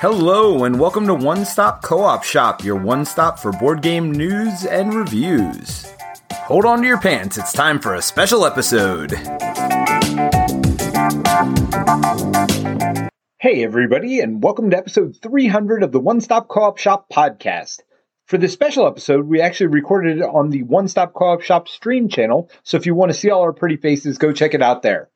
[0.00, 4.12] Hello, and welcome to One Stop Co op Shop, your one stop for board game
[4.12, 5.92] news and reviews.
[6.32, 9.10] Hold on to your pants, it's time for a special episode.
[13.40, 17.80] Hey, everybody, and welcome to episode 300 of the One Stop Co op Shop podcast.
[18.26, 21.66] For this special episode, we actually recorded it on the One Stop Co op Shop
[21.66, 24.62] stream channel, so if you want to see all our pretty faces, go check it
[24.62, 25.10] out there.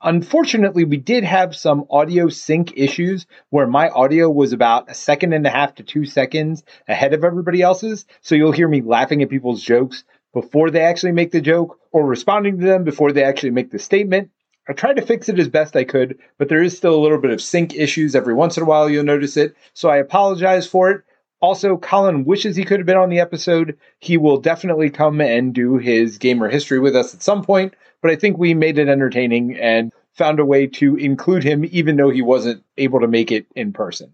[0.00, 5.32] Unfortunately, we did have some audio sync issues where my audio was about a second
[5.32, 8.06] and a half to two seconds ahead of everybody else's.
[8.20, 12.06] So you'll hear me laughing at people's jokes before they actually make the joke or
[12.06, 14.30] responding to them before they actually make the statement.
[14.68, 17.18] I tried to fix it as best I could, but there is still a little
[17.18, 18.88] bit of sync issues every once in a while.
[18.88, 19.56] You'll notice it.
[19.72, 21.02] So I apologize for it.
[21.40, 23.78] Also, Colin wishes he could have been on the episode.
[24.00, 28.10] He will definitely come and do his gamer history with us at some point but
[28.10, 32.10] I think we made it entertaining and found a way to include him even though
[32.10, 34.12] he wasn't able to make it in person.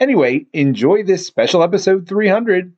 [0.00, 2.72] Anyway, enjoy this special episode 300.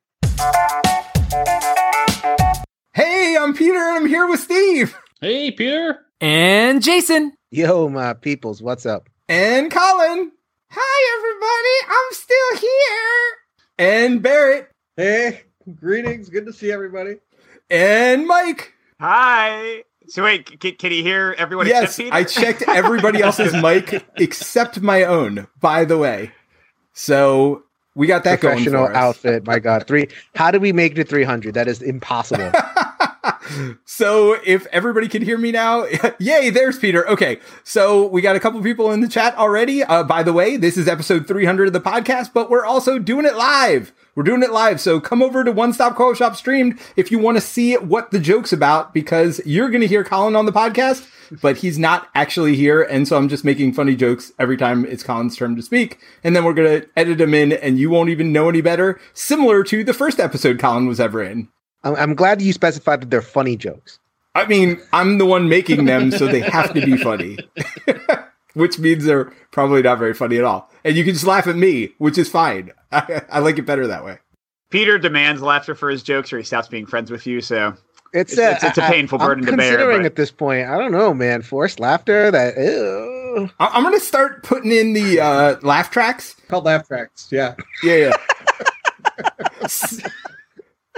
[2.95, 4.97] Hey, I'm Peter and I'm here with Steve.
[5.21, 5.99] Hey, Peter.
[6.21, 7.33] And Jason.
[7.51, 9.09] Yo, my peoples, what's up?
[9.29, 10.33] And Colin.
[10.71, 11.97] Hi, everybody.
[11.99, 13.40] I'm still here.
[13.81, 14.69] And Barrett.
[14.95, 15.45] Hey,
[15.77, 16.29] greetings.
[16.29, 17.17] Good to see everybody.
[17.71, 18.75] And Mike.
[19.01, 19.85] Hi.
[20.07, 21.67] So wait, can, can you hear everyone?
[21.67, 25.47] Yes, I checked everybody else's mic except my own.
[25.61, 26.31] By the way,
[26.93, 27.63] so
[27.95, 29.17] we got that Professional going for us.
[29.17, 29.47] outfit.
[29.47, 30.09] My God, three.
[30.35, 31.55] How do we make it to three hundred?
[31.55, 32.53] That is impossible.
[33.85, 35.87] so if everybody can hear me now,
[36.19, 36.51] yay!
[36.51, 37.09] There's Peter.
[37.09, 39.83] Okay, so we got a couple people in the chat already.
[39.83, 43.27] Uh, by the way, this is episode 300 of the podcast, but we're also doing
[43.27, 43.93] it live.
[44.15, 47.19] We're doing it live, so come over to One Stop Co Shop streamed if you
[47.19, 50.53] want to see what the joke's about, because you're going to hear Colin on the
[50.53, 51.09] podcast,
[51.41, 55.05] but he's not actually here, and so I'm just making funny jokes every time it's
[55.05, 58.11] Colin's turn to speak, and then we're going to edit them in, and you won't
[58.11, 61.49] even know any better, similar to the first episode Colin was ever in.
[61.85, 63.99] I'm, I'm glad you specified that they're funny jokes.
[64.35, 67.39] I mean, I'm the one making them, so they have to be funny.
[68.55, 70.71] which means they're probably not very funny at all.
[70.85, 72.71] And you can just laugh at me, which is fine.
[72.93, 74.19] I, I like it better that way.
[74.71, 77.41] Peter demands laughter for his jokes, or he stops being friends with you.
[77.41, 77.75] So
[78.13, 80.17] It's It's- a, it's- it's a painful I, burden I'm to bear, Considering but- at
[80.17, 81.43] this point, I don't know, man.
[81.43, 82.31] Forced laughter.
[82.31, 82.57] That.
[82.57, 83.51] Ew.
[83.59, 86.35] I- I'm going to start putting in the uh, laugh tracks.
[86.49, 87.29] Called laugh tracks.
[87.33, 87.55] Yeah.
[87.83, 90.07] Yeah, yeah.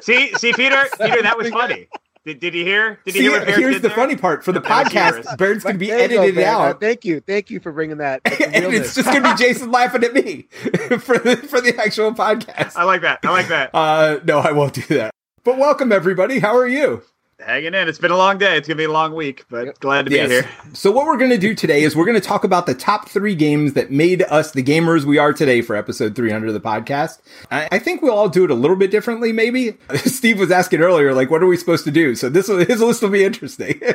[0.02, 1.88] see, see, Peter, Peter, that was funny.
[2.24, 3.00] Did, did you hear?
[3.04, 3.96] Did you See, hear what here's did the there?
[3.96, 4.44] funny part.
[4.44, 6.44] For the That podcast, Bird's going to be There you go, edited.
[6.44, 6.80] Uh, out.
[6.80, 8.20] thank you, thank you for bringing that.
[8.52, 10.42] And it's just going to be Jason laughing at me
[11.00, 12.76] for the, for the actual podcast.
[12.76, 13.20] I like that.
[13.24, 13.70] I like that.
[13.74, 15.12] Uh, no, I won't do that.
[15.42, 16.38] But welcome, everybody.
[16.38, 17.02] How are you?
[17.44, 17.88] Hanging in.
[17.88, 18.56] It's been a long day.
[18.56, 20.48] It's gonna be a long week, but glad to be here.
[20.72, 23.08] So what we're going to do today is we're going to talk about the top
[23.08, 26.60] three games that made us the gamers we are today for episode 300 of the
[26.60, 27.20] podcast.
[27.50, 29.76] I, I think we'll all do it a little bit differently, maybe.
[30.04, 32.14] Steve was asking earlier, like, what are we supposed to do?
[32.14, 33.80] So this his list will be interesting.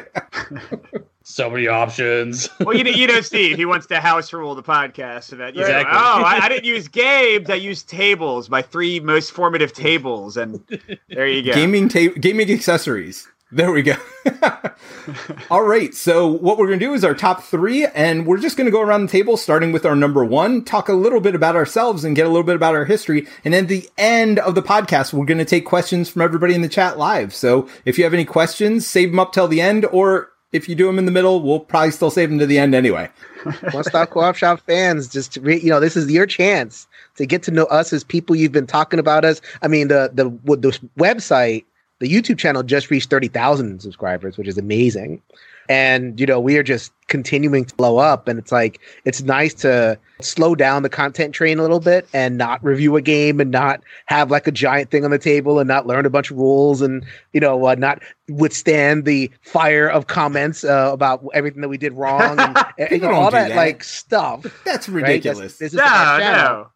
[1.29, 2.47] So many options.
[2.62, 5.56] Well, you know, you know, Steve, he wants to house rule the podcast so that
[5.56, 9.74] you know, oh, I, I didn't use games, I used tables, my three most formative
[9.74, 10.62] tables, and
[11.09, 11.53] there you go.
[11.53, 13.28] gaming ta- gaming accessories.
[13.50, 13.96] There we go.
[15.50, 15.94] All right.
[15.94, 18.72] So what we're going to do is our top three, and we're just going to
[18.72, 22.03] go around the table, starting with our number one, talk a little bit about ourselves
[22.03, 23.25] and get a little bit about our history.
[23.46, 26.62] And at the end of the podcast, we're going to take questions from everybody in
[26.62, 27.34] the chat live.
[27.34, 30.75] So if you have any questions, save them up till the end, or if you
[30.75, 33.09] do them in the middle, we'll probably still save them to the end anyway.
[33.72, 36.85] One Stop Co-op Shop fans, just re- you know, this is your chance
[37.16, 39.40] to get to know us as people you've been talking about us.
[39.62, 41.64] I mean, the the the website,
[42.00, 45.22] the YouTube channel just reached thirty thousand subscribers, which is amazing.
[45.69, 49.53] And you know, we are just continuing to blow up, and it's like it's nice
[49.56, 53.52] to slow down the content train a little bit and not review a game and
[53.52, 56.38] not have like a giant thing on the table and not learn a bunch of
[56.38, 61.69] rules and you know uh, not withstand the fire of comments uh, about everything that
[61.69, 63.58] we did wrong and, and, you know, all that, that.
[63.58, 64.46] like stuff.
[64.64, 65.03] That's right?
[65.03, 65.58] ridiculous.
[65.58, 66.70] That's- this is no, no.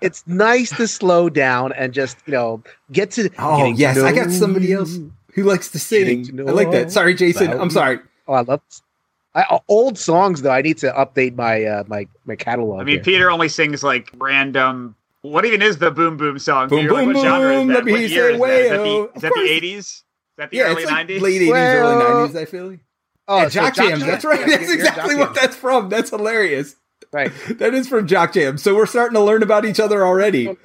[0.00, 2.62] It's nice to slow down and just you know
[2.92, 3.30] get to.
[3.38, 3.98] oh, getting to yes.
[3.98, 4.98] I got somebody else
[5.34, 6.24] who likes to sing.
[6.36, 6.92] to I like that.
[6.92, 7.50] Sorry, Jason.
[7.52, 8.00] I'm sorry.
[8.28, 8.60] Oh, I love.
[9.34, 10.50] I, uh, old songs though.
[10.50, 12.80] I need to update my uh, my my catalog.
[12.80, 13.04] I mean, here.
[13.04, 14.96] Peter only sings like random.
[15.22, 16.68] What even is the boom boom song?
[16.68, 16.92] Boom, Peter?
[16.92, 17.74] Like, boom, what genre is boom, that?
[17.74, 18.50] let me What year say is that?
[18.50, 18.84] Is that wayo.
[18.84, 19.76] the, Of is that the 80s?
[19.78, 20.04] Is
[20.36, 21.20] that the Yeah, early it's like 90s?
[21.20, 22.76] late 80s, Well- early 90s, I feel.
[23.28, 24.00] oh, yeah, so Jock Jams.
[24.06, 24.40] That's right.
[24.40, 25.88] Yeah, That's you're- you're exactly what that's from.
[25.90, 26.76] That's hilarious.
[27.12, 27.32] Right.
[27.58, 28.56] That is from Jock Jam.
[28.58, 30.56] So we're starting to learn about each other already.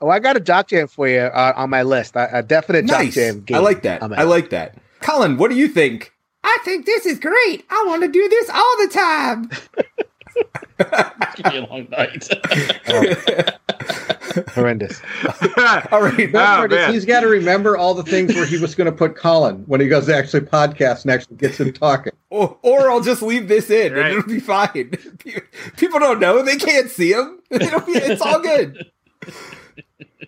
[0.00, 2.14] Oh, I got a Jock Jam for you uh, on my list.
[2.16, 3.56] A definite Jock Jam game.
[3.56, 4.02] I like that.
[4.02, 4.28] I'm I out.
[4.28, 4.76] like that.
[5.00, 6.12] Colin, what do you think?
[6.42, 7.64] I think this is great.
[7.70, 9.50] I want to do this all the time.
[10.36, 12.28] It's gonna be a long night.
[14.50, 15.00] Horrendous.
[15.90, 16.30] all right.
[16.34, 19.16] Oh, is, he's got to remember all the things where he was going to put
[19.16, 22.12] Colin when he goes to actually podcast and actually gets him talking.
[22.28, 24.06] Or, or I'll just leave this in Right.
[24.06, 24.90] and it'll be fine.
[25.76, 26.42] People don't know.
[26.42, 27.38] They can't see him.
[27.50, 28.90] It'll be, it's all good.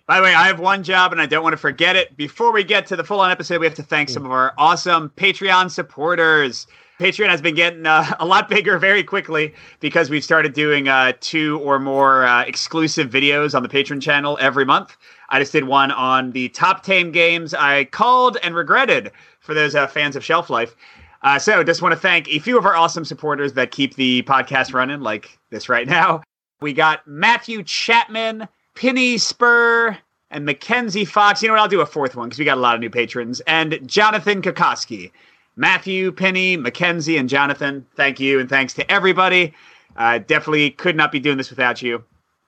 [0.06, 2.16] By the way, I have one job and I don't want to forget it.
[2.16, 4.54] Before we get to the full on episode, we have to thank some of our
[4.56, 6.68] awesome Patreon supporters.
[6.98, 11.12] Patreon has been getting uh, a lot bigger very quickly because we've started doing uh,
[11.20, 14.96] two or more uh, exclusive videos on the Patreon channel every month.
[15.30, 19.74] I just did one on the top 10 games I called and regretted for those
[19.74, 20.74] uh, fans of Shelf Life.
[21.22, 24.22] Uh, so, just want to thank a few of our awesome supporters that keep the
[24.22, 26.22] podcast running, like this right now.
[26.60, 28.46] We got Matthew Chapman,
[28.76, 29.98] Penny Spur,
[30.30, 31.42] and Mackenzie Fox.
[31.42, 31.60] You know what?
[31.60, 33.40] I'll do a fourth one because we got a lot of new patrons.
[33.46, 35.10] And Jonathan Kokoski.
[35.58, 38.38] Matthew, Penny, Mackenzie, and Jonathan, thank you.
[38.38, 39.52] And thanks to everybody.
[39.96, 42.04] Uh, definitely could not be doing this without you.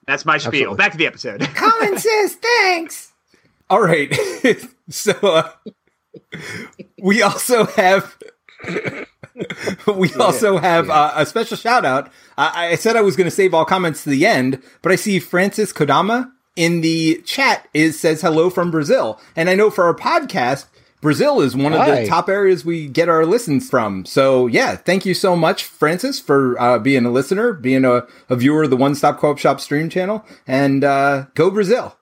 [0.07, 0.71] That's my spiel.
[0.71, 0.77] Absolutely.
[0.77, 1.41] Back to the episode.
[1.55, 3.13] Colin says thanks.
[3.69, 4.17] All right.
[4.89, 5.51] so uh,
[7.03, 8.17] we also have
[9.95, 12.13] we also have uh, a special shout out.
[12.39, 14.97] I, I said I was going to save all comments to the end, but I
[14.97, 19.85] see Francis Kodama in the chat is says hello from Brazil, and I know for
[19.85, 20.67] our podcast.
[21.01, 22.03] Brazil is one of Hi.
[22.03, 24.05] the top areas we get our listens from.
[24.05, 28.37] So yeah, thank you so much, Francis, for uh, being a listener, being a, a
[28.37, 31.97] viewer of the One Stop Co-op Shop stream channel, and uh, go Brazil.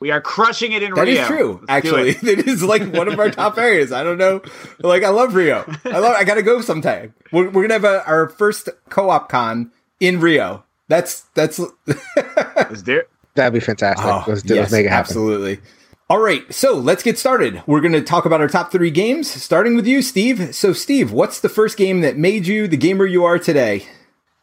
[0.00, 1.22] we are crushing it in That Rio.
[1.22, 1.52] is true.
[1.66, 2.22] Let's actually, it.
[2.40, 3.92] it is like one of our top areas.
[3.92, 4.42] I don't know.
[4.80, 5.64] Like I love Rio.
[5.86, 6.14] I love.
[6.18, 7.14] I gotta go sometime.
[7.32, 10.64] We're, we're gonna have a, our first co-op con in Rio.
[10.88, 11.58] That's that's.
[11.86, 13.10] Let's do it.
[13.36, 14.04] That'd be fantastic.
[14.06, 15.00] Oh, let's, do, yes, let's make it happen.
[15.00, 15.60] Absolutely.
[16.10, 17.62] All right, so let's get started.
[17.66, 20.54] We're going to talk about our top three games, starting with you, Steve.
[20.54, 23.86] So, Steve, what's the first game that made you the gamer you are today?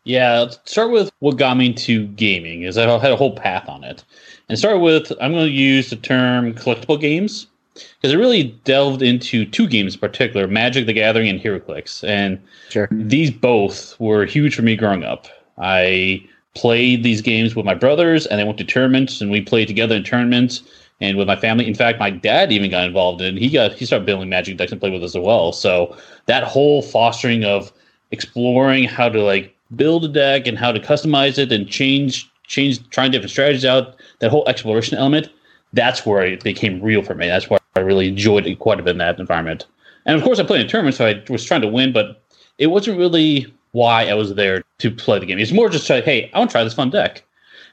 [0.04, 3.70] Yeah, let's start with what got me into gaming, is I had a whole path
[3.70, 4.04] on it.
[4.50, 9.04] And start with, I'm going to use the term collectible games, because it really delved
[9.04, 12.04] into two games in particular, Magic the Gathering and HeroClix.
[12.04, 12.90] And Sure.
[12.90, 15.28] these both were huge for me growing up.
[15.60, 16.26] I
[16.56, 19.96] played these games with my brothers, and they went to tournaments, and we played together
[19.96, 20.64] in tournaments
[21.02, 21.68] and with my family.
[21.68, 23.36] In fact, my dad even got involved in.
[23.36, 25.52] He got he started building magic decks and played with us as well.
[25.52, 25.96] So
[26.28, 27.74] that whole fostering of
[28.12, 32.88] exploring how to like build a deck and how to customize it and change change
[32.90, 33.96] trying different strategies out.
[34.20, 35.30] That whole exploration element.
[35.74, 37.28] That's where it became real for me.
[37.28, 39.66] That's where I really enjoyed it quite a bit in that environment.
[40.06, 42.22] And of course, I played in tournaments, so I was trying to win, but
[42.58, 45.40] it wasn't really why I was there to play the game.
[45.40, 47.24] It's more just like, hey, I want to try this fun deck.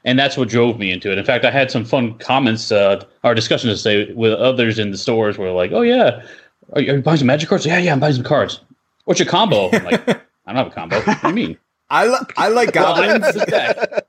[0.05, 1.17] And that's what drove me into it.
[1.17, 4.91] In fact, I had some fun comments, uh, or discussions to say with others in
[4.91, 6.21] the stores where like, oh, yeah,
[6.73, 7.65] are you, are you buying some magic cards?
[7.65, 8.61] Yeah, yeah, I'm buying some cards.
[9.05, 9.69] What's your combo?
[9.71, 10.09] I'm like,
[10.45, 11.01] I don't have a combo.
[11.01, 11.57] What do you mean?
[11.91, 13.25] I, li- I like goblins.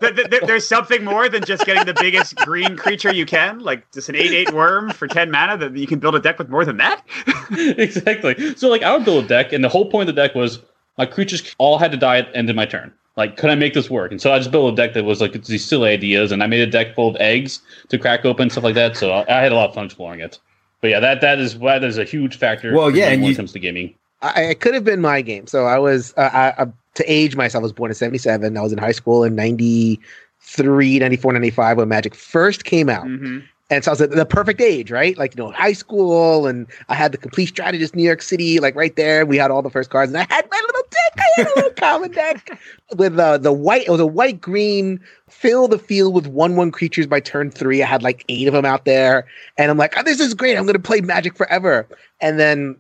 [0.46, 4.16] there's something more than just getting the biggest green creature you can, like just an
[4.16, 6.76] 8 8 worm for 10 mana, that you can build a deck with more than
[6.76, 7.02] that?
[7.50, 8.54] exactly.
[8.56, 10.60] So like I would build a deck, and the whole point of the deck was
[10.98, 12.92] my creatures all had to die at the end of my turn.
[13.20, 14.10] Like, could I make this work?
[14.10, 16.46] And so I just built a deck that was like these silly ideas, and I
[16.46, 18.96] made a deck full of eggs to crack open stuff like that.
[18.96, 20.38] So I, I had a lot of fun exploring it.
[20.80, 22.74] But yeah, that that is that is a huge factor.
[22.74, 23.94] Well, yeah, and when you- it comes to gaming.
[24.22, 25.46] I, it could have been my game.
[25.46, 28.54] So I was, uh, I, I, to age myself, I was born in 77.
[28.56, 33.04] I was in high school in 93, 94, 95 when Magic first came out.
[33.04, 33.38] hmm
[33.70, 35.16] And so I was at the perfect age, right?
[35.16, 38.74] Like, you know, high school, and I had the Compleat Strategist New York City, like
[38.74, 39.24] right there.
[39.24, 41.12] We had all the first cards, and I had my little deck.
[41.18, 42.58] I had a little common deck
[42.96, 46.72] with uh, the white, it was a white green, fill the field with one one
[46.72, 47.82] creatures by turn three.
[47.82, 49.26] I had like eight of them out there.
[49.56, 50.56] And I'm like, oh, this is great.
[50.56, 51.86] I'm going to play Magic forever.
[52.20, 52.76] And then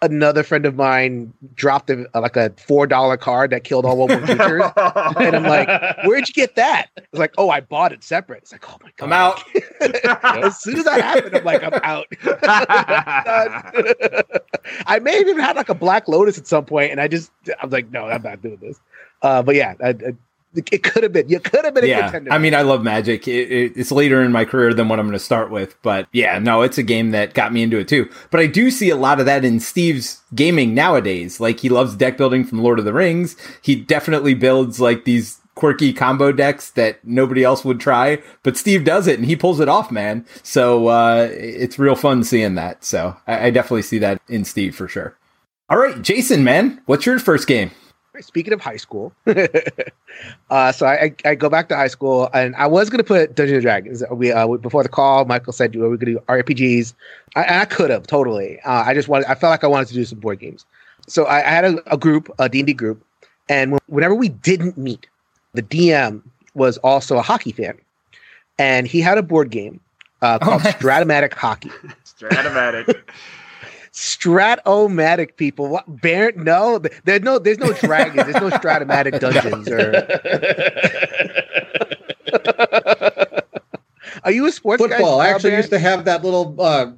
[0.00, 4.24] another friend of mine dropped a, like a $4 card that killed all one one
[4.24, 4.62] creatures.
[4.76, 5.68] and I'm like,
[6.04, 6.88] where'd you get that?
[6.96, 8.42] It's like, oh, I bought it separate.
[8.42, 9.42] It's like, oh my god, I'm out.
[10.44, 12.06] as soon as that happened, I'm like, I'm out.
[14.86, 17.30] I may have even had like a Black Lotus at some point, and I just,
[17.60, 18.78] I was like, no, I'm not doing this.
[19.22, 20.12] Uh, but yeah, I, I,
[20.54, 21.28] it could have been.
[21.28, 22.32] You could have been a yeah, contender.
[22.32, 23.28] I mean, I love Magic.
[23.28, 26.08] It, it, it's later in my career than what I'm going to start with, but
[26.12, 28.08] yeah, no, it's a game that got me into it too.
[28.30, 31.40] But I do see a lot of that in Steve's gaming nowadays.
[31.40, 33.36] Like he loves deck building from Lord of the Rings.
[33.62, 38.84] He definitely builds like these quirky combo decks that nobody else would try, but Steve
[38.84, 40.24] does it and he pulls it off, man.
[40.44, 42.84] So uh, it's real fun seeing that.
[42.84, 45.16] So I, I definitely see that in Steve for sure.
[45.68, 47.72] All right, Jason, man, what's your first game?
[48.20, 49.12] Speaking of high school,
[50.50, 53.34] uh, so I, I go back to high school, and I was going to put
[53.34, 54.02] Dungeons and Dragons.
[54.10, 56.94] We uh, before the call, Michael said we were going to do RPGs.
[57.36, 58.60] I, and I could have totally.
[58.60, 59.26] Uh, I just wanted.
[59.30, 60.64] I felt like I wanted to do some board games.
[61.06, 63.02] So I, I had a, a group, a D and D group,
[63.48, 65.06] and whenever we didn't meet,
[65.54, 66.22] the DM
[66.54, 67.78] was also a hockey fan,
[68.58, 69.80] and he had a board game
[70.22, 70.74] uh, Oh, called nice.
[70.74, 71.70] Strat-O-Matic Hockey.
[72.04, 73.00] Strat-O-Matic.
[73.98, 75.66] Strat-O-Matic people.
[75.68, 75.84] What?
[76.00, 76.44] Baron?
[76.44, 77.40] No, there's no.
[77.40, 78.24] There's no dragons.
[78.30, 79.68] There's no Strat-O-Matic dungeons.
[79.68, 79.92] Or
[84.24, 84.88] are you a sports guy?
[84.90, 85.20] Football.
[85.20, 85.62] I actually Baron?
[85.62, 86.92] used to have that little uh,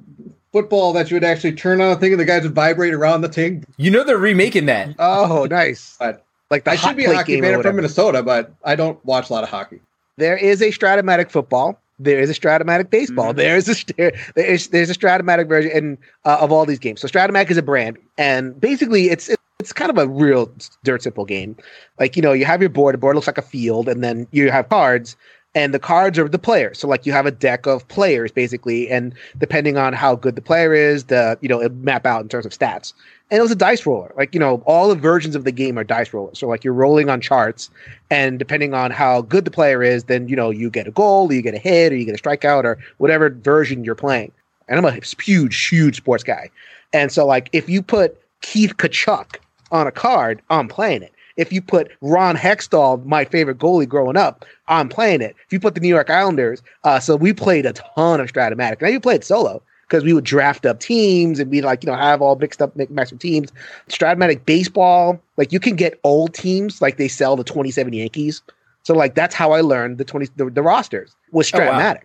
[0.51, 3.21] football that you would actually turn on a thing and the guys would vibrate around
[3.21, 3.65] the thing.
[3.77, 4.95] You know they're remaking that.
[4.99, 5.97] Oh, nice.
[5.99, 7.61] But Like the I should be a hockey game fan.
[7.63, 7.77] From.
[7.77, 9.79] Minnesota, but I don't watch a lot of hockey.
[10.17, 11.79] There is a Strat-O-Matic football.
[12.03, 13.33] There is a Strat-O-Matic baseball.
[13.33, 13.37] Mhm.
[13.37, 13.95] There is a st-
[14.35, 17.01] there is there's a Strat-O-Matic version in, uh, of all these games.
[17.01, 19.29] So Strat-O-Matic is a brand, and basically it's
[19.59, 20.51] it's kind of a real
[20.83, 21.55] dirt simple game.
[21.99, 22.93] Like you know, you have your board.
[22.95, 25.15] The board looks like a field, and then you have cards,
[25.53, 26.79] and the cards are the players.
[26.79, 30.41] So like you have a deck of players basically, and depending on how good the
[30.41, 32.93] player is, the you know it map out in terms of stats.
[33.31, 34.13] And it was a dice roller.
[34.17, 36.37] Like you know, all the versions of the game are dice rollers.
[36.37, 37.69] So like you're rolling on charts,
[38.09, 41.29] and depending on how good the player is, then you know you get a goal,
[41.29, 44.33] or you get a hit, or you get a strikeout, or whatever version you're playing.
[44.67, 46.49] And I'm a huge, huge sports guy,
[46.91, 49.37] and so like if you put Keith Tkachuk
[49.71, 51.13] on a card, I'm playing it.
[51.37, 55.35] If you put Ron Hextall, my favorite goalie growing up, I'm playing it.
[55.45, 58.81] If you put the New York Islanders, uh, so we played a ton of Strat-O-Matic.
[58.81, 61.97] Now you played solo because we would draft up teams and we like you know
[61.97, 63.51] have all mixed up mixed teams.
[63.89, 68.41] Strat-O-Matic baseball, like you can get old teams like they sell the 27 Yankees.
[68.83, 71.77] So like that's how I learned the 20 the, the rosters was Oh, wow.
[71.77, 72.03] Strat-O-Matic.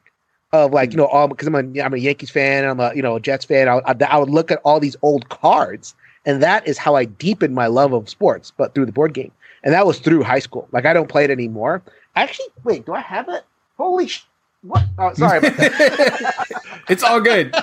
[0.52, 1.02] Of like you hmm.
[1.02, 3.44] know all because I'm a I'm a Yankees fan I'm a you know a Jets
[3.44, 6.96] fan I, I, I would look at all these old cards and that is how
[6.96, 9.32] I deepened my love of sports but through the board game
[9.64, 11.82] and that was through high school like I don't play it anymore
[12.14, 13.44] actually wait do I have it
[13.76, 14.24] holy sh-
[14.68, 17.54] what oh, sorry about that it's all good.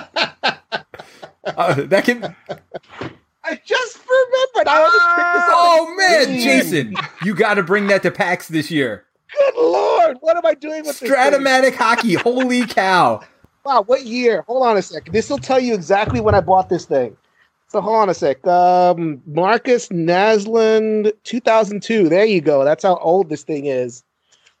[1.44, 2.34] Uh, that can.
[3.46, 6.42] I just remembered I almost picked this up Oh man, Mm.
[6.42, 6.94] Jason,
[7.24, 9.04] you got to bring that to PAX this year.
[9.36, 11.10] good lord what am I doing with this thing?
[11.10, 12.14] Strat-O-Matic hockey.
[12.14, 13.20] Holy cow!
[13.64, 14.42] Wow, what year?
[14.46, 15.12] Hold on a second.
[15.12, 17.16] This will tell you exactly when I bought this thing.
[17.68, 18.46] So hold on a sec.
[18.46, 22.08] Um, Markus Naslund, 2002.
[22.08, 22.62] There you go.
[22.64, 24.02] That's how old this thing is.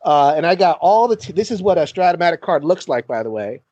[0.04, 1.16] Uh, and I got all the.
[1.16, 3.62] T- this is what a Strat-O-Matic card looks like, by the way.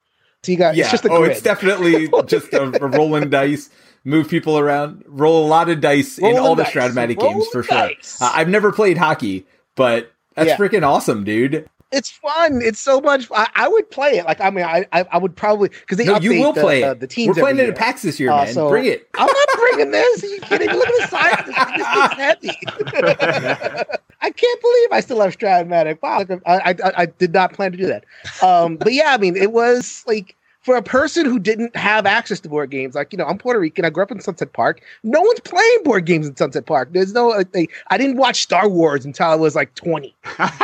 [0.42, 0.74] So you got.
[0.74, 0.84] Yeah.
[0.84, 1.32] It's just a oh, grid.
[1.32, 3.68] it's definitely just a, a rolling dice.
[4.04, 5.04] Move people around.
[5.06, 6.72] Roll a lot of dice in Rolling all the dice.
[6.74, 8.18] Strat-O-Matic Rolling games for dice.
[8.18, 8.26] sure.
[8.26, 9.46] Uh, I've never played hockey,
[9.76, 10.56] but that's Yeah.
[10.56, 11.68] freaking awesome, dude.
[11.92, 12.62] it's fun.
[12.62, 13.28] It's so much.
[13.32, 14.24] I, I would play it.
[14.24, 16.80] Like I mean, I I, I would probably because they no, you will the, play
[16.80, 17.00] the, it.
[17.00, 17.36] the teams.
[17.36, 17.76] We're playing it at.
[17.76, 18.54] PAX this year, Uh, man.
[18.54, 19.06] so- Bring it.
[19.14, 20.24] I'm not bringing this.
[20.24, 20.70] Are you kidding?
[20.70, 21.44] Look at the size.
[21.46, 23.96] This, this thing's heavy.
[24.22, 26.00] I can't believe I still have Strat-O-Matic.
[26.00, 28.04] Wow, I, I, I did not plan to do that.
[28.42, 32.40] Um, but yeah, I mean, it was like for a person who didn't have access
[32.40, 32.94] to board games.
[32.94, 33.84] Like you know, I'm Puerto Rican.
[33.84, 34.80] I grew up in Sunset Park.
[35.02, 36.90] No one's playing board games in Sunset Park.
[36.92, 37.28] There's no.
[37.28, 40.14] Like, I didn't watch Star Wars until I was like 20.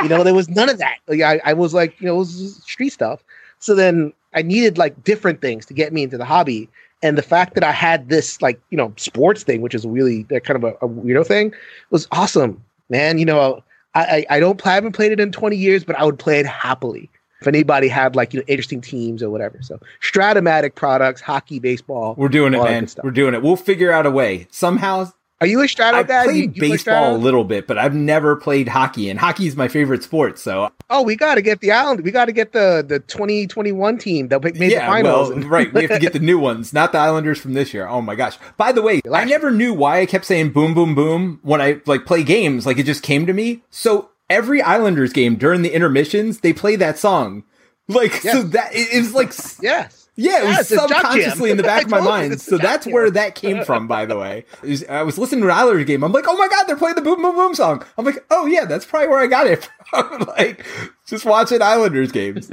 [0.02, 0.98] You know, there was none of that.
[1.08, 3.22] Like I, I was like, you know, it was street stuff.
[3.58, 6.68] So then I needed like different things to get me into the hobby.
[7.02, 10.24] And the fact that I had this like, you know, sports thing, which is really
[10.24, 11.54] that kind of a, a weirdo thing,
[11.90, 13.18] was awesome, man.
[13.18, 13.62] You know,
[13.94, 16.18] I, I, I don't play, I haven't played it in 20 years, but I would
[16.18, 19.58] play it happily if anybody had like, you know, interesting teams or whatever.
[19.62, 22.14] So Strat-O-Matic products, hockey, baseball.
[22.16, 22.88] We're doing it, man.
[23.02, 23.42] We're doing it.
[23.42, 24.48] We'll figure out a way.
[24.50, 26.24] Somehow, Are you a Strato I guy?
[26.24, 29.46] played You- you play baseball a little bit, but I've never played hockey, and hockey
[29.46, 30.38] is my favorite sport.
[30.38, 32.00] So Oh, we got to get the island.
[32.00, 35.28] We got to get the the 2021 team that made the yeah, finals.
[35.30, 35.72] well, right.
[35.72, 37.86] We have to get the new ones, not the Islanders from this year.
[37.86, 38.36] Oh my gosh!
[38.56, 41.60] By the way, I Last never knew why I kept saying "boom, boom, boom" when
[41.60, 42.66] I like play games.
[42.66, 43.62] Like it just came to me.
[43.70, 47.44] So every Islanders game during the intermissions, they play that song.
[47.86, 49.97] Like so that it, it was like yes.
[50.18, 52.40] Yeah, it was it's subconsciously in the back of my mind.
[52.40, 52.92] So that's Jam.
[52.92, 53.86] where that came from.
[53.86, 56.02] By the way, was- I was listening to an Islanders game.
[56.02, 57.84] I'm like, oh my god, they're playing the boom, boom, boom song.
[57.96, 60.20] I'm like, oh yeah, that's probably where I got it from.
[60.36, 60.66] like
[61.06, 62.50] just watching Islanders games.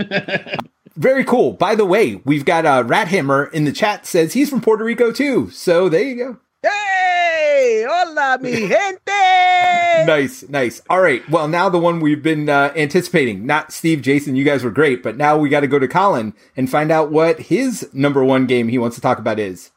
[0.96, 1.52] Very cool.
[1.54, 4.84] By the way, we've got uh, Rat Hammer in the chat says he's from Puerto
[4.86, 5.50] Rico too.
[5.50, 6.38] So there you go.
[6.66, 10.06] Hey, hola, mi gente.
[10.08, 10.82] Nice, nice.
[10.90, 11.28] All right.
[11.30, 13.46] Well, now the one we've been uh, anticipating.
[13.46, 14.36] Not Steve, Jason.
[14.36, 17.12] You guys were great, but now we got to go to Colin and find out
[17.12, 19.72] what his number one game he wants to talk about is.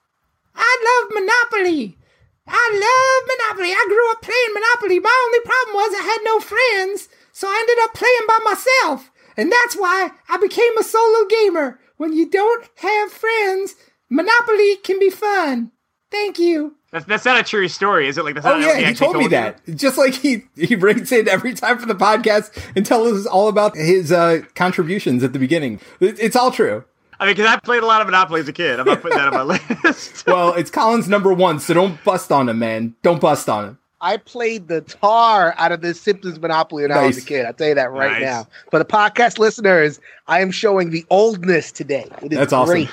[0.55, 1.99] I love Monopoly.
[2.47, 3.73] I love Monopoly.
[3.73, 4.99] I grew up playing Monopoly.
[5.01, 9.11] My only problem was I had no friends, so I ended up playing by myself.
[9.37, 11.79] And that's why I became a solo gamer.
[11.99, 13.75] When you don't have friends,
[14.09, 15.73] Monopoly can be fun.
[16.11, 16.75] Thank you.
[16.91, 18.25] That's, that's not a true story, is it?
[18.25, 19.29] Like that's Oh not yeah, what he actually told me you?
[19.31, 19.61] that.
[19.75, 23.49] Just like he he brings in every time for the podcast and tells us all
[23.49, 25.81] about his uh, contributions at the beginning.
[26.01, 26.85] It- It's all true.
[27.21, 28.79] I mean, because I played a lot of Monopoly as a kid.
[28.79, 29.43] I'm not putting that on my
[29.85, 30.25] list.
[30.27, 32.95] Well, it's Colin's number one, so don't bust on him, man.
[33.03, 33.79] Don't bust on him.
[34.01, 37.45] I played the tar out of this Simpsons Monopoly when I was a kid.
[37.45, 38.23] I'll tell you that right Nice.
[38.23, 38.47] now.
[38.71, 39.99] For the podcast listeners,
[40.29, 42.07] I am showing the oldness today.
[42.23, 42.73] It is That's awesome.
[42.73, 42.89] great.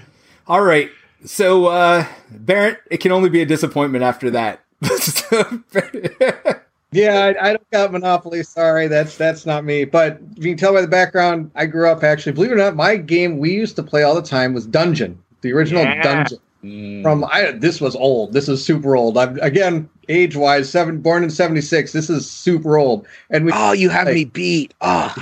[0.46, 0.90] All right.
[1.24, 4.60] So, uh, Barrett, it can only be a disappointment after that.
[6.92, 8.42] Yeah, I, I don't got Monopoly.
[8.42, 9.84] Sorry, that's that's not me.
[9.84, 12.32] But you can tell by the background, I grew up actually.
[12.32, 15.16] Believe it or not, my game we used to play all the time was Dungeon,
[15.42, 16.02] the original Yeah.
[16.02, 16.38] Dungeon.
[16.64, 17.02] Mm.
[17.02, 18.32] From I this was old.
[18.32, 19.16] This is super old.
[19.16, 21.92] I'm again age wise, seven born in '76.
[21.92, 23.06] This is super old.
[23.30, 24.14] And we Oh, you have Hey.
[24.14, 24.74] me beat.
[24.80, 25.14] Oh,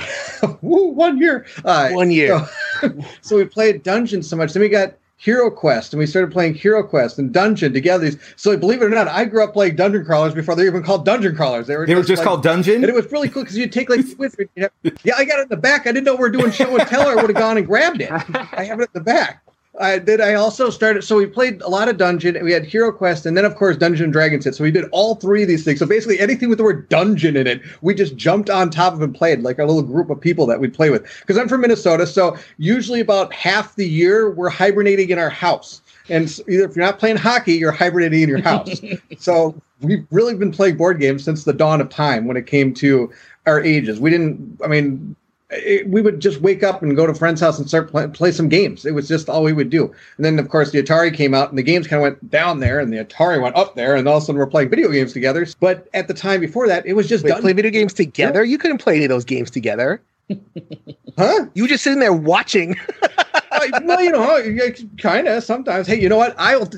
[0.63, 1.45] Woo, one year.
[1.67, 2.49] Uh, one year.
[2.81, 2.91] So,
[3.21, 4.55] so we played Dungeon so much.
[4.55, 8.13] Then we got Hero Quest, and we started playing Hero Quest and Dungeon together.
[8.37, 10.85] So believe it or not, I grew up playing Dungeon Crawlers before they were even
[10.85, 11.67] called Dungeon Crawlers.
[11.67, 12.77] They were they were just like- called Dungeon?
[12.77, 14.49] And it was really cool because you'd take like wizard.
[14.55, 14.69] yeah,
[15.17, 15.89] I got it in the back.
[15.89, 17.09] I didn't know we were doing show and tell.
[17.09, 18.13] I would have gone and grabbed it.
[18.13, 19.43] I have it at the back.
[19.81, 21.03] I then I also started.
[21.03, 22.37] So we played a lot of Dungeon.
[22.37, 24.55] and We had Hero Quest, and then of course Dungeon and Dragons hit.
[24.55, 25.79] So we did all three of these things.
[25.79, 29.03] So basically, anything with the word dungeon in it, we just jumped on top of
[29.03, 31.03] and played like a little group of people that we'd play with.
[31.21, 35.83] Because I'm from Minnesota, so usually about half the year we're hibernating in our house.
[36.09, 38.81] And either if you're not playing hockey, you're hibernating in your house.
[39.19, 42.73] so we've really been playing board games since the dawn of time when it came
[42.75, 43.13] to
[43.47, 44.01] our ages.
[44.01, 45.17] We didn't, I mean,
[45.51, 48.07] it, we would just wake up and go to a friend's house and start play,
[48.09, 48.85] play some games.
[48.85, 49.85] It was just all we would do.
[50.17, 52.61] And then, of course, the Atari came out and the games kind of went down
[52.61, 53.97] there and the Atari went up there.
[53.97, 55.47] And all of a sudden we're playing video games together.
[55.61, 57.41] But at the time before that, it was just Wait, done.
[57.41, 58.45] play video games together?
[58.45, 60.03] You couldn't play any of those games together.
[61.19, 61.47] huh?
[61.55, 62.77] You were just sitting there watching.
[63.51, 65.87] Uh, well, you know, kind of sometimes.
[65.87, 66.39] Hey, you know what?
[66.39, 66.71] I will.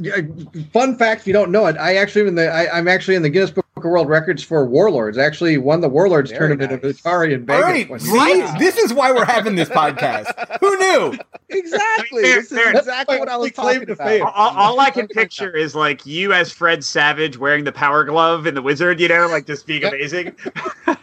[0.72, 3.22] Fun fact: if you don't know it, I actually in the I, I'm actually in
[3.22, 5.16] the Guinness Book World Records for Warlords.
[5.18, 6.90] Actually won the Warlords Very tournament nice.
[6.90, 8.06] of Atari in All Vegas.
[8.08, 8.44] right.
[8.44, 10.58] one this is why we're having this podcast.
[10.60, 11.18] Who knew?
[11.48, 12.22] exactly.
[12.22, 12.72] Fair- This is fair.
[12.76, 14.34] exactly what I was That's my claim talking to about.
[14.34, 18.46] all, all I can picture is like you as Fred Savage wearing the power glove
[18.46, 20.34] in the Wizard, you know, like just being amazing.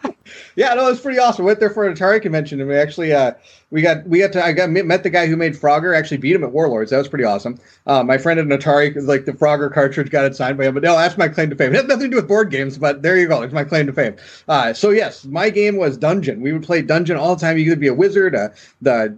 [0.55, 1.45] Yeah, no, it was pretty awesome.
[1.45, 3.33] Went there for an Atari convention, and we actually uh,
[3.69, 5.95] we got we got to I got met the guy who made Frogger.
[5.95, 6.91] Actually, beat him at Warlords.
[6.91, 7.59] That was pretty awesome.
[7.85, 10.73] Uh, my friend at an Atari, like the Frogger cartridge, got it signed by him.
[10.73, 11.73] But no, that's my claim to fame.
[11.73, 13.41] It has nothing to do with board games, but there you go.
[13.41, 14.15] It's my claim to fame.
[14.47, 16.41] Uh, so yes, my game was Dungeon.
[16.41, 17.57] We would play Dungeon all the time.
[17.57, 18.49] You could be a wizard, uh,
[18.81, 19.15] the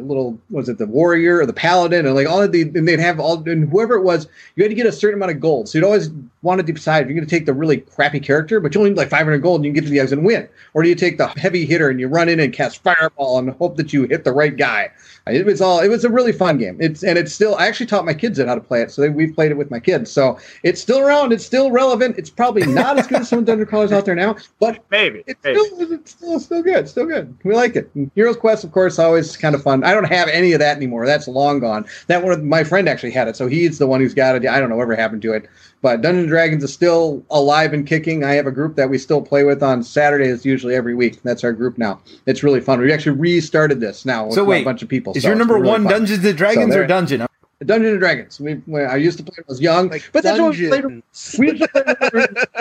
[0.00, 3.00] little was it the warrior or the paladin, and like all of the and they'd
[3.00, 5.68] have all and whoever it was, you had to get a certain amount of gold.
[5.68, 6.10] So you'd always
[6.42, 8.90] want to decide if you're going to take the really crappy character, but you only
[8.90, 10.88] need like 500 gold, and you can get to the exit and win, or do
[10.88, 13.92] you take the heavy hitter and you run in and cast fireball and hope that
[13.92, 14.90] you hit the right guy?
[15.26, 15.80] It was all.
[15.80, 16.78] It was a really fun game.
[16.80, 17.54] It's and it's still.
[17.56, 19.70] I actually taught my kids how to play it, so they, we've played it with
[19.70, 20.10] my kids.
[20.10, 21.32] So it's still around.
[21.32, 22.16] It's still relevant.
[22.18, 25.24] It's probably not as good as some dungeon crawlers out there now, but Maybe.
[25.26, 25.58] it's maybe.
[25.58, 26.88] still, it's still still good.
[26.88, 27.36] Still good.
[27.44, 27.90] We like it.
[27.94, 29.84] And Heroes Quest, of course, always kind of fun.
[29.84, 31.04] I don't have any of that anymore.
[31.06, 31.84] That's long gone.
[32.06, 34.46] That one, my friend actually had it, so he's the one who's got it.
[34.46, 35.48] I don't know whatever happened to it.
[35.80, 38.24] But Dungeons and Dragons is still alive and kicking.
[38.24, 41.22] I have a group that we still play with on Saturdays, usually every week.
[41.22, 42.00] That's our group now.
[42.26, 42.80] It's really fun.
[42.80, 45.12] We actually restarted this now with So wait, a bunch of people.
[45.14, 45.92] Is so your number really one fun.
[45.92, 47.26] Dungeons and Dragons there- or Dungeon?
[47.64, 48.38] Dungeons and Dragons?
[48.40, 50.68] We, we, I used to play when I was young, Like but that's what we
[50.68, 51.02] played Dungeon.
[51.38, 51.60] we,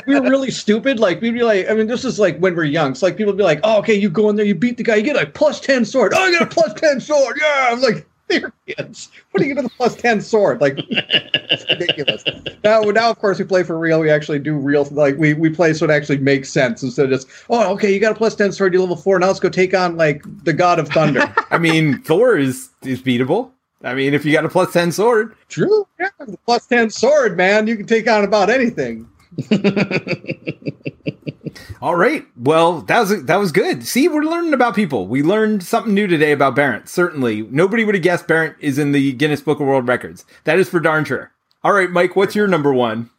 [0.08, 1.00] we were really stupid.
[1.00, 2.96] Like we'd be like, I mean, this is like when we're young.
[2.96, 4.84] So like people would be like, "Oh, okay, you go in there, you beat the
[4.84, 6.14] guy, you get like plus ten sword.
[6.16, 7.38] Oh, I get a plus ten sword.
[7.40, 9.10] Yeah." I'm like, "They're kids.
[9.32, 10.62] What do you get with a plus ten sword?
[10.62, 12.24] Like, it's ridiculous."
[12.64, 14.00] now, now, of course, we play for real.
[14.00, 14.86] We actually do real.
[14.92, 18.00] Like we we play so it actually makes sense instead of just, "Oh, okay, you
[18.00, 19.20] got a plus ten sword, you level four.
[19.20, 23.02] Now let's go take on like the god of thunder." I mean, Thor is is
[23.02, 23.52] beatable.
[23.84, 25.88] I mean, if you got a plus ten sword, True.
[26.00, 27.68] Yeah, the plus ten sword, man.
[27.68, 29.08] You can take on about anything.
[31.82, 32.26] all right.
[32.36, 33.86] Well, that was that was good.
[33.86, 35.08] See, we're learning about people.
[35.08, 36.90] We learned something new today about Barrett.
[36.90, 40.26] Certainly, nobody would have guessed Barrett is in the Guinness Book of World Records.
[40.46, 41.32] That is for darn sure.
[41.64, 43.10] All right, Mike, what's your number one?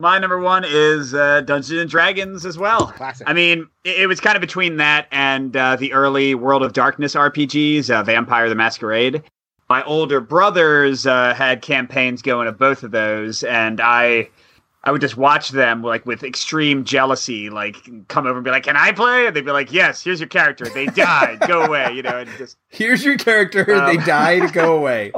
[0.00, 2.86] My number one is uh, Dungeons and Dragons as well.
[2.92, 3.28] Classic.
[3.28, 6.72] I mean, it, it was kind of between that and uh, the early World of
[6.72, 9.24] Darkness RPGs, uh, Vampire the Masquerade.
[9.68, 14.30] My older brothers uh, had campaigns going of both of those, and I,
[14.88, 17.76] I would just watch them like with extreme jealousy, like
[18.08, 20.30] come over and be like, "Can I play?" And they'd be like, "Yes, here's your
[20.30, 20.64] character.
[20.64, 21.40] They died.
[21.46, 23.66] Go away." You know, and just Here's your character.
[23.78, 24.50] Um, they died.
[24.54, 25.12] go away.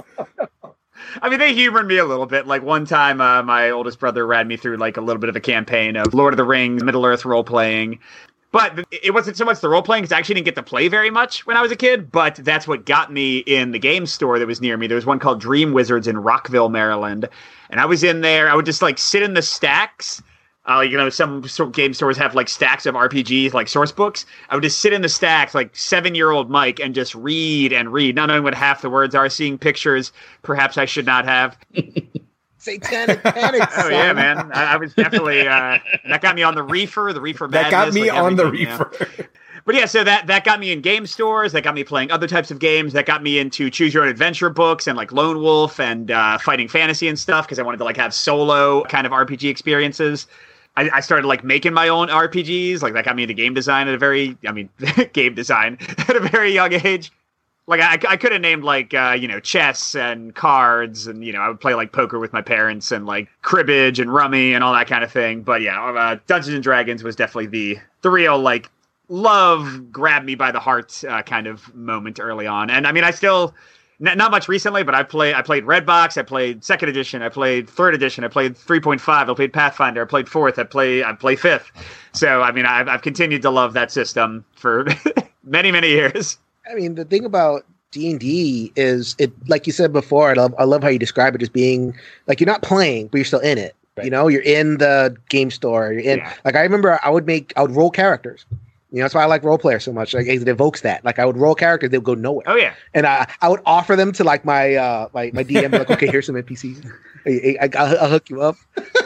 [1.23, 2.49] I mean, they humored me a little bit.
[2.49, 5.37] Like one time, uh, my oldest brother ran me through like a little bit of
[5.37, 8.01] a campaign of Lord of the Rings, Middle Earth role playing.
[8.53, 10.89] But it wasn't so much the role playing because I actually didn't get to play
[10.89, 12.11] very much when I was a kid.
[12.11, 14.89] But that's what got me in the game store that was near me.
[14.89, 17.29] There was one called Dream Wizards in Rockville, Maryland,
[17.71, 18.51] and I was in there.
[18.51, 20.21] I would just like sit in the stacks.
[20.69, 24.27] Uh, you know, some game stores have like stacks of RPGs, like source books.
[24.51, 27.73] I would just sit in the stacks, like seven year old Mike, and just read
[27.73, 31.25] and read, not knowing what half the words are, seeing pictures perhaps I should not
[31.25, 31.57] have.
[32.61, 33.63] Satanic Panic.
[33.77, 34.53] Oh yeah, man.
[34.53, 37.49] I, I was definitely uh, that got me on the reefer, the reefer.
[37.49, 38.91] That got me like on the everything, you know.
[38.99, 39.29] reefer.
[39.67, 41.53] But yeah, so that that got me in game stores.
[41.53, 42.95] That got me playing other types of games.
[42.95, 46.39] That got me into choose your own adventure books and like Lone Wolf and uh,
[46.39, 50.27] fighting fantasy and stuff because I wanted to like have solo kind of RPG experiences.
[50.77, 52.83] I, I started like making my own RPGs.
[52.83, 54.71] Like that got me into game design at a very, I mean,
[55.13, 57.13] game design at a very young age.
[57.71, 61.33] Like I, I could have named like uh, you know chess and cards and you
[61.33, 64.65] know I would play like poker with my parents and like cribbage and rummy and
[64.65, 65.43] all that kind of thing.
[65.43, 68.69] But yeah, uh, Dungeons and Dragons was definitely the the real like
[69.09, 72.71] love grab me by the heart uh, kind of moment early on.
[72.71, 73.55] And I mean I still
[74.05, 77.23] n- not much recently, but I play I played Red Box, I played second edition,
[77.23, 81.05] I played third edition, I played 3.5, I played Pathfinder, I played fourth, I play
[81.05, 81.71] I play fifth.
[82.15, 84.89] So I mean I've I've continued to love that system for
[85.45, 86.37] many many years.
[86.71, 90.31] I mean, the thing about D and D is it, like you said before.
[90.31, 93.19] I love, I love how you describe it as being like you're not playing, but
[93.19, 93.75] you're still in it.
[93.97, 94.05] Right.
[94.05, 95.93] You know, you're in the game store.
[95.93, 96.19] You're in.
[96.19, 96.33] Yeah.
[96.45, 98.47] Like I remember, I would make, I would roll characters.
[98.93, 100.15] You know, that's why I like role players so much.
[100.15, 101.05] Like it evokes that.
[101.05, 102.45] Like I would roll characters, they would go nowhere.
[102.47, 102.75] Oh yeah.
[102.95, 106.07] and I, I would offer them to like my uh my, my DM like okay
[106.07, 106.89] here's some NPCs
[107.27, 108.57] I, I, I'll, I'll hook you up.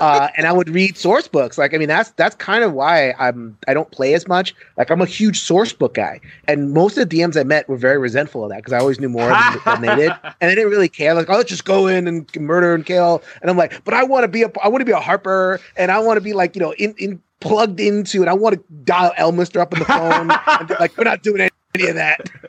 [0.00, 1.58] Uh and I would read source books.
[1.58, 4.54] Like I mean that's that's kind of why I'm I don't play as much.
[4.76, 6.20] Like I'm a huge source book guy.
[6.48, 9.00] And most of the DMs I met were very resentful of that because I always
[9.00, 10.12] knew more than, than they did.
[10.40, 11.14] And they didn't really care.
[11.14, 13.22] Like oh let's just go in and murder and kill.
[13.40, 15.60] And I'm like but I want to be a I want to be a harper.
[15.76, 18.54] And I want to be like you know in in plugged into and I want
[18.54, 22.30] to dial Elminster up on the phone and like we're not doing any of that.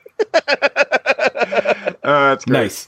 [2.05, 2.59] Uh, that's great.
[2.59, 2.87] Nice.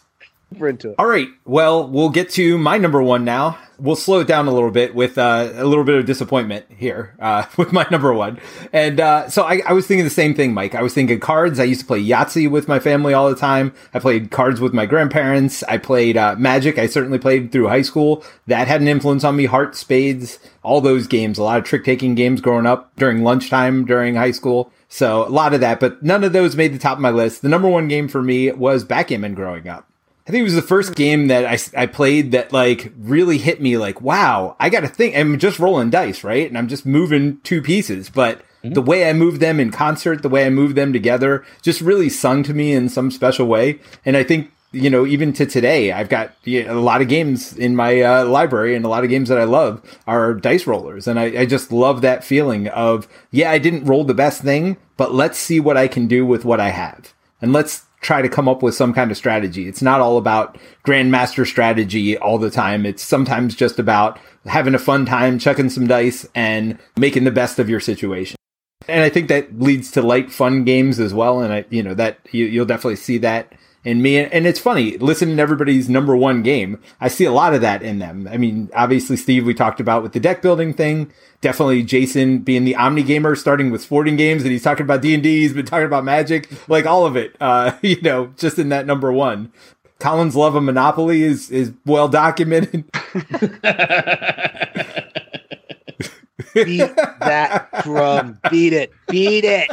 [0.56, 0.96] Into it.
[0.98, 1.28] All right.
[1.46, 3.60] Well, we'll get to my number one now.
[3.80, 7.16] We'll slow it down a little bit with uh, a little bit of disappointment here
[7.20, 8.40] uh, with my number one.
[8.72, 10.74] And uh, so I, I was thinking the same thing, Mike.
[10.74, 11.60] I was thinking cards.
[11.60, 13.74] I used to play Yahtzee with my family all the time.
[13.94, 15.64] I played cards with my grandparents.
[15.64, 16.80] I played uh, Magic.
[16.80, 18.24] I certainly played through high school.
[18.48, 19.46] That had an influence on me.
[19.46, 21.38] Heart, Spades, all those games.
[21.38, 24.72] A lot of trick taking games growing up during lunchtime during high school.
[24.88, 27.42] So a lot of that, but none of those made the top of my list.
[27.42, 29.88] The number one game for me was backgammon growing up.
[30.28, 33.62] I think it was the first game that I, I played that like really hit
[33.62, 35.16] me like, wow, I got to think.
[35.16, 36.46] I'm just rolling dice, right?
[36.46, 40.30] And I'm just moving two pieces, but the way I moved them in concert, the
[40.30, 43.80] way I moved them together just really sung to me in some special way.
[44.04, 47.56] And I think, you know, even to today, I've got yeah, a lot of games
[47.56, 51.08] in my uh, library and a lot of games that I love are dice rollers.
[51.08, 54.76] And I, I just love that feeling of, yeah, I didn't roll the best thing,
[54.98, 57.14] but let's see what I can do with what I have.
[57.42, 59.68] And let's try to come up with some kind of strategy.
[59.68, 62.86] It's not all about grandmaster strategy all the time.
[62.86, 67.60] It's sometimes just about having a fun time, chucking some dice and making the best
[67.60, 68.38] of your situation.
[68.88, 71.42] And I think that leads to light, fun games as well.
[71.42, 73.54] And I, you know, that you, you'll definitely see that
[73.84, 74.18] in me.
[74.18, 76.80] And it's funny listening to everybody's number one game.
[77.00, 78.28] I see a lot of that in them.
[78.32, 81.12] I mean, obviously, Steve, we talked about with the deck building thing.
[81.42, 85.14] Definitely Jason being the omni gamer, starting with sporting games, and he's talking about D
[85.14, 85.42] and D.
[85.42, 87.36] He's been talking about Magic, like all of it.
[87.40, 89.52] Uh, you know, just in that number one.
[90.00, 92.86] Colin's love of Monopoly is is well documented.
[96.54, 98.40] Beat that drum.
[98.50, 98.92] Beat it.
[99.08, 99.70] Beat it.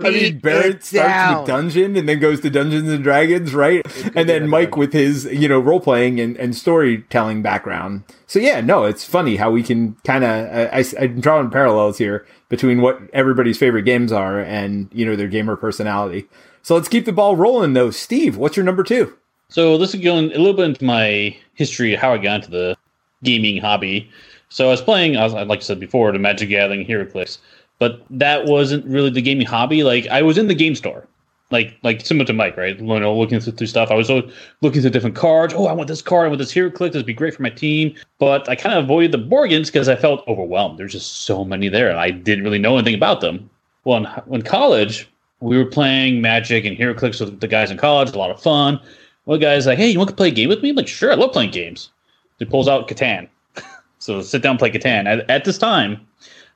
[0.00, 3.84] I mean, Barrett starts with Dungeon and then goes to Dungeons and Dragons, right?
[4.14, 8.04] And then Mike with his, you know, role playing and, and storytelling background.
[8.26, 12.26] So yeah, no, it's funny how we can kind of, I, I'm drawing parallels here
[12.48, 16.28] between what everybody's favorite games are and, you know, their gamer personality.
[16.62, 17.90] So let's keep the ball rolling though.
[17.90, 19.16] Steve, what's your number two?
[19.48, 22.50] So this is going a little bit into my history, of how I got into
[22.50, 22.76] the
[23.22, 24.10] gaming hobby.
[24.48, 27.38] So I was playing, I was, like I said before, the Magic Gathering HeroClix,
[27.80, 29.82] but that wasn't really the gaming hobby.
[29.82, 31.08] Like I was in the game store,
[31.50, 32.78] like like similar to Mike, right?
[32.78, 33.90] You know, looking through, stuff.
[33.90, 35.54] I was looking through different cards.
[35.56, 36.26] Oh, I want this card.
[36.26, 36.92] I want this hero click.
[36.92, 37.96] This would be great for my team.
[38.18, 40.78] But I kind of avoided the board because I felt overwhelmed.
[40.78, 43.48] There's just so many there, and I didn't really know anything about them.
[43.84, 45.08] Well, in, in college,
[45.40, 48.10] we were playing Magic and HeroClix with the guys in college.
[48.10, 48.78] A lot of fun.
[49.24, 51.10] One guy's like, "Hey, you want to play a game with me?" I'm like, "Sure,
[51.10, 51.90] I love playing games."
[52.38, 53.28] He pulls out Catan.
[53.98, 55.06] so sit down, play Catan.
[55.06, 56.06] At, at this time,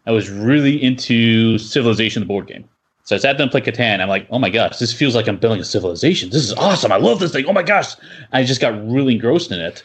[0.06, 2.68] I was really into Civilization, the board game.
[3.04, 4.00] So I sat down and played Catan.
[4.00, 6.30] I'm like, "Oh my gosh, this feels like I'm building a civilization.
[6.30, 6.90] This is awesome.
[6.90, 7.44] I love this thing.
[7.46, 7.94] Oh my gosh!"
[8.32, 9.82] I just got really engrossed in it,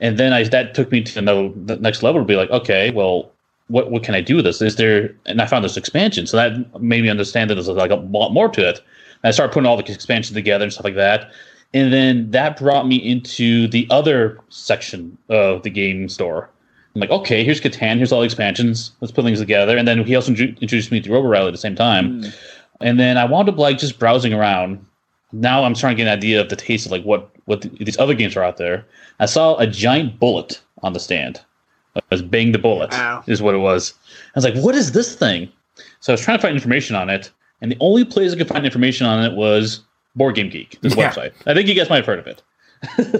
[0.00, 2.90] and then I that took me to the, the next level to be like, "Okay,
[2.90, 3.32] well."
[3.70, 4.62] What, what can I do with this?
[4.62, 7.90] Is there and I found this expansion, so that made me understand that there's like
[7.90, 8.80] a lot more to it.
[9.22, 11.30] And I started putting all the expansions together and stuff like that.
[11.74, 16.48] And then that brought me into the other section of the game store.
[16.94, 18.92] I'm like, okay, here's Catan, here's all the expansions.
[19.00, 19.76] Let's put things together.
[19.76, 22.22] And then he also introduced me to Robo Rally at the same time.
[22.22, 22.28] Hmm.
[22.80, 24.84] And then I wound up like just browsing around.
[25.32, 27.68] Now I'm starting to get an idea of the taste of like what what the,
[27.84, 28.84] these other games are out there.
[29.20, 31.40] I saw a giant bullet on the stand.
[31.96, 33.24] It was Bang the Bullet, Wow.
[33.26, 33.94] is what it was.
[34.06, 35.50] I was like, what is this thing?
[36.00, 38.46] So I was trying to find information on it, and the only place I could
[38.48, 39.80] find information on it was
[40.14, 41.10] Board Game Geek, this Yeah.
[41.10, 41.32] website.
[41.46, 42.42] I think you guys might have heard of it.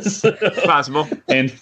[0.12, 1.08] So- Possible.
[1.28, 1.52] and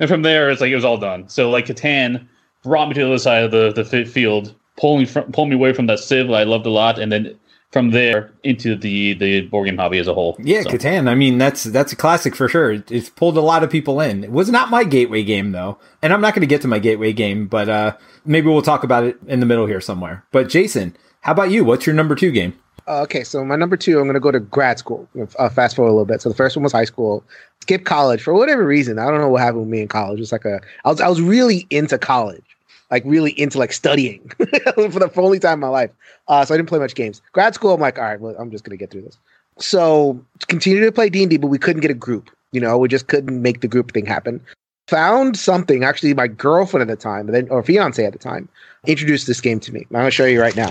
[0.00, 1.28] and from there it's like it was all done.
[1.28, 2.26] So like Catan
[2.62, 5.54] brought me to the other side of the the field, pulling me from pulled me
[5.54, 7.38] away from that Civ that I loved a lot, and then
[7.74, 10.36] from there into the the board game hobby as a whole.
[10.38, 11.08] Yeah, So, Catan.
[11.08, 12.72] I mean, that's that's a classic for sure.
[12.88, 14.22] It's pulled a lot of people in.
[14.22, 16.78] It was not my gateway game though, and I'm not going to get to my
[16.78, 20.24] gateway game, but uh, maybe we'll talk about it in the middle here somewhere.
[20.30, 21.64] But Jason, how about you?
[21.64, 22.56] What's your number two game?
[22.86, 25.08] Uh, okay, so my number two, I'm going to go to grad school.
[25.38, 26.20] Uh, fast forward a little bit.
[26.20, 27.24] So the first one was high school.
[27.62, 28.98] Skip college for whatever reason.
[28.98, 30.20] I don't know what happened with me in college.
[30.20, 32.44] It's like a, I was, I was really into college,
[32.90, 35.90] like really into like studying for the only time in my life.
[36.28, 37.22] Uh, so I didn't play much games.
[37.32, 39.18] Grad school, I'm like, all right, well, I'm just going to get through this.
[39.58, 42.30] So continue to play D and D, but we couldn't get a group.
[42.52, 44.40] You know, we just couldn't make the group thing happen.
[44.88, 45.84] Found something.
[45.84, 48.48] Actually, my girlfriend at the time, then or fiance at the time,
[48.86, 49.80] introduced this game to me.
[49.80, 50.70] I'm going to show you right now.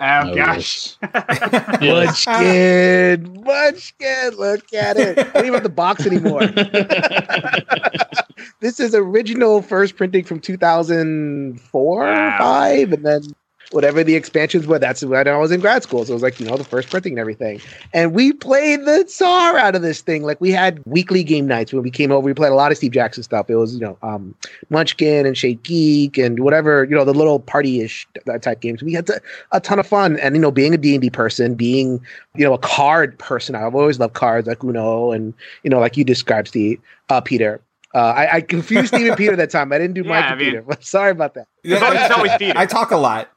[0.00, 0.96] Oh, oh, gosh.
[1.80, 1.80] yes.
[1.80, 2.26] Yes.
[2.26, 5.18] Munchkin, Munchkin, look at it.
[5.18, 6.46] I don't even have the box anymore.
[8.60, 12.38] this is original first printing from 2004 Wow.
[12.38, 13.22] 5 and then
[13.70, 16.40] whatever the expansions were that's when i was in grad school so it was like
[16.40, 17.60] you know the first printing and everything
[17.92, 21.72] and we played the czar out of this thing like we had weekly game nights
[21.72, 23.80] when we came over we played a lot of steve jackson stuff it was you
[23.80, 24.34] know um
[24.70, 28.08] munchkin and Chez Geek and whatever you know the little party-ish
[28.40, 29.20] type games we had to,
[29.52, 32.00] a ton of fun and you know being a d&d person being
[32.36, 35.96] you know a card person i've always loved cards like uno and you know like
[35.96, 37.60] you described steve uh peter
[37.94, 39.72] uh, I, I confused Steve and Peter that time.
[39.72, 40.64] I didn't do Yeah, Mike I mean- Peter.
[40.80, 41.46] Sorry about that.
[41.64, 42.52] As long it's always Peter.
[42.54, 43.30] I talk a lot.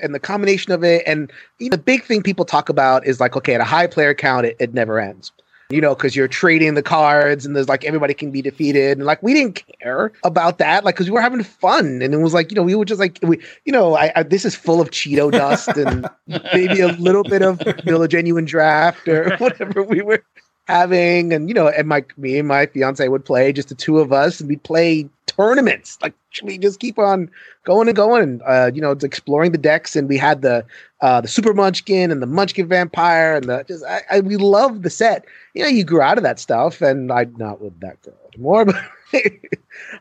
[0.00, 3.20] And the combination of it, and you know, the big thing people talk about is
[3.20, 5.32] like, okay, at a high player count, it, it never ends.
[5.70, 9.06] You know, because you're trading the cards, and there's like everybody can be defeated, and
[9.06, 12.34] like we didn't care about that, like because we were having fun, and it was
[12.34, 14.82] like you know we were just like we, you know, I, I this is full
[14.82, 16.06] of Cheeto dust and
[16.52, 20.22] maybe a little bit of Miller Genuine Draft or whatever we were
[20.68, 23.98] having and you know and my me and my fiance would play just the two
[23.98, 27.30] of us and we'd play tournaments like we just keep on
[27.64, 30.64] going and going and uh you know exploring the decks and we had the
[31.00, 34.82] uh the super munchkin and the munchkin vampire and the just I, I we love
[34.82, 38.00] the set you know you grew out of that stuff and i'm not with that
[38.02, 38.64] girl anymore
[39.12, 39.22] but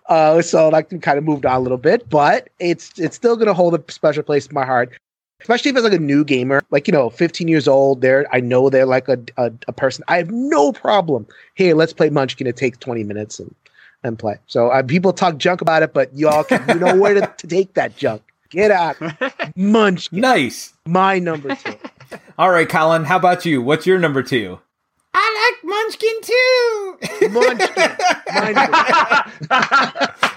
[0.07, 3.53] uh so like kind of moved on a little bit but it's it's still gonna
[3.53, 4.91] hold a special place in my heart
[5.41, 8.01] especially if it's like a new gamer, like you know, 15 years old.
[8.01, 10.03] They're I know they're like a, a a person.
[10.07, 11.25] I have no problem.
[11.55, 12.45] Hey, let's play Munchkin.
[12.45, 13.53] It takes 20 minutes and
[14.03, 14.37] and play.
[14.47, 17.47] So uh, people talk junk about it, but y'all can you know where to, to
[17.55, 18.21] take that junk.
[18.49, 18.97] Get out,
[19.55, 20.11] munch.
[20.11, 20.73] Nice.
[20.85, 21.75] My number two.
[22.37, 23.05] All right, Colin.
[23.05, 23.61] How about you?
[23.61, 24.59] What's your number two?
[25.13, 26.97] I like Munchkin too,
[27.29, 27.91] Munchkin.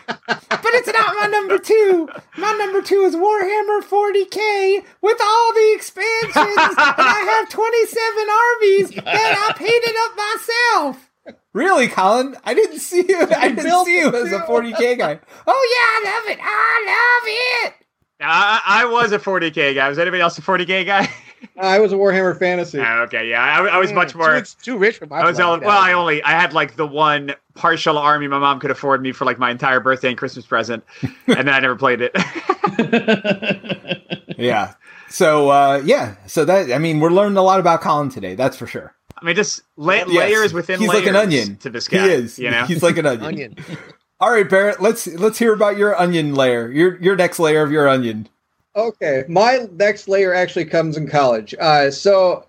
[0.64, 2.08] But it's not my number two.
[2.38, 9.04] My number two is Warhammer 40k with all the expansions, and I have 27 RVs
[9.04, 11.03] that I painted up myself.
[11.54, 12.36] Really, Colin?
[12.44, 13.20] I didn't see you.
[13.36, 15.20] I didn't see you as a 40k guy.
[15.46, 16.38] Oh yeah, I love it.
[16.42, 17.74] I love it.
[18.20, 19.88] I, I was a 40k guy.
[19.88, 21.08] Was anybody else a 40k guy?
[21.60, 22.80] I was a Warhammer Fantasy.
[22.80, 24.32] Ah, okay, yeah, I, I was much more.
[24.32, 25.18] rich- too rich for my.
[25.18, 25.70] I was all, well.
[25.70, 29.24] I only I had like the one partial army my mom could afford me for
[29.24, 32.12] like my entire birthday and Christmas present, and then I never played it.
[34.38, 34.74] Yeah.
[35.08, 36.16] So uh, yeah.
[36.26, 38.34] So that I mean, we're learning a lot about Colin today.
[38.34, 38.94] That's for sure.
[39.16, 40.08] I mean, just la- Yes.
[40.08, 41.56] layers within He's layers like an onion.
[41.58, 42.06] to this guy.
[42.08, 42.38] He is.
[42.38, 43.24] You know, He's like an onion.
[43.24, 43.56] onion.
[44.20, 44.80] All right, Barrett.
[44.80, 46.70] Let's let's hear about your onion layer.
[46.70, 48.28] Your your next layer of your onion.
[48.76, 51.54] Okay, my next layer actually comes in college.
[51.60, 52.44] Uh, so,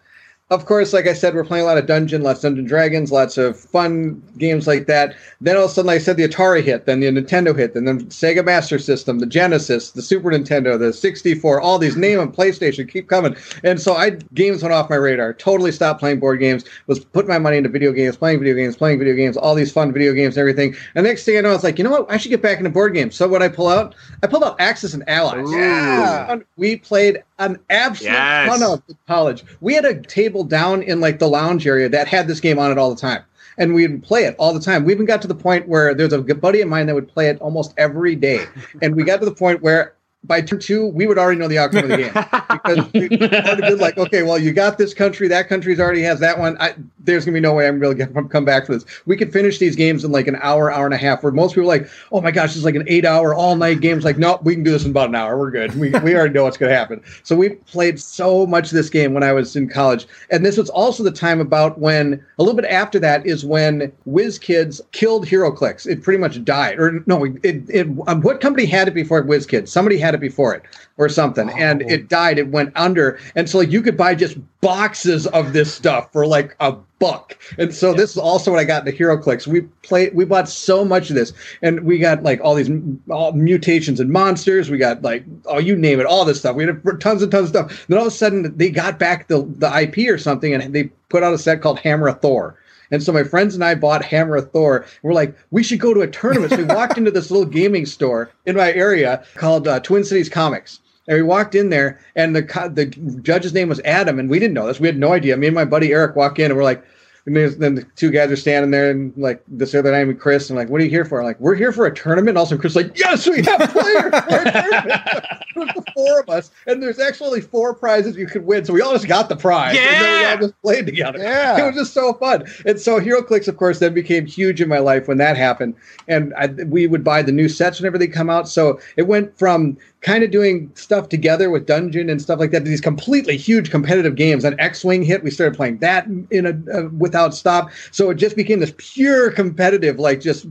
[0.52, 3.12] of course, like I said, we're playing a lot of Dungeon, lots of Dungeon Dragons,
[3.12, 5.16] lots of fun games like that.
[5.42, 7.74] Then all of a sudden, like I said, the Atari hit, then the Nintendo hit,
[7.74, 12.32] then Sega Master System, the Genesis, the Super Nintendo, the 64, all these name and
[12.32, 13.36] PlayStation keep coming.
[13.64, 15.34] And so I games went off my radar.
[15.34, 16.64] Totally stopped playing board games.
[16.86, 19.72] Was putting my money into video games, playing video games, playing video games, all these
[19.72, 20.76] fun video games and everything.
[20.94, 22.12] And next thing I know, it's like, you know what?
[22.12, 23.16] I should get back into board games.
[23.16, 25.52] So what I pull out, I pulled out Axis and Allies.
[25.52, 26.38] Yeah.
[26.56, 28.60] We played an absolute Yes.
[28.60, 29.44] ton of college.
[29.60, 32.72] We had a table down in like the lounge area that had this game on
[32.72, 33.24] it all the time.
[33.58, 34.84] And we'd play it all the time.
[34.84, 37.30] We even got to the point where there's a buddy of mine that would play
[37.30, 38.46] it almost every day.
[38.82, 39.96] And we got to the point where
[40.26, 43.98] by turn two, we would already know the outcome of the game And been like,
[43.98, 46.58] okay, well, you got this country, that country's already has that one.
[46.60, 48.86] I, there's gonna be no way I'm really gonna come back for this.
[49.06, 51.24] We could finish these games in like an hour, hour and a half.
[51.24, 53.98] Where most people are like, oh my gosh, it's like an eight-hour all-night game.
[53.98, 55.38] It's like, no, we can do this in about an hour.
[55.38, 55.76] We're good.
[55.76, 57.02] We we already know what's gonna happen.
[57.24, 60.70] So we played so much this game when I was in college, and this was
[60.70, 65.86] also the time about when a little bit after that is when WizKids killed HeroClix.
[65.86, 69.68] It pretty much died, or no, it, it um, what company had it before WizKids?
[69.68, 70.64] Somebody had it before it
[70.98, 72.40] or something, and it died.
[72.40, 76.26] It went under, and so like you could buy just boxes of this stuff for
[76.26, 77.38] like a buck.
[77.60, 79.46] And so this is also what I got into HeroClix.
[79.46, 82.72] We played, we bought so much of this, and we got like all these
[83.12, 84.72] all mutations and monsters.
[84.72, 86.56] We got like oh, you name it, all this stuff.
[86.56, 87.86] We had tons and tons of stuff.
[87.88, 90.86] Then all of a sudden they got back the the IP or something, and they
[91.10, 92.58] put out a set called Hammer of Thor.
[92.92, 94.86] And so my friends and I bought Hammer of Thor.
[95.02, 96.52] We're like, we should go to a tournament.
[96.52, 100.30] So we walked into this little gaming store in my area called uh, Twin Cities
[100.30, 100.80] Comics.
[101.08, 102.42] And we walked in there, and the
[102.74, 102.86] the
[103.22, 104.80] judge's name was Adam, and we didn't know this.
[104.80, 105.38] We had no idea.
[105.38, 106.84] Me and my buddy Eric walk in, and we're like,
[107.28, 110.50] and then the two guys are standing there, and like this other name, and Chris,
[110.50, 111.20] and like, what are you here for?
[111.20, 112.30] I'm like, we're here for a tournament.
[112.30, 115.02] And also, Chris, like, yes, we have players for a tournament.
[115.56, 118.66] There's the four of us, and there's actually four prizes you could win.
[118.66, 119.78] So we all just got the prize.
[119.78, 120.32] And then we Yeah.
[120.32, 121.18] all just played together.
[121.20, 121.58] Yeah.
[121.58, 122.44] It was just so fun.
[122.66, 125.76] And so HeroClix, of course, then became huge in my life when that happened.
[126.10, 128.50] And I, we would buy the new sets whenever they come out.
[128.50, 132.64] So it went from kind of doing stuff together with Dungeon and stuff like that
[132.64, 134.44] these completely huge competitive games.
[134.44, 137.72] And X-Wing hit, we started playing that in a uh, without stop.
[137.92, 140.46] So it just became this pure competitive, like just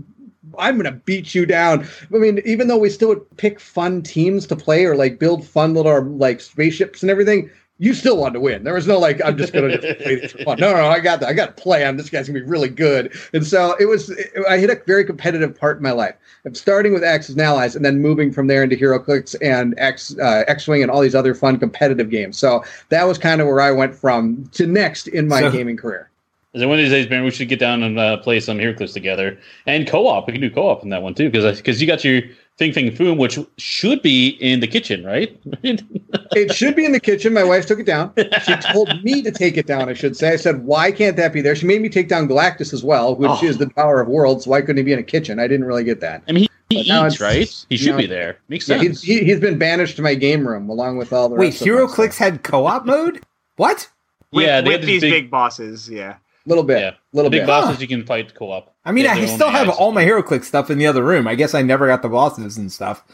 [0.58, 1.86] I'm gonna beat you down.
[2.12, 5.46] I mean, even though we still would pick fun teams to play or like build
[5.46, 8.62] fun little like spaceships and everything, you still wanted to win.
[8.64, 10.58] There was no like I'm just gonna just play this for fun.
[10.60, 11.28] No, no, I got that.
[11.28, 11.84] I got to play.
[11.84, 13.12] I'm this guy's gonna be really good.
[13.32, 14.10] And so it was.
[14.10, 16.14] It, I hit a very competitive part in my life.
[16.44, 20.16] I'm starting with Axis and Allies, and then moving from there into HeroClix and X
[20.18, 22.38] uh, X-wing and all these other fun competitive games.
[22.38, 25.76] So that was kind of where I went from to next in my So- gaming
[25.76, 26.10] career.
[26.56, 28.92] So one of these days, man, we should get down and uh, play some HeroClix
[28.92, 30.28] together and co-op.
[30.28, 32.22] We can do co-op in that one too, because because you got your
[32.58, 35.36] Fin Fang Foom, which should be in the kitchen, right?
[36.36, 37.32] It should be in the kitchen.
[37.32, 38.12] My wife took it down.
[38.44, 40.32] She told me to take it down, I should say.
[40.32, 41.54] I said, why can't that be there?
[41.56, 43.44] She made me take down Galactus as well, which Oh.
[43.46, 44.46] is the power of worlds.
[44.46, 45.38] Why couldn't he be in a kitchen?
[45.38, 46.22] I didn't really get that.
[46.28, 47.66] I mean, he, he eats, right?
[47.68, 48.38] He should now be there.
[48.48, 49.02] Makes Yeah, sense.
[49.02, 51.62] he's, he, he's been banished to my game room along with all the Wait, rest
[51.62, 53.20] of my HeroClix had co-op mode?
[53.56, 53.88] What?
[54.32, 56.16] With, yeah, they with these big, big, bosses, yeah.
[56.46, 57.46] little bit, yeah, little big bit.
[57.46, 58.74] bosses you can fight co-op.
[58.84, 59.76] I mean, I have their own still have AIs.
[59.76, 61.28] all my hero HeroClix stuff in the other room.
[61.28, 63.04] I guess I never got the bosses and stuff.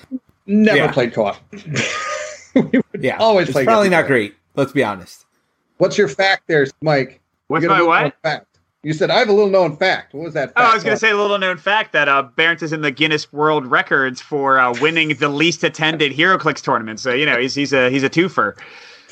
[0.46, 0.92] Never Yeah.
[0.92, 1.36] played co-op.
[2.54, 4.34] we would Yeah, always it's play probably not each great.
[4.56, 5.26] Let's be honest.
[5.78, 7.20] What's your fact there, Mike?
[7.48, 8.14] What's You my what?
[8.22, 8.46] Fact.
[8.82, 10.14] You said I have a little known fact.
[10.14, 10.52] What was that?
[10.56, 12.80] Oh, I was going to say a little known fact that uh, Barrett is in
[12.80, 16.98] the Guinness World Records for uh, winning the least attended HeroClix tournament.
[16.98, 18.58] So you know he's he's a he's a twofer.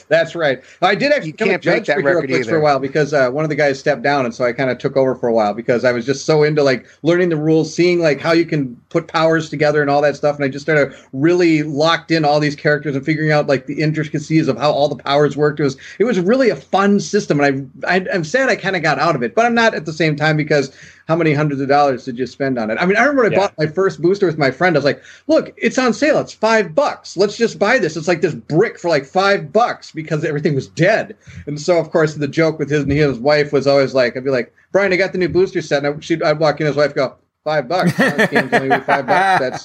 [0.08, 0.62] That's right.
[0.80, 3.12] I did actually You become a judge that for record HeroClix for a while because
[3.12, 5.28] uh, one of the guys stepped down, and so I kind of took over for
[5.28, 8.32] a while because I was just so into like learning the rules, seeing like how
[8.32, 12.10] you can put powers together and all that stuff, and I just started really locked
[12.10, 15.36] in all these characters and figuring out like the intricacies of how all the powers
[15.36, 15.60] worked.
[15.60, 18.76] It was it was really a fun system, and I, I I'm sad I kind
[18.76, 20.72] of got out of it, but I'm not at the same time because
[21.08, 22.76] how many hundreds of dollars did you spend on it?
[22.78, 23.40] I mean, I remember when I Yeah.
[23.40, 24.76] bought my first booster with my friend.
[24.76, 26.20] I was like, "Look, it's on sale.
[26.20, 27.16] It's five bucks.
[27.16, 27.96] Let's just buy this.
[27.96, 31.16] It's like this brick for like five bucks because everything was dead."
[31.46, 34.24] And so, of course, the joke with his and his wife was always like, "I'd
[34.24, 36.66] be like, Brian, I got the new booster set." And I, she'd, I'd walk in,
[36.66, 37.98] his wife go, five bucks.
[37.98, 39.64] Well, this game's only five bucks.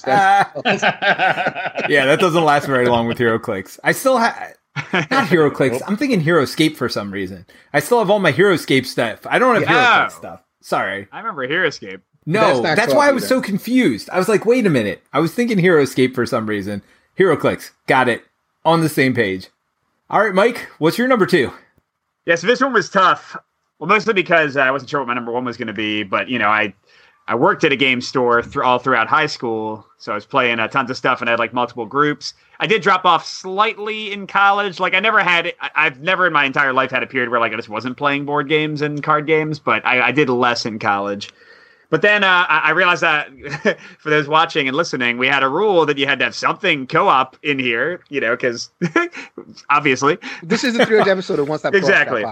[0.62, 0.82] that's."
[1.90, 3.78] yeah, that doesn't last very long with HeroClix.
[3.84, 4.54] I still have
[4.92, 5.82] not HeroClix.
[5.86, 7.46] I'm thinking Hero HeroScape for some reason.
[7.72, 9.26] I still have all my Hero HeroScape stuff.
[9.26, 10.06] I don't have Yeah.
[10.06, 10.43] HeroClix stuff.
[10.64, 11.06] Sorry.
[11.12, 12.00] I remember HeroScape.
[12.24, 13.34] No, That's that's, not co-op why I was either.
[13.34, 14.08] so confused.
[14.08, 15.02] I was like, wait a minute.
[15.12, 16.80] I was thinking HeroScape for some reason.
[17.18, 17.72] HeroClix.
[17.86, 18.24] Got it.
[18.64, 19.48] On the same page.
[20.08, 21.52] All right, Mike, what's your number two?
[22.24, 23.36] Yeah, so this one was tough.
[23.78, 26.30] Well, mostly because I wasn't sure what my number one was going to be, but
[26.30, 26.72] you know, I
[27.26, 30.60] I worked at a game store through all throughout high school, so I was playing
[30.60, 32.34] uh, tons of stuff and I had like multiple groups.
[32.60, 34.78] I did drop off slightly in college.
[34.78, 37.40] Like I never had, I, I've never in my entire life had a period where
[37.40, 40.66] like I just wasn't playing board games and card games, but I, I did less
[40.66, 41.32] in college.
[41.88, 43.30] But then uh, I I realized that
[43.98, 46.86] for those watching and listening, we had a rule that you had to have something
[46.86, 48.70] co-op in here, you know, because
[49.70, 50.18] obviously.
[50.42, 52.24] This is the 300 episode of One Stop Exactly.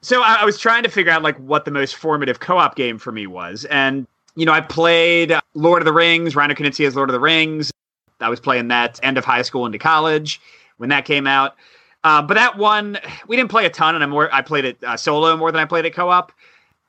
[0.00, 2.98] So I, I was trying to figure out like what the most formative co-op game
[2.98, 6.96] for me was, and you know I played uh, Lord of the Rings, Reiner Knizia's
[6.96, 7.70] Lord of the Rings.
[8.20, 10.40] I was playing that end of high school into college
[10.76, 11.56] when that came out.
[12.04, 14.82] Uh, but that one we didn't play a ton, and I more I played it
[14.84, 16.32] uh, solo more than I played it co-op.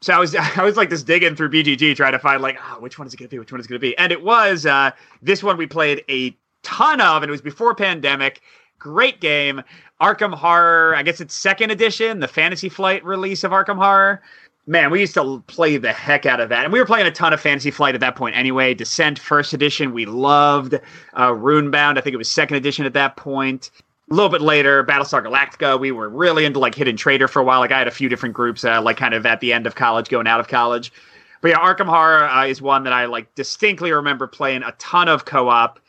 [0.02, 2.80] So I was I was like just digging through BGG trying to find like oh,
[2.80, 4.12] which one is it going to be, which one is it going to be, and
[4.12, 8.42] it was uh, this one we played a ton of, and it was before pandemic
[8.82, 9.62] great game.
[10.02, 14.22] Arkham Horror, I guess it's second edition, the Fantasy Flight release of Arkham Horror.
[14.68, 16.64] Man, we used to play the heck out of that.
[16.64, 18.74] And we were playing a ton of Fantasy Flight at that point anyway.
[18.74, 20.76] Descent, first edition, we loved.
[21.14, 23.72] Uh, Runebound, I think it was second edition at that point.
[24.10, 27.44] A little bit later, Battlestar Galactica, we were really into like Hidden Traitor for a
[27.44, 27.60] while.
[27.60, 29.76] Like I had a few different groups, uh, like kind of at the end of
[29.76, 30.94] college, going out of college.
[31.42, 35.08] But yeah, Arkham Horror uh, is one that I like distinctly remember playing a ton
[35.08, 35.80] of co-op.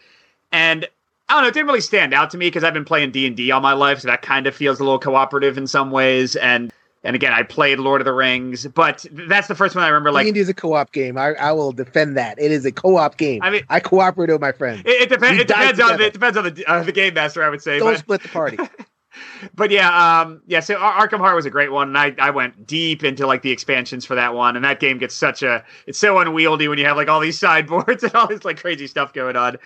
[0.51, 0.89] And
[1.29, 3.27] I don't know, it didn't really stand out to me because I've been playing D
[3.27, 5.91] and D all my life, so that kind of feels a little cooperative in some
[5.91, 6.37] ways.
[6.37, 6.73] And
[7.05, 10.13] and again, I played Lord of the Rings, but that's the first one I remember.
[10.13, 11.19] Like, D&D is a co-op game.
[11.19, 12.39] I, I will defend that.
[12.41, 13.41] It is a co-op game.
[13.43, 14.83] I mean- I cooperate with my friends.
[14.85, 15.41] it, it, depends.
[15.41, 17.79] It depends on the, it depends on the uh, the game master, I would say.
[17.79, 18.59] Don't But, split the party.
[19.55, 20.61] but yeah, um, yeah.
[20.61, 23.43] So Ar- Arkham Horror was a great one, and I, I went deep into like
[23.43, 24.57] the expansions for that one.
[24.57, 27.39] And that game gets such a it's so unwieldy when you have like all these
[27.41, 29.59] sideboards and all this like crazy stuff going on.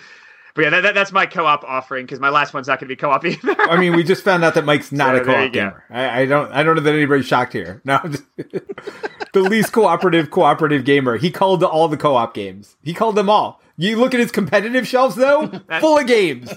[0.56, 2.92] But yeah, that, that, that's my co-op offering because my last one's not going to
[2.92, 3.54] be co-op either.
[3.60, 5.84] I mean, we just found out that Mike's not So a co-op gamer.
[5.90, 6.50] I, I don't.
[6.50, 7.82] I don't know that anybody's shocked here.
[7.84, 11.18] No, just the least cooperative cooperative gamer.
[11.18, 12.76] He called all the co-op games.
[12.82, 13.60] He called them all.
[13.76, 15.48] You look at his competitive shelves though,
[15.80, 16.50] full of games.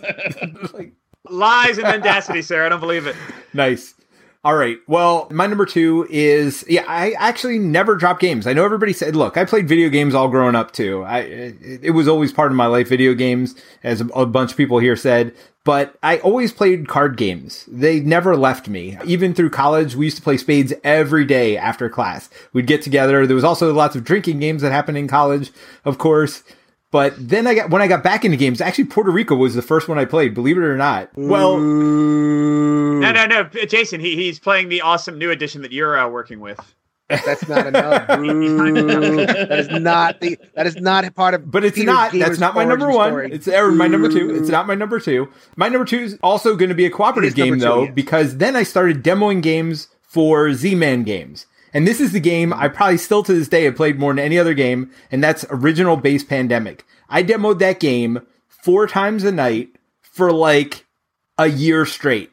[0.73, 0.93] Like,
[1.25, 2.65] Lies and mendacity, sir.
[2.65, 3.15] I don't believe it.
[3.53, 3.93] nice.
[4.41, 4.77] All right.
[4.87, 6.85] Well, my number two is yeah.
[6.87, 8.47] I actually never drop games.
[8.47, 11.03] I know everybody said, look, I played video games all growing up too.
[11.03, 12.87] I it, was always part of my life.
[12.87, 15.35] Video games, as a, a bunch of people here said.
[15.65, 17.65] But I always played card games.
[17.67, 18.97] They never left me.
[19.03, 22.29] Even through college, we used to play spades every day after class.
[22.53, 23.27] We'd get together.
[23.27, 25.51] There was also lots of drinking games that happened in college,
[25.83, 26.43] of course.
[26.91, 29.61] But then I got when I got back into games, actually Puerto Rico was the
[29.61, 31.09] first one I played, believe it or not.
[31.13, 31.57] Well,
[33.11, 33.99] No, no, no, Jason.
[33.99, 36.59] He, he's playing the awesome new edition that you're uh, working with.
[37.09, 38.07] That's not enough.
[39.49, 40.37] That is not the.
[40.55, 41.49] That is not part of.
[41.49, 42.11] But it's Peter's not.
[42.11, 43.09] Gamer's That's not my number one.
[43.09, 43.31] story.
[43.31, 44.35] It's or my number two.
[44.35, 45.27] It's not my number two.
[45.55, 47.65] My number two is also going to be a cooperative It is number game two,
[47.65, 47.93] though, yes.
[47.95, 51.45] because then I started demoing games for Z-Man games.
[51.73, 54.23] And this is the game I probably still to this day have played more than
[54.23, 56.83] any other game, and that's original base pandemic.
[57.09, 59.69] I demoed that game four times a night
[60.01, 60.85] for like
[61.37, 62.31] a year straight.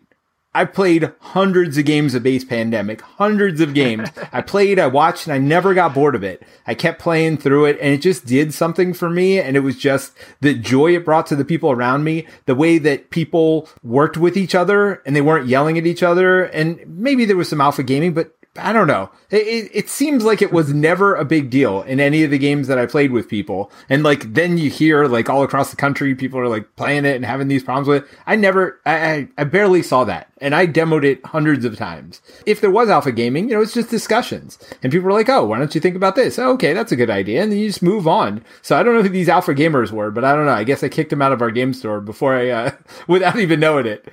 [0.56, 4.08] I played hundreds of games of Base Pandemic, hundreds of games.
[4.32, 6.42] I played, I watched, and I never got bored of it.
[6.66, 9.38] I kept playing through it, and it just did something for me.
[9.38, 12.78] And it was just the joy it brought to the people around me, the way
[12.78, 16.44] that people worked with each other and they weren't yelling at each other.
[16.44, 19.10] And maybe there was some alpha gaming, but I don't know.
[19.30, 22.38] It, it, it seems like it was never a big deal in any of the
[22.38, 23.70] games that I played with people.
[23.88, 27.16] And like, then you hear like all across the country, people are like playing it
[27.16, 28.10] and having these problems with it.
[28.26, 30.30] I never, I, I, barely saw that.
[30.40, 32.20] And I demoed it hundreds of times.
[32.44, 34.58] If there was alpha gaming, you know, it's just discussions.
[34.82, 36.38] And people were like, oh, why don't you think about this?
[36.38, 37.42] Oh, okay, that's a good idea.
[37.42, 38.44] And then you just move on.
[38.62, 40.52] So I don't know who these alpha gamers were, but I don't know.
[40.52, 42.70] I guess I kicked them out of our game store before I, uh,
[43.08, 44.06] without even knowing it.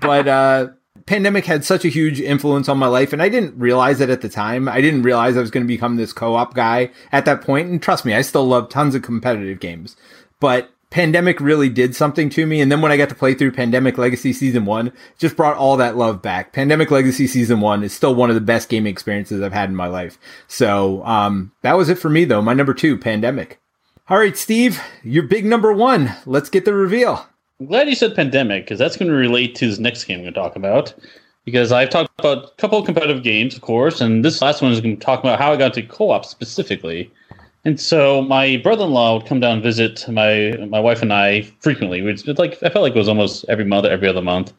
[0.00, 0.68] But, uh,
[1.06, 4.20] pandemic had such a huge influence on my life and I didn't realize it at
[4.20, 4.68] the time.
[4.68, 7.70] I didn't realize I was going to become this co-op guy at that point.
[7.70, 9.96] And trust me, I still love tons of competitive games,
[10.40, 12.60] but pandemic really did something to me.
[12.60, 15.76] And then when I got to play through pandemic legacy season one, just brought all
[15.76, 16.52] that love back.
[16.52, 19.76] Pandemic legacy season one is still one of the best gaming experiences I've had in
[19.76, 20.18] my life.
[20.48, 22.42] So, um, that was it for me though.
[22.42, 23.60] My number two, pandemic.
[24.08, 26.14] All right, Steve, your big number one.
[26.26, 27.26] Let's get the reveal.
[27.58, 30.24] I'm glad you said pandemic because that's going to relate to this next game we're
[30.24, 30.94] going to talk about.
[31.44, 34.72] Because I've talked about a couple of competitive games, of course, and this last one
[34.72, 37.10] is going to talk about how I got to co-op specifically.
[37.64, 42.02] And so my brother-in-law would come down and visit my my wife and I frequently.
[42.02, 44.52] We'd like I felt like it was almost every month, every other month.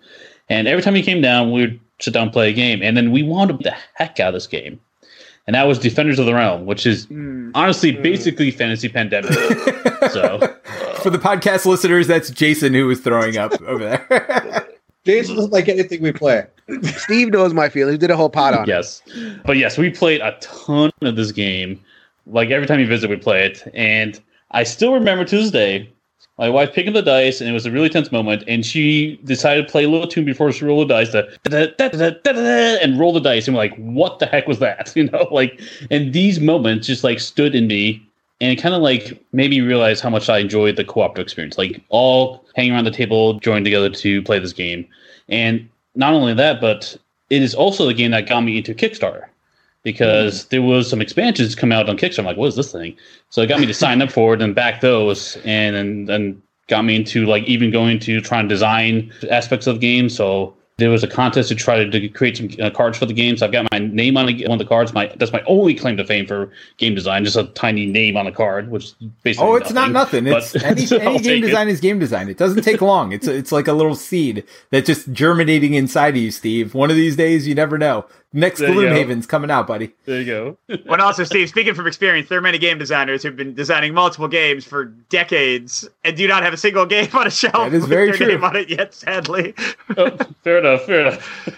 [0.50, 2.82] And every time he came down, we would sit down play a game.
[2.82, 4.80] And then we wanted the heck out of this game.
[5.48, 7.52] And that was Defenders of the Realm, which is mm.
[7.56, 8.04] honestly mm.
[8.04, 9.32] basically fantasy pandemic.
[10.12, 10.40] so
[11.02, 14.68] For the podcast listeners, that's Jason who was throwing up over there.
[15.06, 16.46] Jason doesn't like anything we play.
[16.84, 17.94] Steve knows my feelings.
[17.94, 18.68] He did a whole pot on it.
[18.68, 19.02] Yes.
[19.46, 21.82] But yes, we played a ton of this game.
[22.26, 23.64] Like every time you visit, we play it.
[23.74, 24.22] And
[24.52, 25.90] I still remember to this day,
[26.38, 28.44] my wife picking the dice, and it was a really tense moment.
[28.48, 32.84] And she decided to play a little tune before she rolled the dice to da-da-da-da-da-da-da,
[32.84, 33.48] and roll the dice.
[33.48, 34.94] And we're like, what the heck was that?
[34.98, 35.60] You know, like,
[35.92, 38.04] and these moments just like stood in me.
[38.40, 41.58] And kind of like made me realize how much I enjoyed the cooperative experience.
[41.58, 44.88] Like all hanging around the table, joined together to play this game.
[45.28, 46.96] And not only that, but
[47.32, 49.26] it is also the game that got me into Kickstarter
[49.92, 52.20] because there was some expansions come out on Kickstarter.
[52.20, 52.96] I'm like, what is this thing?
[53.30, 56.42] So it got me to sign up for it and back those, and and, and
[56.68, 60.14] got me into like even going to try and design aspects of games.
[60.16, 63.14] So There was a contest to try to, to create some uh, cards for the
[63.14, 63.42] games.
[63.42, 64.94] I've got my name on a, one of the cards.
[64.94, 67.24] My that's my only claim to fame for game design.
[67.24, 70.28] Just a tiny name on a card, which basically Oh, it's not nothing.
[70.28, 72.30] It's any, any game design is game design.
[72.30, 73.12] It doesn't take long.
[73.14, 76.76] It's it's like a little seed that's just germinating inside of you, Steve.
[76.76, 78.06] One of these days, you never know.
[78.34, 78.88] Next There you go.
[78.90, 79.94] Gloomhaven's coming out, buddy.
[80.06, 80.58] There you go.
[80.86, 84.28] But also, Steve, speaking from experience, there are many game designers who've been designing multiple
[84.28, 87.82] games for decades and do not have a single game on a shelf That is
[87.82, 88.28] with very their true.
[88.28, 89.54] name on it yet, sadly.
[89.98, 90.12] Oh,
[90.44, 90.84] fair enough.
[90.86, 91.50] Fair enough.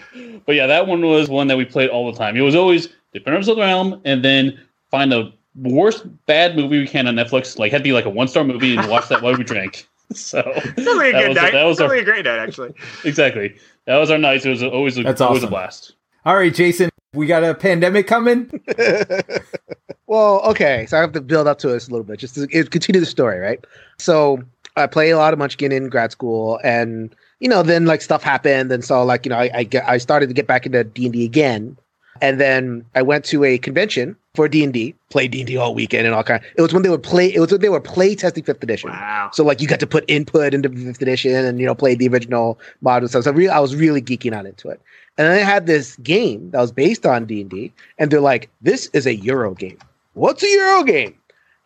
[0.46, 2.36] But yeah, that one was one that we played all the time.
[2.36, 4.58] It was always Defenders of the Realm, and then
[4.92, 7.58] find the worst bad movie we can on Netflix.
[7.58, 9.86] Like had to be like a one star movie and watch that while we drank.
[10.12, 11.52] So Sounds like a That good was- night.
[11.52, 12.72] that was Sounds our- like a great night, actually.
[13.04, 13.56] exactly
[13.86, 14.44] that was our night.
[14.44, 15.48] It was always a, That's always awesome.
[15.48, 15.92] a blast.
[16.26, 18.50] All right, Jason, we got a pandemic coming.
[20.06, 22.46] well, okay, so I have to build up to this a little bit, just to
[22.46, 23.64] continue the story, right?
[23.98, 24.42] So
[24.76, 28.22] I play a lot of Munchkin in grad school, and you know, then like stuff
[28.22, 30.84] happened, and so like you know, I I, get, I started to get back into
[30.84, 31.74] D and D again,
[32.20, 35.56] and then I went to a convention for D and D, played D and D
[35.56, 36.42] all weekend and all kind.
[36.54, 37.34] It was when they would play.
[37.34, 38.90] It was when they were play testing fifth edition.
[38.90, 39.30] Wow.
[39.32, 42.08] So like you got to put input into fifth edition and you know play the
[42.08, 43.24] original mod and stuff.
[43.24, 44.82] So I, really, I was really geeking out into it.
[45.18, 48.88] And then they had this game that was based on D and they're like, "This
[48.92, 49.78] is a Euro game.
[50.14, 51.14] What's a Euro game?"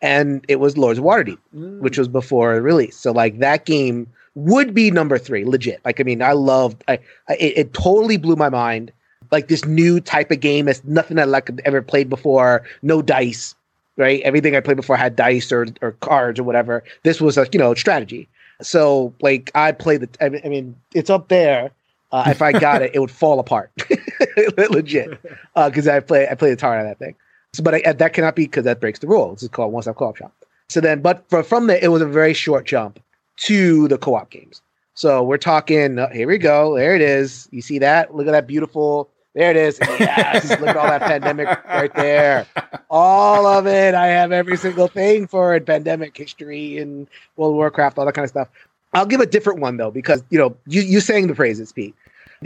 [0.01, 1.37] And it was Lords of Waterdeep,
[1.79, 2.97] which was before release.
[2.97, 5.79] So like that game would be number three, legit.
[5.85, 6.83] Like I mean, I loved.
[6.87, 8.91] I, I it, it totally blew my mind.
[9.31, 12.63] Like this new type of game that's nothing I like ever played before.
[12.83, 13.55] No dice,
[13.97, 14.21] right?
[14.21, 16.83] Everything I played before had dice or or cards or whatever.
[17.03, 18.27] This was a you know strategy.
[18.61, 20.09] So like I played the.
[20.45, 21.71] I mean it's up there.
[22.15, 23.71] Uh, if I got it, it would fall apart,
[24.69, 25.19] legit.
[25.53, 27.13] Because I play I play the tar out of that thing.
[27.51, 29.43] So, but I, that cannot be because that breaks the rules.
[29.43, 30.33] It's called one stop co-op shop.
[30.69, 33.01] So then, but for, from there, it was a very short jump
[33.37, 34.61] to the co-op games.
[34.93, 35.99] So we're talking.
[35.99, 36.77] Uh, here we go.
[36.77, 37.49] There it is.
[37.51, 38.15] You see that?
[38.15, 39.09] Look at that beautiful.
[39.33, 39.77] There it is.
[39.99, 40.49] Yes.
[40.49, 42.47] Look at all that pandemic right there.
[42.89, 43.93] All of it.
[43.93, 45.65] I have every single thing for it.
[45.65, 48.47] Pandemic history and World of Warcraft, all that kind of stuff.
[48.93, 51.93] I'll give a different one though, because you know you you sang the praises, Pete.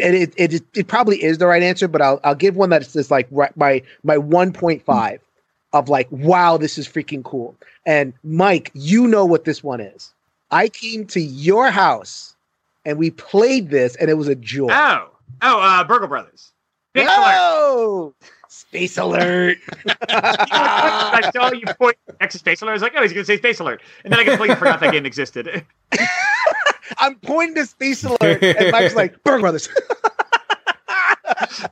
[0.01, 2.93] And it, it it probably is the right answer, but I'll I'll give one that's
[2.93, 5.21] just like right, my my one point five
[5.73, 7.55] of like wow, this is freaking cool.
[7.85, 10.13] And Mike, you know what this one is.
[10.51, 12.35] I came to your house
[12.85, 14.69] and we played this, and it was a joy.
[14.71, 15.09] Oh,
[15.41, 16.51] oh, uh, Burgle Brothers.
[16.93, 18.13] Big alert.
[18.59, 19.57] Space alert!
[20.09, 22.71] I saw you point next to Space Alert.
[22.71, 23.81] I was like, oh, he's going to say Space Alert.
[24.03, 25.65] And then I completely forgot that game existed.
[26.97, 29.69] I'm pointing to space alert, and Mike's like, Berg Brothers.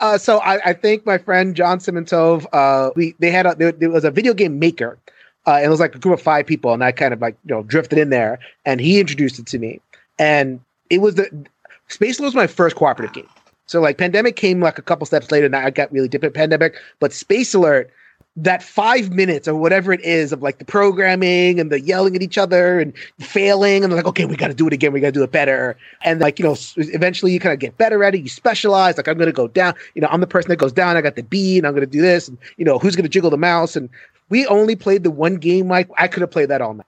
[0.00, 3.70] uh, so I, I think my friend John Simintov, uh, we they had a, there,
[3.70, 4.98] there was a video game maker,
[5.46, 7.36] uh, and it was like a group of five people, and I kind of like
[7.44, 9.80] you know drifted in there, and he introduced it to me,
[10.18, 10.60] and
[10.90, 11.46] it was the
[11.86, 13.28] Space Alert was my first cooperative game.
[13.68, 16.34] So like Pandemic came like a couple steps later, and I got really deep at
[16.34, 17.90] Pandemic, but Space Alert
[18.36, 22.22] that five minutes or whatever it is of like the programming and the yelling at
[22.22, 24.92] each other and failing and they're like okay we got to do it again.
[24.92, 25.76] We got to do it better.
[26.04, 28.18] And like you know eventually you kind of get better at it.
[28.20, 28.96] You specialize.
[28.96, 30.96] Like i'm going to go down you know i'm the person that goes down.
[30.96, 32.28] I got the b and i'm going to do this.
[32.28, 33.74] And you know who's going to jiggle the mouse?
[33.74, 33.88] And
[34.28, 36.86] we only played the one game like i could have played that all night.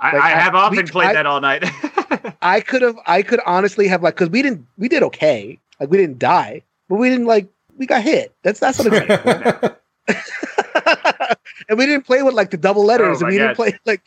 [0.00, 1.64] I, Like, I I- have often we- played I- that all night.
[2.42, 5.90] i could have i could honestly have like because we didn't we did okay like
[5.90, 9.76] we didn't die but we didn't like we got hit that's that's what it's
[11.68, 14.02] and we didn't play with like the double letters, Oh and we didn't play like,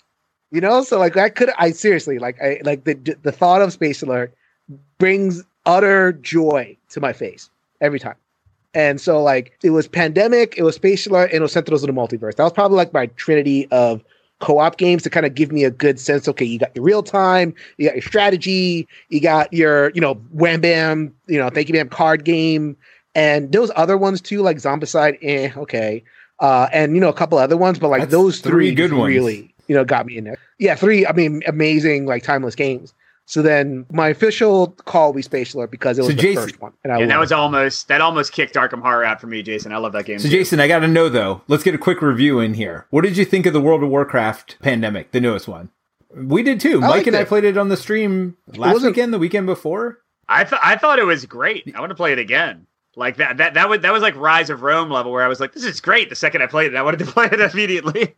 [0.51, 0.83] you know.
[0.83, 4.33] So like, I could, I seriously like, I like the the thought of Space Alert
[4.97, 7.49] brings utter joy to my face
[7.81, 8.15] every time.
[8.73, 11.87] And so like, it was Pandemic, it was Space Alert, and it was Sentinels of
[11.87, 12.35] the Multiverse.
[12.35, 14.03] That was probably like my trinity of
[14.39, 16.27] co-op games to kind of give me a good sense.
[16.27, 20.15] Okay, you got your real time, you got your strategy, you got your, you know,
[20.31, 22.75] wham bam, you know, thank you ma'am card game,
[23.13, 25.17] and those other ones too, like Zombicide.
[25.21, 26.03] Eh, okay
[26.39, 28.93] uh, and you know a couple other ones, but like That's those three three good
[28.93, 29.13] ones.
[29.13, 30.37] really you know got me in there.
[30.59, 31.05] Yeah, three.
[31.05, 32.93] I mean, amazing like timeless games.
[33.27, 36.61] So then my official call we Space Alert because it was So the Jason- first
[36.61, 39.41] one, and I yeah, that was almost that almost kicked Arkham Horror out for me,
[39.41, 39.71] Jason.
[39.73, 40.19] I love that game.
[40.19, 40.37] So, too.
[40.37, 41.41] Jason, I got to know though.
[41.47, 42.85] Let's get a quick review in here.
[42.91, 45.69] What did you think of the World of Warcraft pandemic, the newest one?
[46.15, 46.77] We did too.
[46.77, 49.47] I Mike liked and I played it on the stream last wasn't- weekend, the weekend
[49.47, 49.99] before.
[50.29, 51.71] I thought I thought it was great.
[51.75, 52.67] I want to play it again.
[52.95, 55.39] Like that that that was that was like Rise of Rome level where I was
[55.39, 56.09] like, this is great.
[56.09, 58.15] The second I played it, I wanted to play it immediately.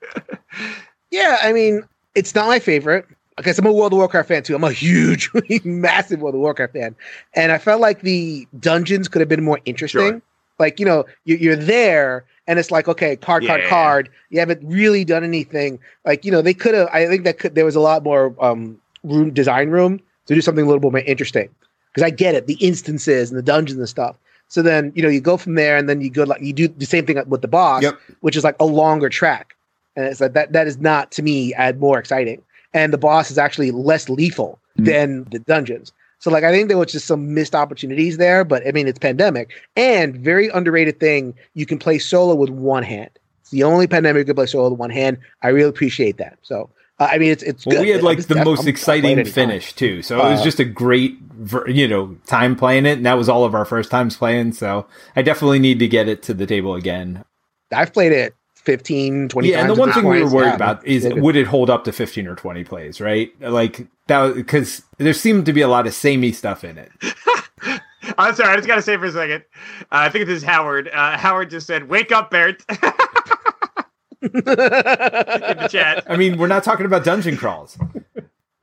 [1.11, 1.83] Yeah, I mean,
[2.15, 3.05] it's not my favorite.
[3.37, 4.55] Because I'm a World of Warcraft fan too.
[4.55, 5.29] I'm a huge,
[5.63, 6.95] massive World of Warcraft fan,
[7.35, 10.01] and I felt like the dungeons could have been more interesting.
[10.09, 10.21] Sure.
[10.59, 13.69] Like you know, you, you're there, and it's like okay, card, card, Yeah.
[13.69, 14.09] card.
[14.31, 15.77] You haven't really done anything.
[16.03, 16.89] Like you know, they could have.
[16.91, 20.41] I think that could, there was a lot more um, room design room to do
[20.41, 21.47] something a little bit more interesting.
[21.93, 24.17] because I get it, the instances and the dungeons and stuff.
[24.47, 26.67] So then you know you go from there, and then you go like you do
[26.69, 27.99] the same thing with the boss, Yep.
[28.21, 29.55] which is like a longer track,
[29.95, 32.41] and it's like that that is not to me add more exciting,
[32.77, 34.85] and the boss is actually less lethal Mm.
[34.85, 35.91] than the dungeons.
[36.19, 38.99] So like I think there was just some missed opportunities there, but I mean it's
[38.99, 41.33] pandemic and very underrated thing.
[41.55, 43.09] You can play solo with one hand.
[43.41, 45.17] It's the only pandemic you can play solo with one hand.
[45.41, 46.37] I really appreciate that.
[46.43, 46.69] So
[46.99, 47.81] uh, I mean it's it's Well, good.
[47.85, 50.43] we had like I'm- the I'm- most I'm exciting finish too, so it was Uh,
[50.43, 51.17] just a great,
[51.67, 54.51] you know, time playing it, and that was all of our first times playing.
[54.53, 57.23] So I definitely need to get it to the table again.
[57.71, 58.33] I've played it
[58.67, 61.15] 15, 20 yeah, and the one thing this we were worried Yeah, about is it's
[61.15, 63.31] would it hold up to fifteen or twenty plays, right?
[63.41, 66.91] Like that because there seemed to be a lot of samey stuff in it.
[68.17, 69.43] I'm sorry, I just gotta say for a second.
[69.83, 70.89] Uh, I think this is Howard.
[70.93, 72.61] Uh, Howard just said, "Wake up, Bert."
[74.21, 76.03] in the chat.
[76.09, 77.77] I mean, we're not talking about dungeon crawls.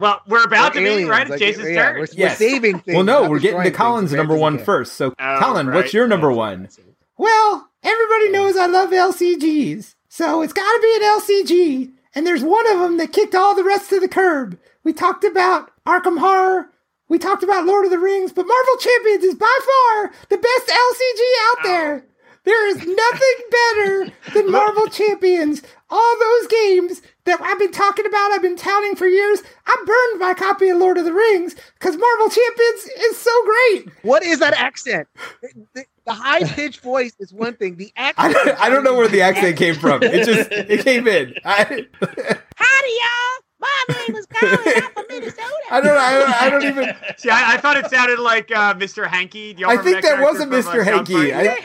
[0.01, 1.23] Well, we're about We're to be right.
[1.23, 1.95] It's like, Jason's yeah, turn.
[2.01, 2.95] We're, we're saving things.
[2.97, 4.67] well, no, we're getting to Colin's number Very one good.
[4.67, 4.95] first.
[4.95, 5.77] So, Oh, Colin, right.
[5.77, 6.69] what's your number one?
[7.17, 11.93] Well, everybody knows I love LCGs, so it's got to be an LCG.
[12.15, 14.59] And there's one of them that kicked all the rest to the curb.
[14.83, 16.71] We talked about Arkham Horror.
[17.09, 20.69] We talked about Lord of the Rings, but Marvel Champions is by far the best
[20.69, 21.21] LCG
[21.51, 22.05] out there.
[22.45, 25.63] There is nothing better than Marvel Champions.
[25.91, 29.43] All those games that I've been talking about, I've been touting for years.
[29.67, 33.89] I burned my copy of Lord of the Rings because Marvel Champions is so great.
[34.03, 35.09] What is that accent?
[35.43, 37.77] The, the- the high pitched voice is one thing.
[37.77, 38.35] The I accent.
[38.45, 40.03] don't, I don't know where the accent came from.
[40.03, 41.33] It just it came in.
[41.47, 43.44] I, Howdy, y'all.
[43.65, 44.59] My name is Colin.
[44.67, 45.43] I'm from Minnesota.
[45.71, 46.97] I don't I don't, I don't even.
[47.17, 49.07] See, I, I thought it sounded like uh, Mr.
[49.07, 49.57] Hanky.
[49.65, 50.81] I think that was a character from, Mr.
[50.81, 51.33] uh, Hanky.
[51.33, 51.57] I,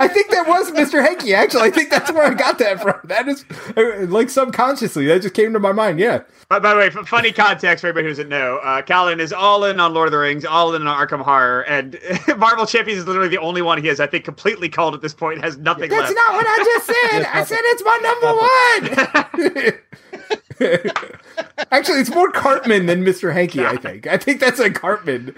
[0.00, 1.02] I think that was Mr.
[1.02, 1.34] Hanky.
[1.34, 3.00] Actually, I think that's where I got that from.
[3.04, 3.44] That is
[3.76, 5.98] uh, like subconsciously that just came to my mind.
[5.98, 6.22] Yeah.
[6.48, 9.64] By, by the way, funny context for everybody who doesn't know, uh, Colin is all
[9.64, 11.98] in on Lord of the Rings, all in on Arkham Horror, and
[12.38, 15.12] Marvel Champions is literally the only one he has, I think, completely called at this
[15.12, 15.42] point.
[15.44, 16.14] Has nothing That's left.
[16.14, 17.26] not what I just said.
[17.32, 19.17] I said it's my number one.
[21.70, 23.32] Actually, it's more Cartman than Mr.
[23.32, 23.64] Hanky.
[23.64, 24.06] I think.
[24.06, 25.34] I think that's a Cartman.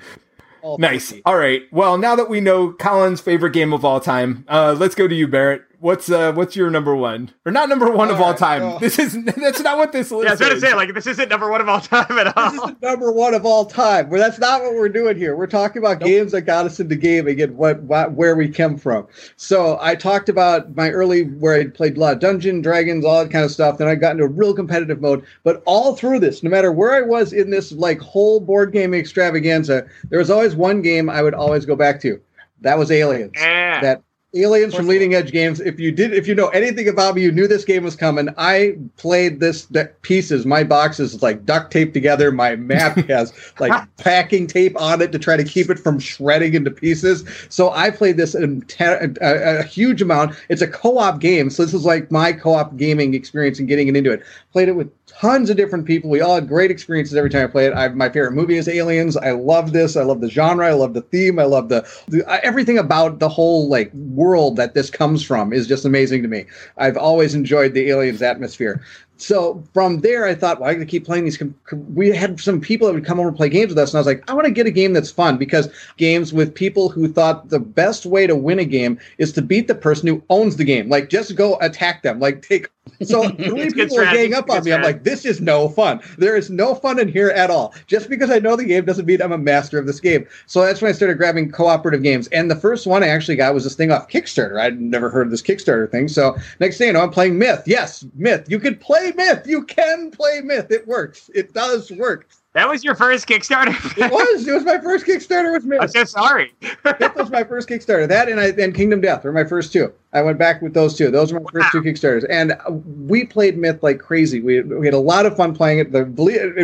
[0.63, 1.15] All Nice.
[1.25, 1.63] All right.
[1.73, 5.15] Well, now that we know Colin's favorite game of all time, uh, let's go to
[5.15, 5.63] you, Barrett.
[5.83, 8.61] What's uh, what's your number one, or not number one of All all right, time?
[8.63, 10.63] well- This is that's not what this list Yeah, I was going to is.
[10.63, 12.51] say, like, this isn't number one of all time at all.
[12.51, 12.69] This all.
[12.69, 14.11] is number one of all time.
[14.11, 15.35] Well, that's not what we're doing here.
[15.37, 18.77] We're talking about games that got us into gaming and what, what where we came
[18.77, 19.07] from.
[19.37, 23.25] So I talked about my early where I played a lot of Dungeon Dragons, all
[23.25, 23.79] that kind of stuff.
[23.79, 25.25] Then I got into a real competitive mode.
[25.45, 28.93] But all through this, no matter where I was in this like whole board game
[28.93, 32.21] extravaganza, there was always one game I would always go back to.
[32.61, 33.33] That was Aliens.
[33.35, 33.81] Yeah.
[33.81, 34.03] That
[34.33, 35.59] Aliens from Leading Edge Games.
[35.61, 38.29] If you did, if you know anything about me, you knew this game was coming.
[38.39, 40.47] I played this the pieces.
[40.47, 42.31] My box is like duct taped together.
[42.31, 46.55] My map has like packing tape on it to try to keep it from shredding
[46.55, 47.25] into pieces.
[47.49, 50.37] So I played this in a, a, a huge amount.
[50.49, 53.97] It's a co-op game, so this is like my co-op gaming experience and getting it
[53.97, 54.23] into it.
[54.53, 56.09] Played it with tons of different people.
[56.09, 57.75] We all had great experiences every time I play it.
[57.75, 59.19] I, my favorite movie is Aliens.
[59.19, 59.95] I love this.
[59.97, 60.67] I love the genre.
[60.67, 61.39] I love the theme.
[61.39, 65.53] I love the, the uh, everything about the whole like world that this comes from
[65.53, 66.47] is just amazing to me.
[66.79, 68.83] I've always enjoyed the Aliens atmosphere.
[69.21, 71.37] So from there, I thought, well, I'm going to keep playing these.
[71.37, 73.91] Com- com- we had some people that would come over and play games with us,
[73.91, 76.55] and I was like, I want to get a game that's fun because games with
[76.55, 80.09] people who thought the best way to win a game is to beat the person
[80.09, 80.89] who owns the game.
[80.89, 82.21] Like, just go attack them.
[82.21, 82.69] Like, take.
[83.05, 84.29] So three people are strategy.
[84.29, 84.73] gang up on me.
[84.73, 86.01] I'm like, this is no fun.
[86.19, 87.73] There is no fun in here at all.
[87.87, 90.27] Just because I know the game doesn't mean I'm a master of this game.
[90.47, 92.27] So that's when I started grabbing cooperative games.
[92.29, 94.61] And the first one I actually got was this thing off Kickstarter.
[94.61, 96.09] I'd never heard of this Kickstarter thing.
[96.09, 97.63] So next thing you know, I'm playing Myth.
[97.65, 98.51] Yes, Myth.
[98.51, 99.47] You could play Myth.
[99.47, 100.71] You can play Myth.
[100.71, 101.31] It works.
[101.35, 102.29] It does work.
[102.53, 103.77] That was your first Kickstarter?
[103.97, 104.49] It was.
[104.49, 105.81] It was my first Kickstarter with myth.
[105.83, 106.53] I'm so sorry.
[106.83, 108.09] That was my first Kickstarter.
[108.09, 109.93] That and I and Kingdom Death were my first two.
[110.13, 111.13] I went back with those two.
[111.13, 114.41] Those were my first two Kickstarters, and uh, we played Myth like crazy.
[114.41, 115.93] We we had a lot of fun playing it.
[115.93, 116.05] The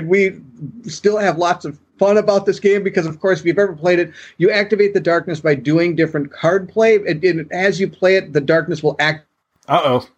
[0.04, 0.40] we
[0.90, 4.00] still have lots of fun about this game because, of course, if you've ever played
[4.00, 8.16] it, you activate the darkness by doing different card play, and, and as you play
[8.16, 9.26] it, the darkness will act.
[9.68, 10.08] Uh oh.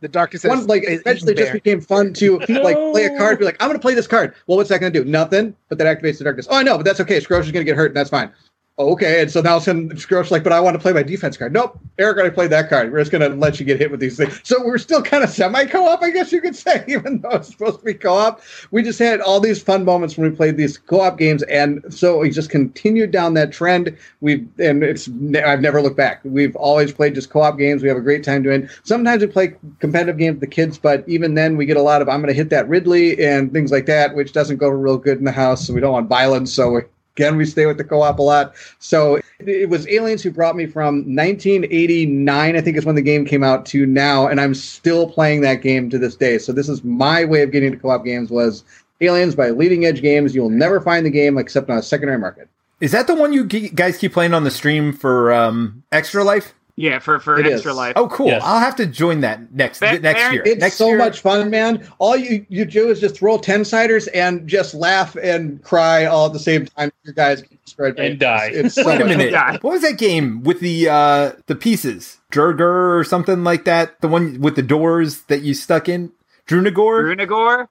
[0.00, 3.38] The darkness One is- like eventually just became fun to like play a card.
[3.38, 4.34] Be like, I'm going to play this card.
[4.46, 5.08] Well, what's that going to do?
[5.08, 5.56] Nothing.
[5.68, 6.46] But that activates the darkness.
[6.50, 7.18] Oh, I know, but that's okay.
[7.20, 8.30] Scrooge is going to get hurt, and that's fine.
[8.78, 9.22] Oh, okay.
[9.22, 11.54] And so now Scroat's like, but I want to play my defense card.
[11.54, 12.92] Nope, Eric already played that card.
[12.92, 14.38] We're just going to let you get hit with these things.
[14.44, 17.48] So we're still kind of semi co-op, I guess you could say, even though it's
[17.48, 18.42] supposed to be co-op.
[18.72, 22.18] We just had all these fun moments when we played these co-op games, and so
[22.18, 23.96] we just continued down that trend.
[24.20, 26.20] We've and it's I've never looked back.
[26.24, 27.82] We've always played just co-op games.
[27.82, 28.68] We have a great time doing.
[28.84, 32.02] Sometimes we play competitive games with the kids, but even then we get a lot
[32.02, 34.98] of I'm going to hit that Ridley and things like that, which doesn't go real
[34.98, 35.66] good in the house.
[35.66, 36.52] So we don't want violence.
[36.52, 36.82] So we,
[37.16, 38.54] again, we stay with the co-op a lot.
[38.78, 43.24] So it was Aliens who brought me from 1989, I think is when the game
[43.24, 46.38] came out, to now, and I'm still playing that game to this day.
[46.38, 48.64] So this is my way of getting to co-op games was
[49.00, 50.34] Aliens by Leading Edge Games.
[50.34, 52.48] You'll never find the game except on a secondary market.
[52.80, 56.54] Is that the one you guys keep playing on the stream for um, Extra Life?
[56.78, 57.52] Yeah, for for It an is.
[57.54, 57.94] extra life.
[57.96, 58.26] Oh, cool!
[58.26, 58.42] Yes.
[58.44, 60.42] I'll have to join that next Fa- next fair- year.
[60.44, 61.88] It's next so year, much fun, man.
[61.98, 66.26] All you you do is just roll ten siders and just laugh and cry all
[66.26, 66.92] at the same time.
[67.04, 68.50] Your guys get destroyed by And die.
[68.52, 69.30] It's so Wait a minute.
[69.32, 69.52] Yeah.
[69.62, 72.18] What was that game with the uh the pieces?
[72.30, 73.98] Durger or something like that?
[74.02, 76.12] The one with the doors that you stuck in?
[76.46, 77.16] Drunagor?
[77.16, 77.68] Runagor?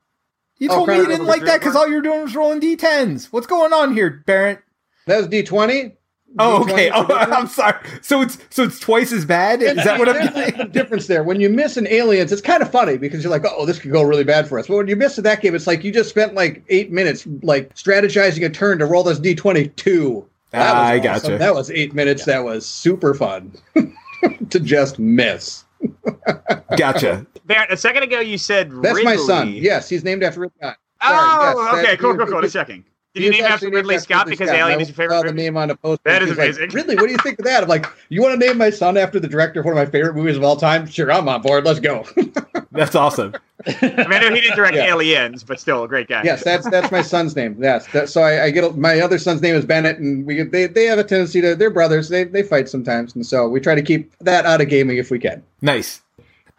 [0.57, 2.59] You Oh, told me you didn't of like that because all you're doing was rolling
[2.59, 3.25] d10s.
[3.25, 4.61] What's going on here, Barrett?
[5.05, 5.95] That was D twenty.
[6.37, 6.89] Oh, okay.
[6.93, 7.75] Oh, I'm sorry.
[8.01, 9.61] So it's so it's twice as bad.
[9.61, 10.61] Is that what I'm There's getting?
[10.61, 11.23] a difference there?
[11.23, 13.91] When you miss an aliens, it's kind of funny because you're like, oh, this could
[13.91, 14.67] go really bad for us.
[14.67, 17.73] But when you miss that game, it's like you just spent like eight minutes like
[17.75, 20.27] strategizing a turn to roll this D twenty two.
[20.53, 21.37] Ah, I gotcha.
[21.37, 22.25] That was eight minutes.
[22.25, 23.53] That was super fun
[24.49, 25.63] to just miss.
[26.77, 27.25] Gotcha.
[27.45, 29.51] Barrett, a second ago you said That's my son.
[29.53, 30.77] Yes, he's named after Ridley Scott.
[31.01, 32.35] Oh, yes, okay, cool, cool, cool.
[32.37, 32.83] he- Just checking.
[33.15, 34.59] Did He you was name it after actually named Ridley after Scott because Scott.
[34.59, 35.43] Alien I is your saw favorite the movie?
[35.43, 36.01] name on a poster.
[36.05, 36.69] That is He's like, amazing.
[36.71, 37.63] Ridley, what do you think of that?
[37.63, 39.89] I'm like, you want to name my son after the director of one of my
[39.89, 40.85] favorite movies of all time?
[40.87, 41.65] Sure, I'm on board.
[41.65, 42.05] Let's go.
[42.71, 43.33] That's awesome.
[43.65, 44.87] I mean, I know he didn't direct Yeah.
[44.87, 46.23] Aliens, but still a great guy.
[46.23, 47.55] yes, that's that's my son's name.
[47.59, 50.67] Yes, that, so I, I get my other son's name is Bennett, and we they,
[50.67, 52.09] they have a tendency to they're brothers.
[52.09, 55.09] They they fight sometimes, and so we try to keep that out of gaming if
[55.09, 55.41] we can.
[55.61, 56.01] Nice.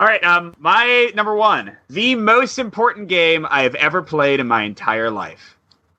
[0.01, 4.49] All right, um, my number one, the most important game I have ever played in
[4.49, 5.56] my entire life.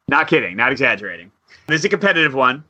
[0.08, 1.32] Not kidding, not exaggerating.
[1.68, 2.64] This is a competitive one,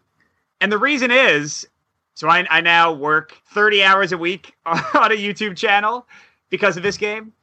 [0.59, 1.67] and the reason is,
[2.15, 6.07] so I, I now work thirty hours a week on a YouTube channel
[6.49, 7.33] because of this game.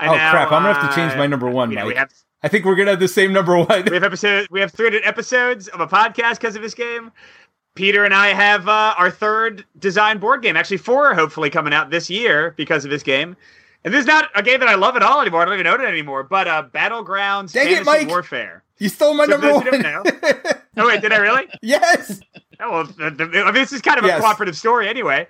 [0.00, 1.86] I Oh, now, crap, I'm gonna have to change uh, my number one, you know,
[1.86, 3.84] we have I think we're gonna have the same number one.
[3.84, 7.12] we have episode we have 300 episodes of a podcast because of this game.
[7.74, 11.90] Peter and I have uh, our third design board game, actually four, hopefully coming out
[11.90, 13.36] this year because of this game.
[13.86, 15.42] And this is not a game that I love at all anymore.
[15.42, 16.24] I don't even know it anymore.
[16.24, 18.08] But uh, Battlegrounds Dang it, Fantasy Mike!
[18.08, 18.64] Warfare.
[18.78, 19.64] You stole my So number one.
[19.64, 20.08] don't
[20.76, 21.46] Oh wait, did I really?
[21.62, 22.20] yes.
[22.60, 24.20] Oh well, the, the, I mean, this is kind of a Yes.
[24.20, 25.26] cooperative story anyway.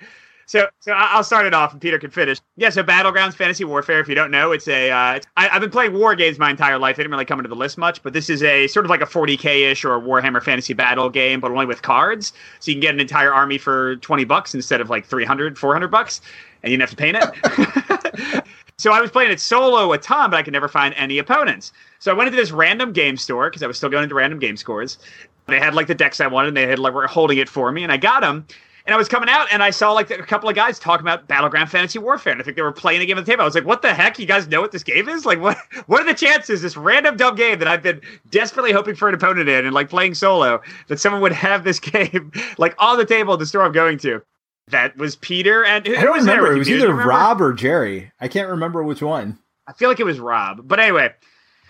[0.49, 2.39] So, so I'll start it off, and Peter can finish.
[2.57, 3.99] Yeah, so Battlegrounds Fantasy Warfare.
[4.01, 4.91] If you don't know, it's a.
[4.91, 6.97] Uh, it's, I, I've been playing war games my entire life.
[6.97, 9.01] They didn't really come into the list much, but this is a sort of like
[9.03, 12.33] a 40k ish or a Warhammer Fantasy Battle game, but only with cards.
[12.61, 15.89] So you can get an entire army for 20 bucks instead of like 300, 400
[15.89, 16.21] bucks,
[16.63, 17.85] and you don't have to paint it.
[18.79, 21.73] So I was playing it solo a ton, but I could never find any opponents.
[21.99, 24.39] So I went into this random game store because I was still going into random
[24.39, 24.99] game scores.
[25.47, 27.73] They had like the decks I wanted, and they had like were holding it for
[27.73, 28.47] me, and I got them.
[28.85, 31.27] And I was coming out, and I saw like a couple of guys talking about
[31.27, 33.43] Battleground Fantasy Warfare, and I think they were playing a game at the table.
[33.43, 34.19] I was like, "What the heck?
[34.19, 35.25] You guys know what this game is?
[35.25, 35.57] Like, what?
[35.87, 38.01] What are the chances this random dumb game that I've been
[38.31, 41.81] desperately hoping for an opponent in, and like playing solo, that someone would have this
[41.93, 44.23] game like on the table at the store I'm going to?"
[44.69, 46.53] That was Peter, and who I don't was remember.
[46.53, 46.89] It was you, Peter?
[46.89, 47.09] Do either?
[47.09, 48.11] Rob or Jerry.
[48.21, 49.39] I can't remember which one.
[49.67, 50.67] I feel like it was Rob.
[50.67, 51.15] But anyway,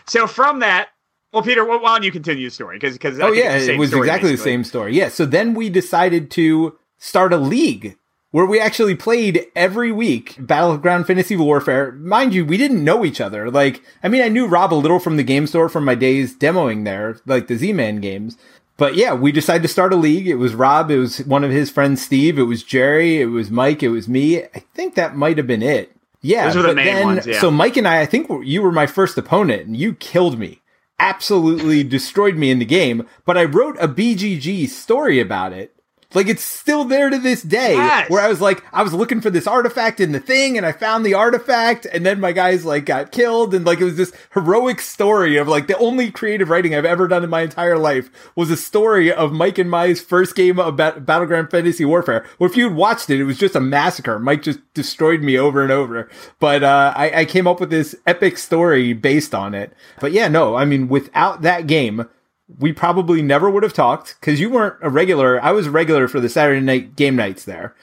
[0.06, 0.88] so from that,
[1.32, 2.78] well, Peter, why why don't you continue the story?
[2.78, 4.94] Because because Oh yeah, it was exactly the same story.
[4.94, 5.08] Yeah.
[5.08, 7.98] So then we decided to start a league
[8.30, 11.92] where we actually played every week Battleground Fantasy Warfare.
[11.92, 13.50] Mind you, we didn't know each other.
[13.50, 16.36] Like, I mean, I knew Rob a little from the game store from my days
[16.36, 18.36] demoing there, like the Z-Man games.
[18.76, 20.26] But yeah, we decided to start a league.
[20.26, 23.50] It was Rob, it was one of his friends, Steve, it was Jerry, it was
[23.50, 24.42] Mike, it was me.
[24.42, 25.92] I think that might have been it.
[26.20, 27.40] Yeah, Those were the main then, ones, yeah.
[27.40, 30.60] so Mike and I, I think you were my first opponent, and you killed me
[30.98, 35.74] absolutely destroyed me in the game, but I wrote a BGG story about it.
[36.14, 38.08] Like it's still there to this day Yes.
[38.08, 40.72] where I was like, I was looking for this artifact in the thing and I
[40.72, 44.12] found the artifact and then my guys like got killed and like it was this
[44.32, 48.08] heroic story of like the only creative writing I've ever done in my entire life
[48.36, 52.24] was a story of Mike and Mai's first game of Bat- Battleground Fantasy Warfare.
[52.38, 54.18] Where if you'd watched it, it was just a massacre.
[54.18, 56.08] Mike just destroyed me over and over.
[56.38, 59.72] But uh, I, I came up with this epic story based on it.
[60.00, 62.08] But yeah, no, I mean, without that game,
[62.58, 65.42] we probably never would have talked because you weren't a regular.
[65.42, 67.74] I was a regular for the Saturday night game nights there.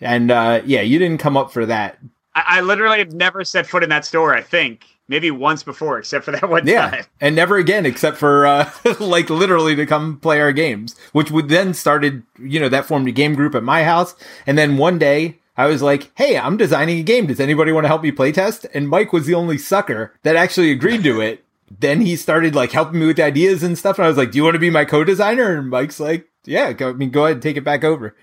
[0.00, 1.98] And uh, yeah, you didn't come up for that.
[2.34, 4.34] I, I literally have never set foot in that store.
[4.34, 7.04] I think maybe once before, except for that one Yeah, time.
[7.20, 11.48] and never again, except for uh, like literally to come play our games, which would
[11.48, 12.22] then started.
[12.38, 14.14] You know, that formed a game group at my house,
[14.46, 17.26] and then one day I was like, "Hey, I'm designing a game.
[17.26, 20.70] Does anybody want to help me playtest?" And Mike was the only sucker that actually
[20.70, 21.44] agreed to it.
[21.70, 24.36] Then he started like helping me with ideas and stuff, and I was like, "Do
[24.38, 27.36] you want to be my co-designer?" And Mike's like, "Yeah, go, I mean, go ahead
[27.36, 28.16] and take it back over."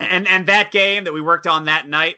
[0.00, 2.16] And and that game that we worked on that night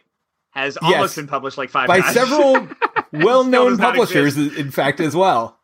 [0.51, 1.16] has almost Yes.
[1.16, 2.14] been published like five By times.
[2.14, 2.68] several
[3.12, 5.57] well-known publishers, in fact, as well.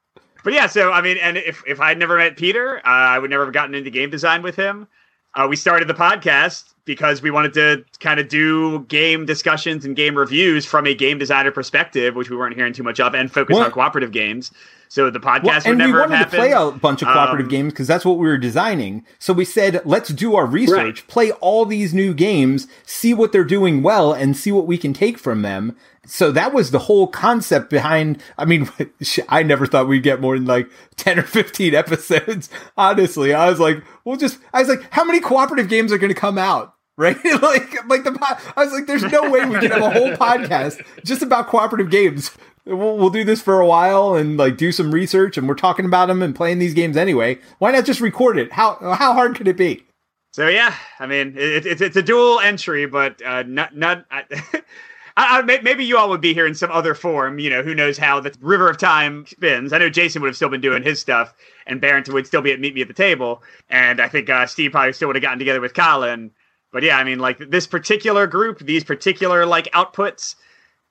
[0.45, 3.31] But yeah, so I mean, and if if I'd never met Peter, uh, I would
[3.31, 4.87] never have gotten into game design with him.
[5.35, 9.95] Uh, we started the podcast because we wanted to kind of do game discussions and
[9.95, 13.31] game reviews from a game designer perspective, which we weren't hearing too much of, and
[13.31, 14.51] focus Well- on cooperative games.
[14.89, 17.73] So the podcast Well, and we wanted to play a bunch of cooperative Um, games
[17.73, 19.05] because that's what we were designing.
[19.19, 21.09] So we said, let's do our research, Right.
[21.09, 24.93] play all these new games, see what they're doing well, and see what we can
[24.93, 25.75] take from them.
[26.07, 28.23] So that was the whole concept behind.
[28.39, 28.71] I mean,
[29.29, 32.49] I never thought we'd get more than like ten or fifteen episodes.
[32.77, 34.39] Honestly, I was like, we'll just.
[34.55, 36.75] I was like, how many cooperative games are going to come out?
[36.99, 38.39] Right, like, like the.
[38.57, 41.91] I was like, there's no way we can have a whole podcast just about cooperative
[41.91, 42.31] games.
[42.65, 45.85] We'll, we'll do this for a while and like do some research, and we're talking
[45.85, 47.39] about them and playing these games anyway.
[47.59, 48.51] Why not just record it?
[48.51, 49.85] How how hard could it be?
[50.33, 54.05] So yeah, I mean, it, it's it's a dual entry, but uh, not not.
[54.11, 54.25] I,
[55.19, 57.39] I, I, maybe you all would be here in some other form.
[57.39, 59.73] You know, who knows how the river of time spins?
[59.73, 61.35] I know Jason would have still been doing his stuff,
[61.67, 64.47] and Barrington would still be at Meet Me at the Table, and I think uh,
[64.47, 66.31] Steve probably still would have gotten together with Colin.
[66.77, 70.35] But yeah, I mean, like this particular group, these particular like outputs.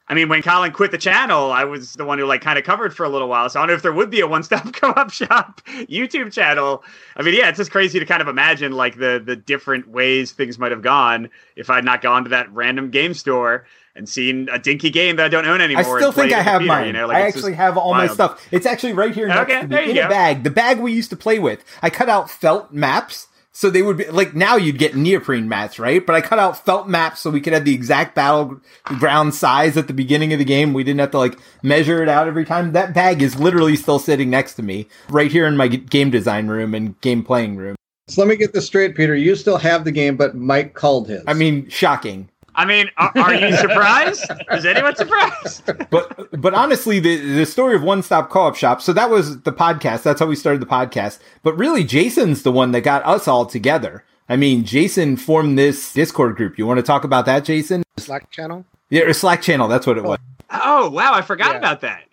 [0.08, 2.66] I mean, when Colin quit the channel, I was the one who like kind of
[2.66, 3.48] covered for a little while.
[3.52, 6.84] So I don't know if there would be a one-stop co-op shop YouTube channel.
[7.16, 10.32] I mean, yeah, it's just crazy to kind of imagine like the the different ways
[10.32, 14.50] things might have gone if I'd not gone to that random game store and seen
[14.52, 15.98] a dinky game that I don't own anymore.
[15.98, 16.88] I still think I have Peter, mine.
[16.88, 18.44] You know, like, I actually have all my stuff.
[18.50, 20.44] It's actually right here next Okay, to there me you in a bag.
[20.44, 21.64] The bag we used to play with.
[21.84, 23.28] I cut out felt maps.
[23.58, 26.06] So they would be like now you'd get neoprene mats, right?
[26.06, 29.88] But I cut out felt maps so we could have the exact battleground size at
[29.88, 30.74] the beginning of the game.
[30.74, 32.74] We didn't have to like measure it out every time.
[32.74, 36.50] That bag is literally still sitting next to me right here in my game design
[36.50, 37.78] room and game playing room.
[38.10, 39.16] So let me get this straight, Peter.
[39.16, 41.24] You still have the game, but Mike called his.
[41.26, 42.30] I mean, shocking.
[42.56, 44.26] I mean, are, are you surprised?
[44.52, 45.70] Is anyone surprised?
[45.90, 48.82] but but honestly, the the story of One Stop Co-op Shop.
[48.82, 50.04] So that was the podcast.
[50.04, 51.20] That's how we started the podcast.
[51.44, 54.04] But really, Jason's the one that got us all together.
[54.30, 56.58] I mean, Jason formed this Discord group.
[56.58, 57.84] You want to talk about that, Jason?
[57.98, 58.66] Slack channel.
[58.90, 59.68] Yeah, or Slack channel.
[59.68, 60.18] That's what it was.
[60.52, 61.58] Oh wow, I forgot Yeah.
[61.60, 62.04] about that.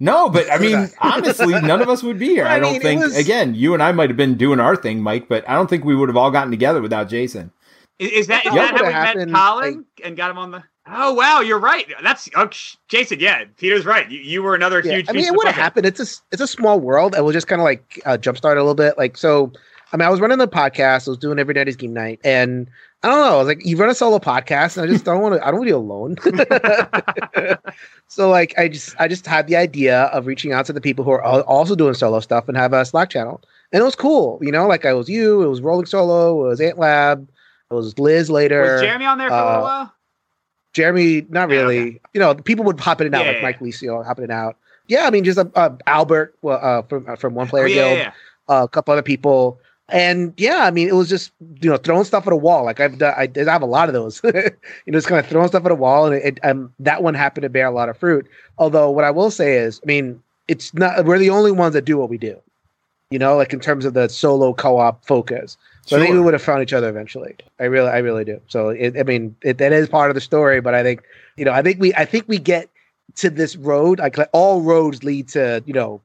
[0.00, 2.46] No, but I mean, honestly, none of us would be here.
[2.46, 3.00] I I don't mean, think.
[3.02, 5.68] was- Again, you and I might have been doing our thing, Mike, but I don't
[5.68, 7.50] think we would have all gotten together without Jason.
[7.98, 10.62] Is, is that, is that how we happened, met Colin and got him on the?
[10.90, 11.86] Oh wow, you're right.
[12.02, 13.20] That's oh, sh- Jason.
[13.20, 14.10] Yeah, Peter's right.
[14.10, 15.08] You, you were another Yeah, huge.
[15.08, 15.84] I mean, piece it would have happened.
[15.84, 17.14] It's a s- it's a small world.
[17.14, 18.96] I will just kind of like uh, jumpstart a little bit.
[18.96, 19.52] Like so,
[19.92, 21.06] I mean, I was running the podcast.
[21.06, 22.70] I was doing every night is game night, and
[23.02, 23.34] I don't know.
[23.34, 25.46] I was like, you run a solo podcast, and I just don't want to.
[25.46, 27.58] I don't want to be alone.
[28.08, 31.04] so like, I just I just had the idea of reaching out to the people
[31.04, 33.42] who are also doing solo stuff and have a Slack channel,
[33.72, 34.38] and it was cool.
[34.40, 37.28] You know, like I was you, it was Rolling Solo, it was Ant Lab,
[37.70, 38.72] it was Liz later.
[38.72, 39.94] Was Jeremy on there for a uh, little while?
[40.72, 41.80] Jeremy, not Yeah, really.
[41.80, 42.00] okay.
[42.14, 44.30] You know, people would pop in and out, Yeah, like yeah, Mike Licio hopping in
[44.30, 44.56] and out.
[44.86, 47.74] Yeah, I mean, just uh, uh, Albert uh, from uh, from One Player Oh, yeah,
[47.74, 48.12] Guild, yeah,
[48.48, 49.60] uh, a couple other people,
[49.90, 52.64] and yeah, I mean, it was just you know throwing stuff at a wall.
[52.64, 54.20] Like I've done, I, I have a lot of those.
[54.24, 57.14] you know, just kind of throwing stuff at a wall, and it, um, that one
[57.14, 58.26] happened to bear a lot of fruit.
[58.56, 61.84] Although, what I will say is, I mean, it's not we're the only ones that
[61.84, 62.40] do what we do.
[63.10, 65.56] You know, like in terms of the solo co-op focus.
[65.88, 67.34] So I think we would have found each other eventually.
[67.58, 68.40] I really, I really do.
[68.48, 70.60] So it, I mean, it, that is part of the story.
[70.60, 71.02] But I think,
[71.36, 72.68] you know, I think we, I think we get
[73.16, 73.98] to this road.
[73.98, 76.00] Like like, all roads lead to, you know,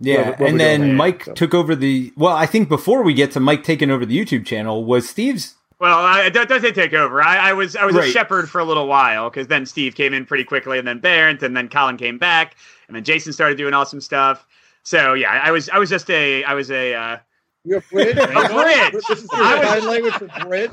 [0.00, 1.32] Yeah, What- what and then there, Mike so.
[1.34, 2.12] took over the.
[2.16, 5.54] Well, I think before we get to Mike taking over the YouTube channel was Steve's.
[5.80, 7.20] Well, I, don't, don't take over.
[7.20, 10.14] I, I was I was a shepherd for a little while because then Steve came
[10.14, 12.54] in pretty quickly, and then Barrett, and then Colin came back,
[12.86, 14.46] and then Jason started doing awesome stuff.
[14.84, 17.16] So yeah, I was I was just a I was a uh,
[17.64, 18.16] You're a bridge.
[18.16, 18.92] A bridge.
[18.92, 20.70] This is your I was- sign language for bridge.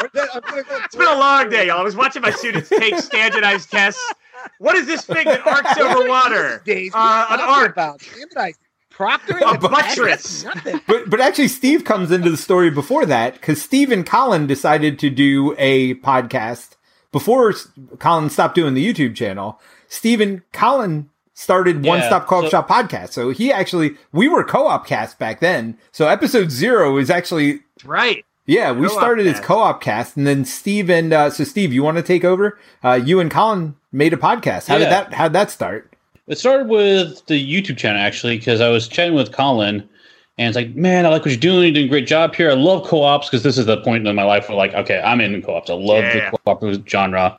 [0.00, 1.80] I'm gonna go It's been a long day, y'all.
[1.80, 4.02] I was watching my students take standardized tests.
[4.58, 6.62] What is this thing that arcs over water?
[6.64, 7.72] Days, Uh, an arc.
[7.72, 8.58] about standardized
[8.94, 9.72] proctoring A and test?
[9.72, 10.44] buttress.
[10.86, 14.98] But but actually, Steve comes into the story before that because Steve and Colin decided
[15.00, 16.70] to do a podcast
[17.10, 17.54] before
[17.98, 19.60] Colin stopped doing the YouTube channel.
[19.88, 23.10] Steve and Colin started One Stop Co-op so- Shop podcast.
[23.12, 25.78] So he actually we were co-op cast back then.
[25.92, 28.24] So episode zero is actually Right.
[28.46, 31.82] yeah we Co-op started as co-op cast, and then Steve and uh, so Steve, you
[31.84, 32.58] want to take over?
[32.82, 34.66] Uh, you and Colin made a podcast.
[34.66, 35.14] How did that?
[35.14, 35.94] How'd that start?
[36.26, 39.88] It started with the YouTube channel actually because I was chatting with Colin,
[40.38, 41.62] and it's like, man, I like what you're doing.
[41.62, 42.50] You're doing a great job here.
[42.50, 45.20] I love co-ops because this is the point in my life where like, okay, I'm
[45.20, 45.70] in co-ops.
[45.70, 46.30] I love Yeah.
[46.30, 47.38] the co-op genre,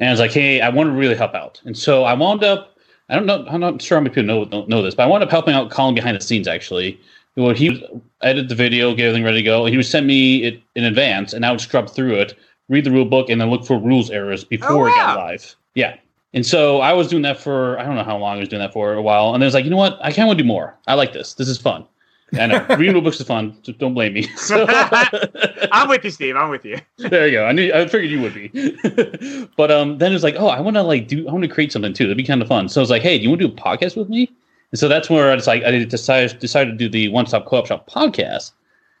[0.00, 2.42] and I was like, hey, I want to really help out, and so I wound
[2.42, 2.72] up.
[3.08, 3.44] I don't know.
[3.48, 5.54] I'm not sure how many people know know, know this, but I wound up helping
[5.54, 7.00] out Colin behind the scenes actually.
[7.36, 9.66] Well, he would edit the video, get everything ready to go.
[9.66, 12.34] and He would send me it in advance, and I would scrub through it,
[12.68, 15.54] read the rule book, and then look for rules errors oh, before it got live.
[15.74, 15.96] Yeah.
[16.32, 18.60] And so I was doing that for I don't know how long I was doing
[18.60, 20.28] that for a while, and then I was like, you know what, I kind of
[20.28, 20.76] want to do more.
[20.86, 21.34] I like this.
[21.34, 21.86] This is fun.
[22.34, 23.56] I know reading rule books is fun.
[23.62, 24.22] So don't blame me.
[24.36, 24.66] So,
[25.72, 26.36] I'm with you, Steve.
[26.36, 26.78] I'm with you.
[26.98, 27.46] there you go.
[27.46, 27.72] I knew.
[27.72, 29.48] I figured you would be.
[29.56, 31.28] but um, then it was like, oh, I want to like do.
[31.28, 32.04] I want to create something too.
[32.04, 32.68] That'd be kind of fun.
[32.68, 34.30] So I was like, hey, do you want to do a podcast with me?
[34.72, 37.46] And so that's where I was like, I decided decided to do the One Stop
[37.46, 38.52] Co-op Shop podcast.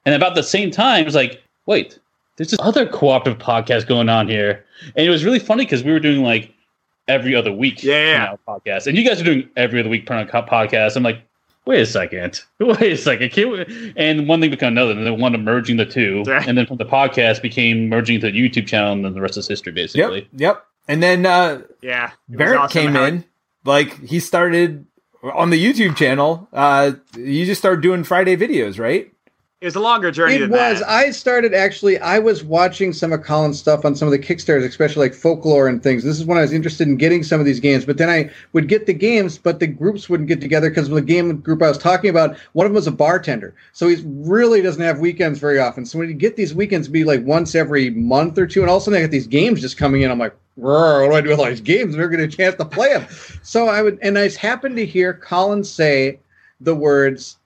[0.04, 1.98] And about the same time, I was like, wait,
[2.36, 4.64] there's this other cooperative podcast going on here,
[4.94, 6.52] and it was really funny because we were doing like
[7.08, 10.96] every other week, Yeah, podcast, and you guys are doing every other week podcast.
[10.96, 11.22] I'm like,
[11.66, 13.92] wait a second, wait a second, can we?
[13.96, 16.46] and one thing became another, and then one of merging the two, Right.
[16.46, 19.36] and then from the podcast became merging to the YouTube channel, and then the rest
[19.36, 20.20] is history, basically.
[20.32, 20.64] Yep, yep.
[20.88, 22.12] And then uh, Yeah.
[22.28, 23.24] Barrett awesome came how- in.
[23.64, 24.86] Like he started
[25.22, 26.48] on the YouTube channel.
[26.52, 29.12] Uh, you just started doing Friday videos, right?
[29.62, 30.80] It was a longer journey It was.
[30.80, 30.88] that.
[30.88, 31.98] I started actually.
[31.98, 35.66] I was watching some of Colin's stuff on some of the Kickstarters, especially like folklore
[35.66, 36.04] and things.
[36.04, 37.86] This is when I was interested in getting some of these games.
[37.86, 41.00] But then I would get the games, but the groups wouldn't get together because the
[41.00, 44.60] game group I was talking about, one of them was a bartender, so he really
[44.60, 45.86] doesn't have weekends very often.
[45.86, 48.76] So when you get these weekends, be like once every month or two, and all
[48.76, 50.10] of a sudden I get these games just coming in.
[50.10, 51.96] I'm like, "Rrr, what do I do with all these games?
[51.96, 53.06] Never get a chance to play them.
[53.42, 56.18] So I would, and I happened to hear Colin say
[56.60, 57.38] the words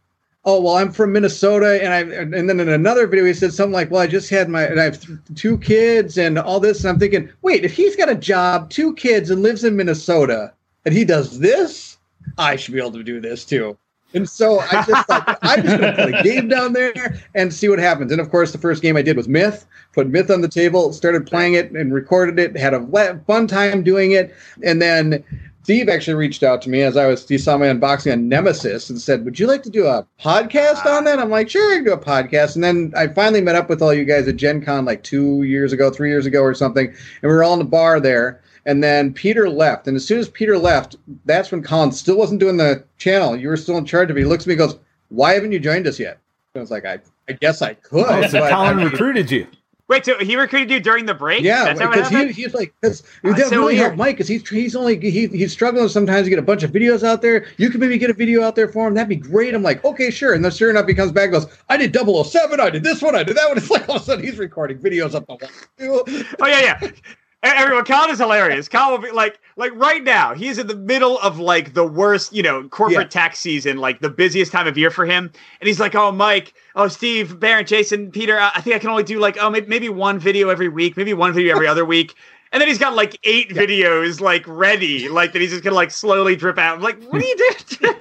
[0.45, 3.73] oh well i'm from minnesota and i and then in another video he said something
[3.73, 6.81] like well i just had my and i have th- two kids and all this
[6.81, 10.53] and i'm thinking wait if he's got a job two kids and lives in minnesota
[10.85, 11.99] and he does this
[12.39, 13.77] i should be able to do this too.
[14.13, 17.53] And so i just thought i'm just going to put a game down there and
[17.53, 18.11] see what happens.
[18.11, 20.93] And of course the first game i did was myth put myth on the table
[20.93, 24.35] started playing it and recorded it had a fun time doing it.
[24.65, 25.25] And then
[25.63, 28.89] Steve actually reached out to me as I was, he saw my unboxing on Nemesis
[28.91, 31.19] and said, Would you like to do a podcast on that?
[31.19, 32.55] I'm like, Sure, I can do a podcast.
[32.55, 35.43] And then I finally met up with all you guys at Gen Con like two
[35.43, 36.87] years ago, three years ago or something.
[36.89, 38.43] And we were all in the bar there.
[38.67, 39.87] And then Peter left.
[39.87, 43.37] And as soon as Peter left, that's when Colin still wasn't doing the channel.
[43.37, 44.21] You were still in charge of it.
[44.21, 46.19] He looks at me and goes, Why haven't you joined us yet?
[46.55, 46.99] I was like, I,
[47.29, 48.07] I guess I could.
[48.09, 49.47] Oh, so Colin I mean- recruited you.
[49.91, 51.43] Wait, so he recruited you during the break?
[51.43, 52.35] yeah, That's how it because he, happened?
[52.37, 55.27] he's like, because Oh, ah, that so really helped Mike because he's he's only he,
[55.27, 57.47] he's struggling sometimes to get a bunch of videos out there.
[57.57, 58.95] You could maybe get a video out there for him.
[58.95, 59.53] That'd be great.
[59.53, 60.35] I'm like, okay, sure.
[60.35, 63.03] And then sure enough, he comes back and goes, I did 007, I did this
[63.03, 63.57] one, I did that one.
[63.61, 66.05] It's like all of a sudden he's recording videos up the wall.
[66.41, 66.91] Oh yeah, yeah.
[67.43, 68.69] Everyone, Colin is hilarious.
[68.69, 72.35] Colin will be like, like right now, he's in the middle of like the worst,
[72.35, 73.23] you know, corporate Yeah.
[73.23, 75.31] tax season, like the busiest time of year for him.
[75.61, 78.91] And he's like, "Oh, Mike, oh, Steve, Baron, Jason, Peter, I I think I can
[78.91, 81.85] only do like, oh, maybe, maybe one video every week, maybe one video every other
[81.85, 82.15] week."
[82.53, 85.93] And then he's got like eight videos like ready, like that he's just gonna like
[85.93, 86.77] slowly drip out.
[86.77, 87.95] I'm like, what are you doing?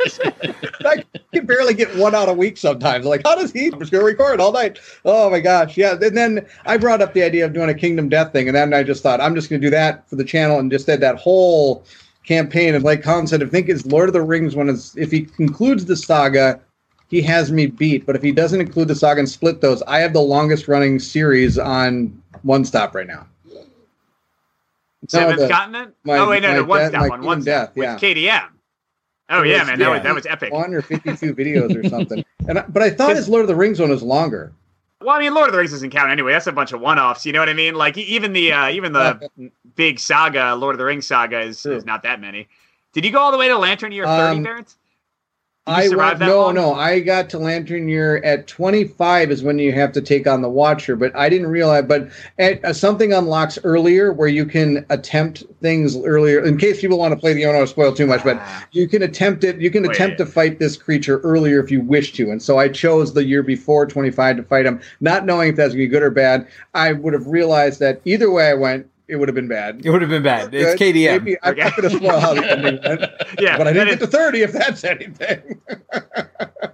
[0.86, 3.06] I can barely get one out a week sometimes.
[3.06, 3.68] Like, how does he?
[3.68, 4.80] I'm just to record all night.
[5.06, 5.94] Oh my gosh, yeah.
[6.02, 8.74] And then I brought up the idea of doing a Kingdom Death thing, and then
[8.74, 11.18] I just thought I'm just to do that for the channel, and just did that
[11.18, 11.86] whole
[12.26, 12.74] campaign.
[12.74, 15.26] And like Colin said, I think it's Lord of the Rings one is if he
[15.26, 16.60] concludes the saga.
[17.10, 19.98] He has me beat, but if he doesn't include the saga and split those, I
[19.98, 23.26] have the longest running series on One Stop right now.
[25.02, 25.96] No, Seventh the- Continent?
[26.04, 27.22] my- oh wait, no, no, one's that one.
[27.24, 28.50] One's Death, with KDM.
[29.30, 30.52] Oh yeah, was- man, that was that was epic.
[30.52, 32.24] one or fifty-two videos or something.
[32.48, 34.52] And I, but I thought his Lord of the Rings one was longer.
[35.02, 36.32] Well, I mean, Lord of the Rings doesn't count anyway.
[36.32, 37.28] That's a bunch of one-offs.
[37.28, 37.76] You know what I mean?
[37.76, 39.30] Like even the uh, even the
[39.76, 42.48] big saga, Lord of the Rings saga, is, is not that many.
[42.94, 44.74] Did you go all the way to Lantern Year thirty, Um, Barrett?
[45.70, 46.56] I went, no, long?
[46.56, 46.74] no.
[46.74, 50.50] I got to Lantern Year at 25 is when you have to take on the
[50.50, 51.86] Watcher, but I didn't realize.
[51.86, 52.10] But
[52.40, 56.44] at, uh, something unlocks earlier where you can attempt things earlier.
[56.44, 58.42] In case people want to play the, I don't want to spoil too much, but
[58.72, 59.60] you can attempt it.
[59.62, 59.96] You can Wait.
[59.96, 62.32] attempt to fight this creature earlier if you wish to.
[62.32, 65.74] And so I chose the year before 25 to fight him, not knowing if that's
[65.74, 66.48] going to be good or bad.
[66.74, 69.82] I would have realized that either way I went, it would have been bad.
[69.86, 70.54] It would have been bad.
[70.54, 70.96] It's Good.
[70.96, 71.24] KDM.
[71.24, 73.02] Maybe, I'm not going to spoil how the ending went.
[73.40, 75.62] yeah, but I didn't get is- to 30 if that's anything.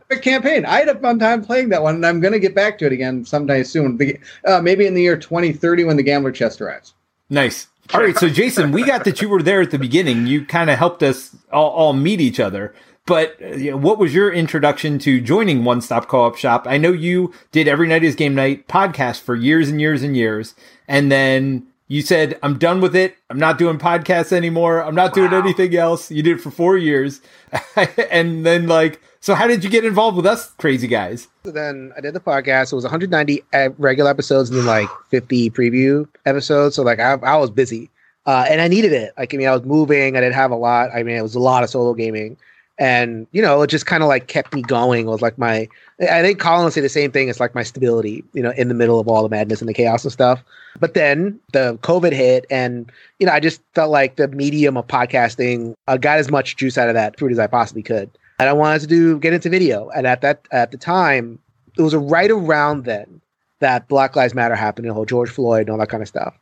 [0.09, 0.65] the campaign.
[0.65, 2.85] I had a fun time playing that one, and I'm going to get back to
[2.85, 3.97] it again sometime soon.
[3.97, 6.93] The- Uh, maybe in the year 2030 when the Gambler chest arrives.
[7.29, 7.67] Nice.
[7.93, 10.25] All right, so Jason, we got that you were there at the beginning.
[10.25, 12.73] You kind of helped us all, all meet each other.
[13.05, 16.65] But uh, you know, what was your introduction to joining One Stop Co-op Shop?
[16.67, 20.17] I know you did Every Night is Game Night podcast for years and years and
[20.17, 20.55] years,
[20.87, 23.15] and then You said, I'm done with it.
[23.29, 24.81] I'm not doing podcasts anymore.
[24.81, 26.09] I'm not doing anything else.
[26.09, 27.21] You did it for four years.
[28.11, 31.27] and then, like, so how did you get involved with us crazy guys?
[31.45, 32.71] So then I did the podcast.
[32.71, 36.75] It was 190 e- regular episodes and then like 50 preview episodes.
[36.75, 37.89] So like I, I was busy,
[38.27, 39.13] uh, and I needed it.
[39.17, 40.15] Like I mean, I was moving.
[40.15, 40.91] I didn't have a lot.
[40.93, 42.37] I mean, it was a lot of solo gaming,
[42.77, 45.05] and you know, it just kind of like kept me going.
[45.05, 45.67] Was like my.
[46.01, 47.29] I think Colin would say the same thing.
[47.29, 49.73] It's like my stability, you know, in the middle of all the madness and the
[49.73, 50.43] chaos and stuff.
[50.79, 54.87] But then the COVID hit, and you know, I just felt like the medium of
[54.87, 58.09] podcasting uh, got as much juice out of that fruit as I possibly could
[58.39, 59.89] and I wanted to do get into video.
[59.89, 61.39] And at that at the time,
[61.77, 63.21] it was right around then
[63.59, 66.37] that Black Lives Matter happened, the whole George Floyd and all that kind of stuff.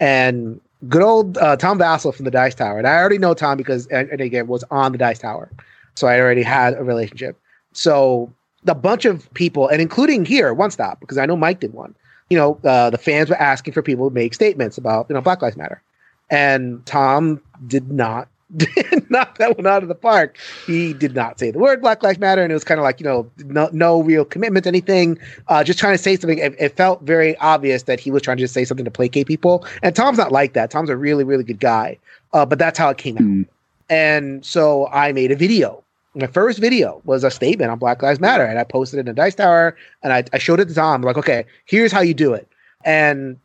[0.00, 3.56] And good old uh, Tom Vasel from the Dice Tower, and I already know Tom
[3.56, 5.50] because and, and again was on the Dice Tower,
[5.98, 7.38] so I already had a relationship.
[7.72, 8.32] So
[8.66, 11.94] a bunch of people, and including here, One Stop, because I know Mike did one.
[12.30, 15.20] You know, uh, the fans were asking for people to make statements about you know
[15.20, 15.82] Black Lives Matter,
[16.30, 20.38] and Tom did not did knock that one out of the park.
[20.66, 23.00] He did not say the word Black Lives Matter, and it was kind of like
[23.00, 25.18] you know no, no real commitment to anything.
[25.48, 26.38] Uh, just trying to say something.
[26.38, 29.26] It, it felt very obvious that he was trying to just say something to placate
[29.26, 29.66] people.
[29.82, 30.70] And Tom's not like that.
[30.70, 31.98] Tom's a really really good guy.
[32.34, 33.54] Uh, but that's how it came out.
[33.90, 35.82] And so I made a video.
[36.18, 39.06] My first video was a statement on Black Lives Matter, and I posted it in
[39.06, 41.02] the Dice Tower, and I, I showed it to Tom.
[41.02, 42.48] Like, okay, here's how you do it.
[42.84, 43.38] And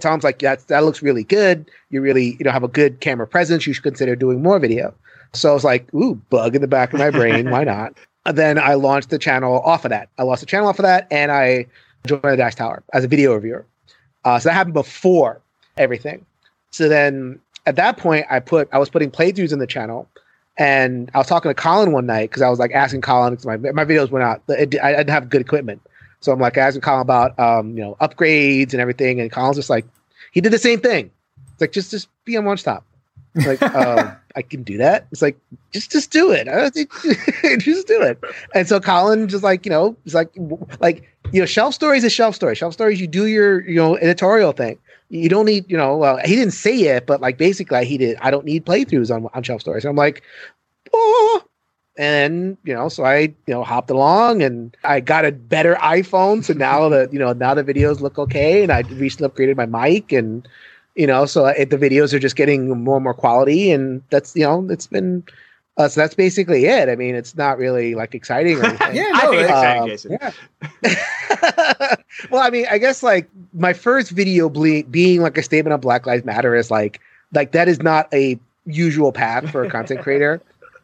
[0.00, 1.68] Tom's like, that that looks really good.
[1.90, 3.66] You really, you know, have a good camera presence.
[3.66, 4.94] You should consider doing more video.
[5.32, 7.50] So I was like, ooh, bug in the back of my brain.
[7.50, 7.94] Why not?
[8.24, 10.08] And then I launched the channel off of that.
[10.16, 11.66] I lost the channel off of that, and I
[12.06, 13.66] joined the Dice Tower as a video reviewer.
[14.24, 15.40] Uh, so that happened before
[15.76, 16.24] everything.
[16.70, 20.08] So then at that point, I put I was putting playthroughs in the channel,
[20.58, 23.46] and I was talking to Colin one night because I was like asking Colin because
[23.46, 24.42] my my videos went out.
[24.48, 25.80] It, I didn't have good equipment,
[26.20, 29.70] so I'm like asking Colin about um you know upgrades and everything, and Colin's just
[29.70, 29.86] like
[30.32, 31.10] he did the same thing.
[31.52, 32.84] It's like just just be on one stop.
[33.34, 35.06] Like um, I can do that.
[35.10, 35.38] It's like
[35.72, 36.48] just just do it.
[36.48, 36.92] I don't think
[37.60, 38.22] just do it.
[38.54, 40.30] And so Colin just like you know it's like
[40.80, 42.54] like you know shelf stories is shelf story.
[42.54, 44.78] Shelf stories you do your you know editorial thing.
[45.12, 48.16] You don't need you know well he didn't say it but like basically he did.
[48.20, 49.84] I don't need playthroughs on on shelf stories.
[49.84, 50.22] I'm like
[50.92, 51.44] oh.
[51.98, 56.42] And you know, so I you know hopped along and I got a better iPhone.
[56.42, 59.66] So now the you know now the videos look okay, and I recently upgraded my
[59.66, 60.48] mic and
[60.94, 64.02] you know so uh, it, the videos are just getting more and more quality and
[64.10, 65.22] that's you know it's been
[65.78, 66.88] uh, so that's basically it.
[66.88, 68.94] I mean it's not really like exciting or anything.
[68.96, 70.18] Yeah, I no, think it's it- exciting,
[70.82, 71.96] Um, Jason.
[72.30, 75.80] well i mean i guess like my first video ble- being like a statement on
[75.80, 77.00] black lives matter is like
[77.32, 80.40] like that is not a usual path for a content creator.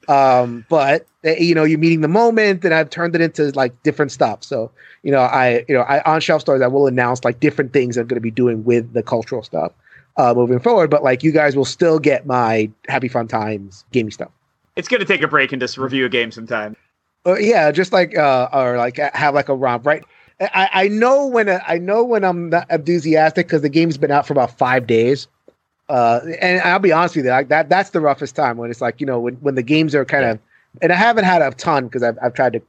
[0.09, 3.81] Um but uh, you know you're meeting the moment and i've turned it into like
[3.83, 4.43] different stuff.
[4.43, 4.71] So
[5.03, 7.97] you know i you know i on shelf stories i will announce like different things
[7.99, 9.73] i'm going to be doing with the cultural stuff
[10.17, 10.89] uh moving forward.
[10.91, 14.31] But like you guys will still get my happy fun times gaming stuff
[14.79, 16.77] It's going to take a break and just review a game sometime.
[17.27, 20.03] uh, yeah, just like uh, or like have like a romp, right?
[20.41, 24.27] I, I know when I know when I'm not enthusiastic because the game's been out
[24.27, 25.27] for about five days,
[25.89, 28.81] uh, and I'll be honest with you, like that that's the roughest time when it's
[28.81, 30.39] like you know when, when the games are kind of,
[30.81, 32.63] and I haven't had a ton because I've I've tried to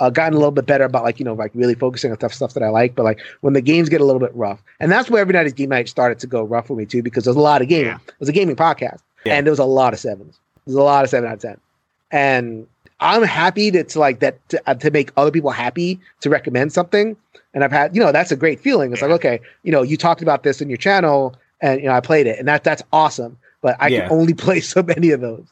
[0.00, 2.34] uh, gotten a little bit better about like you know like really focusing on stuff
[2.34, 4.92] stuff that I like, but like when the games get a little bit rough, and
[4.92, 7.24] that's where every night is game night started to go rough for me too because
[7.24, 7.86] there's a lot of gaming.
[7.86, 7.98] Yeah.
[8.06, 9.34] It was a gaming podcast, Yeah.
[9.36, 10.38] and there was a lot of sevens.
[10.66, 11.60] There's a lot of seven out of ten,
[12.10, 12.66] and
[13.00, 16.72] I'm happy to, to like that to, uh, to make other people happy to recommend
[16.72, 17.16] something.
[17.52, 18.92] And I've had, you know, that's a great feeling.
[18.92, 21.92] It's like, okay, you know, you talked about this in your channel and, you know,
[21.92, 23.36] I played it and that that's awesome.
[23.62, 24.02] But I Yeah.
[24.02, 25.44] can only play so many of those.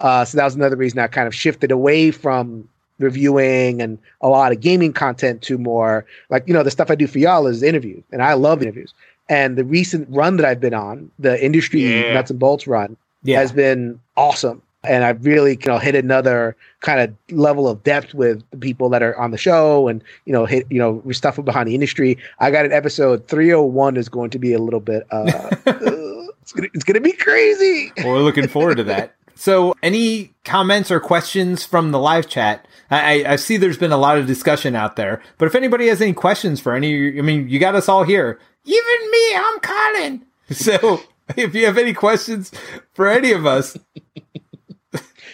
[0.00, 4.28] Uh, so that was another reason I kind of shifted away from reviewing and a
[4.28, 7.46] lot of gaming content to more like, you know, the stuff I do for y'all
[7.46, 8.92] is interviews and I love interviews.
[9.28, 12.12] And the recent run that I've been on, the industry Yeah.
[12.12, 13.38] nuts and bolts run, Yeah.
[13.40, 14.62] has been awesome.
[14.82, 18.88] And I've really, you know, hit another kind of level of depth with the people
[18.88, 22.16] that are on the show and, you know, hit, you know, stuff behind the industry.
[22.38, 25.16] I got an episode 301 is going to be a little bit, uh,
[25.66, 27.92] uh, it's gonna, it's gonna be crazy.
[27.98, 29.14] Well, we're looking forward to that.
[29.34, 32.66] So, any comments or questions from the live chat?
[32.90, 35.88] I, I I see there's been a lot of discussion out there, but if anybody
[35.88, 38.38] has any questions for any, I mean, you got us all here.
[38.64, 40.26] Even me, I'm Colin.
[40.50, 41.00] So,
[41.36, 42.50] if you have any questions
[42.92, 43.76] for any of us,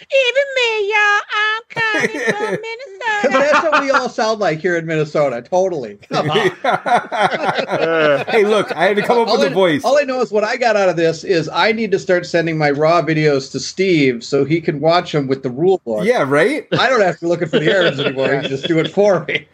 [0.09, 1.21] Even me, y'all.
[1.35, 3.29] I'm coming from Minnesota.
[3.29, 5.41] that's what we all sound like here in Minnesota.
[5.41, 5.95] Totally.
[6.09, 6.37] Come on.
[8.27, 9.83] hey, look, I had to come up all with I, a voice.
[9.83, 12.25] all I know is what I got out of this is I need to start
[12.25, 16.05] sending my raw videos to Steve so he can watch them with the rule book.
[16.05, 16.67] Yeah, right.
[16.79, 18.33] I don't have to be looking for the errors anymore.
[18.35, 19.45] He can just do it for me.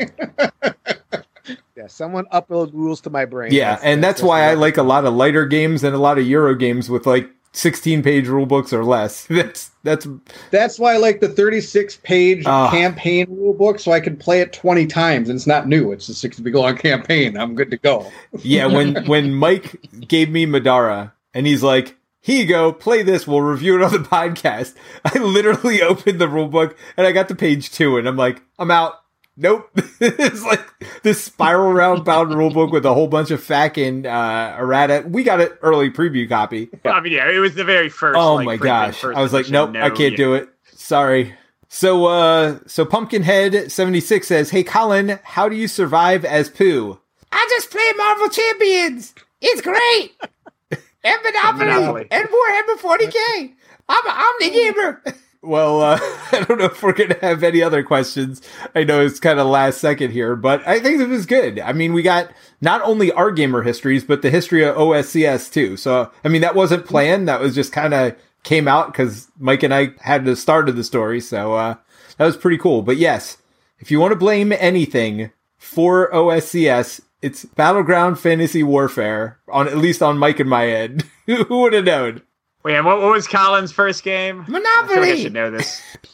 [1.76, 3.52] Yeah, someone upload rules to my brain.
[3.52, 6.26] Yeah, and that's, why I like a lot of lighter games and a lot of
[6.28, 9.26] Euro games with like 16 page rule books or less.
[9.30, 10.08] That's that's
[10.50, 12.72] That's why I like the 36 page Ah.
[12.72, 15.28] campaign rule book, so I can play it 20 times.
[15.30, 17.36] And it's not new; it's a 60 long campaign.
[17.38, 18.10] I'm good to go.
[18.40, 18.66] yeah.
[18.68, 19.76] When when Mike
[20.08, 23.28] gave me Madara and he's like, "Here you go, play this.
[23.28, 27.28] We'll review it on the podcast." I literally opened the rule book and I got
[27.28, 29.03] to page two, and I'm like, "I'm out."
[29.36, 29.70] Nope.
[30.00, 30.62] it's like
[31.02, 35.04] this spiral round bound rule book with a whole bunch of and uh, errata.
[35.08, 36.70] We got an early preview copy.
[36.86, 38.18] I mean, yeah, it was the very first.
[38.18, 39.04] Oh like, my gosh.
[39.04, 40.18] I was like, nope, I can't yeah.
[40.18, 40.50] do it.
[40.74, 41.36] Sorry.
[41.68, 47.00] So uh so Pumpkinhead 76 says, Hey Colin, how do you survive as Pooh?
[47.32, 49.16] I just play Marvel Champions.
[49.42, 50.12] It's great.
[51.04, 52.08] and Monopoly, Monopoly.
[52.12, 53.54] and Warhammer 40k.
[53.90, 55.04] I'm I'm the gamer.
[55.44, 56.00] Well, uh,
[56.32, 58.42] I don't know if we're gonna have any other questions.
[58.74, 61.60] I know it's kind of last second here, but I think it was good.
[61.60, 65.76] I mean, we got not only our gamer histories, but the history of OSCS too.
[65.76, 67.28] So, I mean, that wasn't planned.
[67.28, 70.78] That was just kind of came out because Mike and I had the start of
[70.78, 71.20] the story.
[71.20, 71.76] So, uh,
[72.18, 72.82] that was pretty cool.
[72.82, 73.38] But yes,
[73.80, 80.02] if you want to blame anything for OSCS, it's Battleground Fantasy Warfare on at least
[80.02, 81.04] on Mike and my end.
[81.26, 82.22] Who would have known?
[82.64, 84.42] Wait, and what, what was Colin's first game?
[84.48, 85.82] I feel like I should know this.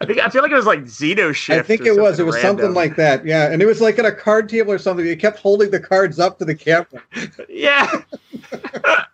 [0.00, 1.58] I think I feel like it was like Xeno Shift.
[1.58, 2.18] I think it was.
[2.18, 2.58] It was random.
[2.58, 3.24] something like that.
[3.24, 5.06] Yeah, and it was like at a card table or something.
[5.06, 6.86] You kept holding the cards up to the camera.
[7.48, 7.88] Yeah.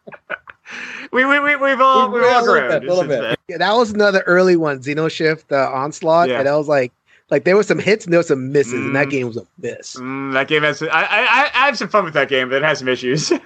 [1.12, 2.68] we we we we've all We- we've all a grown.
[2.70, 3.38] bit, a little bit.
[3.48, 6.40] Yeah, that was another early one, Xeno Shift, uh, Onslaught, Yeah.
[6.40, 6.92] and I was like,
[7.30, 9.10] like there was some hits and there was some misses, and that Mm.
[9.10, 9.96] game was a miss.
[9.96, 10.82] Mm, that game has.
[10.82, 13.30] I, I I- I have some fun with that game, but it has some issues.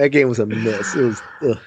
[0.00, 0.96] That game was a mess.
[0.96, 1.22] It was.
[1.42, 1.58] Ugh.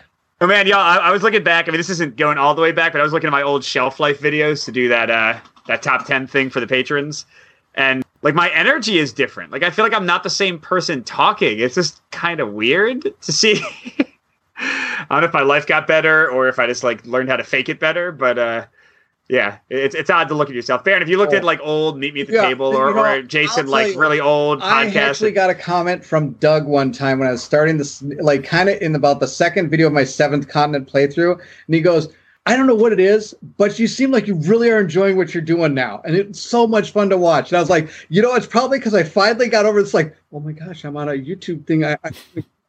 [0.41, 0.79] Oh man, y'all!
[0.79, 1.67] I, I was looking back.
[1.67, 3.43] I mean, this isn't going all the way back, but I was looking at my
[3.43, 7.27] old shelf life videos to do that uh that top ten thing for the patrons,
[7.75, 9.51] and like my energy is different.
[9.51, 11.59] Like I feel like I'm not the same person talking.
[11.59, 13.63] It's just kind of weird to see.
[14.57, 17.35] I don't know if my life got better or if I just like learned how
[17.35, 18.65] to fake it better, but uh
[19.33, 20.83] yeah, it's it's odd to look at yourself.
[20.83, 21.45] Baron, if you looked at Oh.
[21.47, 23.99] like old Meet Me at the Yeah, Table you or, know, or Jason like you,
[23.99, 27.31] really old I podcast, I actually got a comment from Doug one time when I
[27.31, 30.87] was starting this, like, kind of in about the second video of my seventh continent
[30.87, 32.13] playthrough, and he goes,
[32.45, 35.33] "I don't know what it is, but you seem like you really are enjoying what
[35.33, 38.21] you're doing now, and it's so much fun to watch." And I was like, "You
[38.21, 39.95] know, it's probably because I finally got over this.
[39.95, 41.83] Like, oh my gosh, I'm on a YouTube thing.
[41.83, 42.11] I, I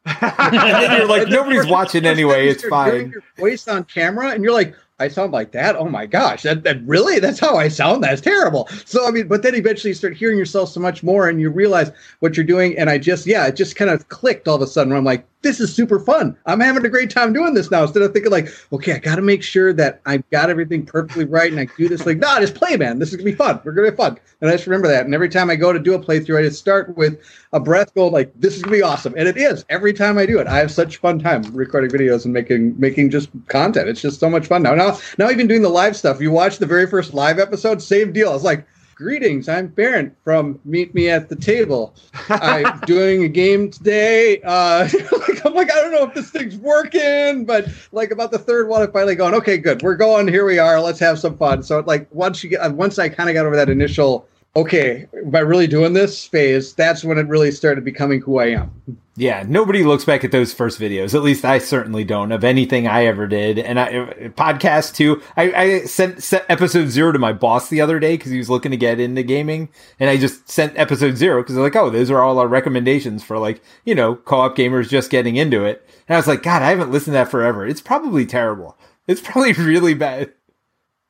[0.97, 2.47] you're like, nobody's watching anyway.
[2.47, 3.11] It's start hearing fine.
[3.11, 5.75] Your voice on camera, and you're like, I sound like that.
[5.75, 7.19] Oh my gosh, that, that really?
[7.19, 8.03] That's how I sound.
[8.03, 8.69] That's terrible.
[8.85, 11.49] So I mean, but then eventually you start hearing yourself so much more, and you
[11.49, 12.77] realize what you're doing.
[12.77, 14.93] And I just, yeah, it just kind of clicked all of a sudden.
[14.93, 16.35] I'm like, this is super fun.
[16.47, 17.83] I'm having a great time doing this now.
[17.83, 21.25] Instead of thinking like, okay, I got to make sure that I've got everything perfectly
[21.25, 22.97] right, and I do this like, nah, just play, man.
[22.97, 23.61] This is gonna be fun.
[23.63, 24.17] We're gonna be fun.
[24.41, 25.05] And I just remember that.
[25.05, 27.19] And every time I go to do a playthrough, I just start with
[27.53, 29.13] a breath going like, this is gonna be awesome.
[29.15, 30.47] And it is every time I do it.
[30.47, 33.87] I have such fun time recording videos and making making just content.
[33.87, 34.73] It's just so much fun now.
[34.73, 36.19] Now now even doing the live stuff.
[36.19, 38.33] You watch the very first live episode, same deal.
[38.33, 41.93] It's like, greetings, I'm Baron from Meet Me at the Table.
[42.29, 44.41] I'm doing a game today.
[44.41, 48.39] Uh like, I'm like, I don't know if this thing's working, but like about the
[48.39, 49.81] third one, I'm finally going, okay, good.
[49.81, 51.61] We're going, here we are, let's have some fun.
[51.61, 55.39] So like once you get once I kind of got over that initial okay, by
[55.39, 56.73] really doing this phase?
[56.73, 58.99] That's when it really started becoming who I am.
[59.17, 61.15] Yeah, nobody looks back at those first videos.
[61.15, 63.57] At least I certainly don't of anything I ever did.
[63.57, 63.91] And I
[64.35, 65.21] podcast too.
[65.37, 68.49] I, I sent, sent episode zero to my boss the other day because he was
[68.49, 69.69] looking to get into gaming,
[70.01, 73.23] and I just sent episode zero because they're like, oh, those are all our recommendations
[73.23, 75.87] for like you know co-op gamers just getting into it.
[76.09, 77.65] And I was like, God, I haven't listened to that forever.
[77.65, 78.77] It's probably terrible.
[79.07, 80.33] It's probably really bad.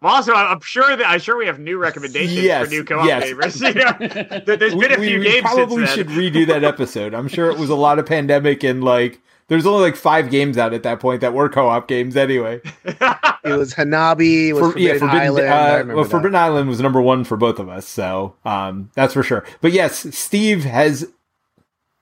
[0.05, 2.83] Well, also, I- I'm sure that I'm sure we have new recommendations Yes, for new
[2.83, 3.23] co-op yes.
[3.23, 3.59] gamers.
[3.75, 6.17] You know, there- there's been a we, few we games probably since should then.
[6.17, 7.15] redo that episode.
[7.15, 10.59] I'm sure it was a lot of pandemic and like there's only like five games
[10.59, 12.61] out at that point that were co-op games anyway.
[13.45, 14.47] It was Hanabi.
[14.47, 15.47] It was For- Forbidden, Island.
[15.47, 16.09] Uh, remember well, that.
[16.09, 19.43] Forbidden Island was number one for both of us, so um, that's for sure.
[19.61, 21.07] But yes, Steve has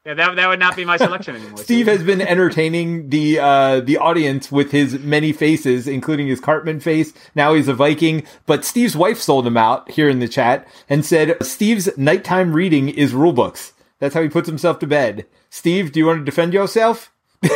[0.06, 1.58] Yeah, that, that would not be my selection anymore.
[1.58, 6.80] Steve has been entertaining the uh, the audience with his many faces, including his Cartman
[6.80, 7.14] face.
[7.36, 11.06] Now he's a Viking, but Steve's wife sold him out here in the chat and
[11.06, 13.74] said Steve's nighttime reading is rule books.
[14.00, 15.26] That's how he puts himself to bed.
[15.50, 17.12] Steve, do you want to defend yourself?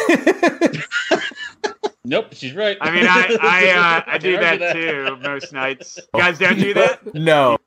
[2.10, 2.78] Nope, she's right.
[2.80, 6.00] I mean, I I, uh, I do Can't that too most nights.
[6.14, 7.14] You guys don't do that?
[7.14, 7.58] No.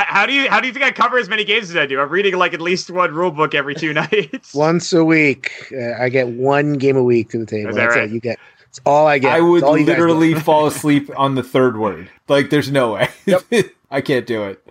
[0.00, 1.84] How, how do you how do you think I cover as many games as I
[1.84, 2.00] do?
[2.00, 4.54] I'm reading like at least one rule book every two nights.
[4.54, 7.70] Once a week, uh, I get one game a week to the table.
[7.70, 8.04] Is that That's right?
[8.04, 8.12] it.
[8.12, 8.38] You get.
[8.68, 9.32] It's all I get.
[9.32, 12.08] I would It's all you guys literally fall asleep on the third word.
[12.28, 13.08] Like, there's no way.
[13.26, 13.42] Yep.
[13.90, 14.64] I can't do it.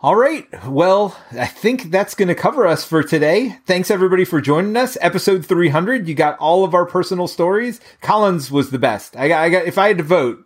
[0.00, 0.46] All right.
[0.66, 3.56] Well, I think that's going to cover us for today.
[3.64, 4.98] Thanks everybody for joining us.
[5.00, 6.08] Episode 300.
[6.08, 7.80] You got all of our personal stories.
[8.02, 9.16] Colin's was the best.
[9.16, 10.44] I got, I got, if I had to vote,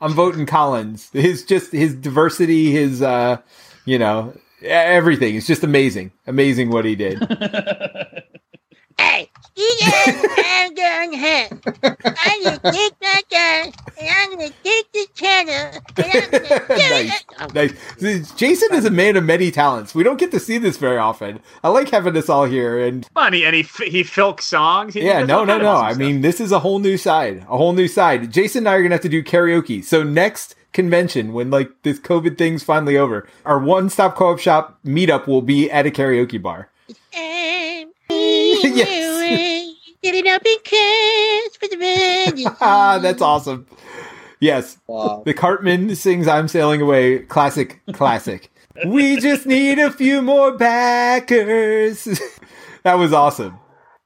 [0.00, 1.10] I'm voting Colin's.
[1.10, 3.38] His just, his diversity, his, uh,
[3.86, 5.34] you know, everything.
[5.36, 6.12] It's just amazing.
[6.26, 7.18] Amazing what he did.
[8.98, 11.60] Hey, you guys I'm going home.
[11.82, 16.76] I'm gonna take my gun and I'm gonna take the channel and I'm gonna do
[16.76, 17.24] nice.
[17.54, 17.76] it.
[18.00, 18.32] Nice.
[18.32, 19.94] Jason is a man of many talents.
[19.94, 21.40] We don't get to see this very often.
[21.62, 22.82] I like having this all here.
[22.86, 24.94] And Funny, and he f- he filks songs.
[24.94, 25.68] He yeah, no, no, no.
[25.72, 25.98] awesome I stuff.
[25.98, 28.32] mean, this is a whole new side, a whole new side.
[28.32, 29.84] Jason and I are going to have to do karaoke.
[29.84, 34.38] So next convention, when like this COVID thing's finally over, our one stop co op
[34.38, 36.70] shop meetup will be at a karaoke bar.
[38.08, 39.74] Yes.
[40.02, 42.56] Get up in case for the.
[42.60, 43.66] Ah, that's awesome.
[44.38, 44.78] Yes.
[44.86, 45.22] Wow.
[45.24, 47.20] The Cartman sings I'm Sailing Away.
[47.20, 48.50] Classic, classic.
[48.86, 52.04] we just need a few more backers.
[52.84, 53.58] that was awesome.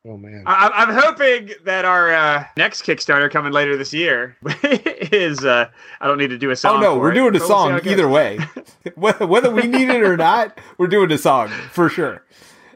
[0.08, 0.44] Oh man.
[0.46, 5.44] I- I'm hoping that our uh, next Kickstarter coming later this year is.
[5.44, 5.68] Uh,
[6.00, 6.78] I don't need to do a song.
[6.78, 8.38] Oh no, for we're it, doing a but we'll song either way.
[8.94, 12.24] whether, whether we need it or not, we're doing a song for sure.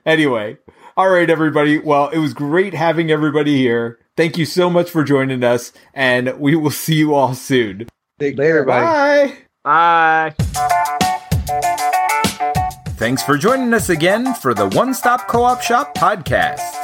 [0.04, 0.58] Anyway,
[0.98, 1.78] all right, everybody.
[1.78, 3.98] Well, it was great having everybody here.
[4.18, 7.88] Thank you so much for joining us, and we will see you all soon.
[8.20, 8.84] Take Later, care.
[8.84, 9.34] Bye.
[9.64, 10.34] Bye.
[10.36, 11.64] Bye.
[12.96, 16.83] Thanks for joining us again for the One Stop Co op Shop podcast.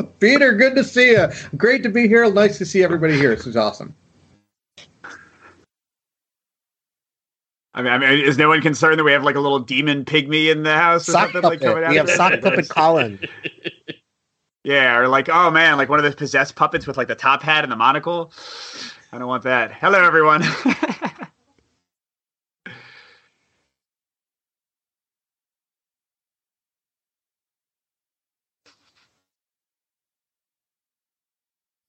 [0.20, 1.28] Peter, good to see you.
[1.56, 2.30] Great to be here.
[2.30, 3.34] Nice to see everybody here.
[3.34, 3.94] This is awesome.
[7.74, 10.04] I mean, I mean, is no one concerned that we have like a little demon
[10.04, 11.90] pigmy in the house or Sock something like coming out?
[11.90, 13.18] We have sock puppet Colin.
[14.64, 17.42] Yeah, or like, oh man, like one of those possessed puppets with like the top
[17.42, 18.32] hat and the monocle.
[19.10, 19.72] I don't want that.
[19.72, 20.44] Hello, everyone.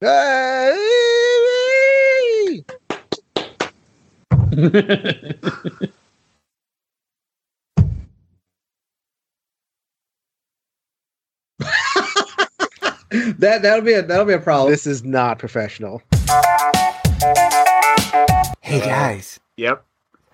[0.03, 0.09] Hey!
[13.38, 14.71] That that'll be a that'll be a problem.
[14.71, 16.01] This is not professional.
[18.61, 19.85] Hey uh, guys, yep.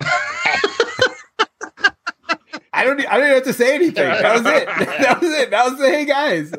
[2.72, 3.00] I don't.
[3.06, 4.08] I don't even have to say anything.
[4.08, 4.66] That was it.
[5.00, 5.50] That was it.
[5.50, 6.52] That was the hey guys.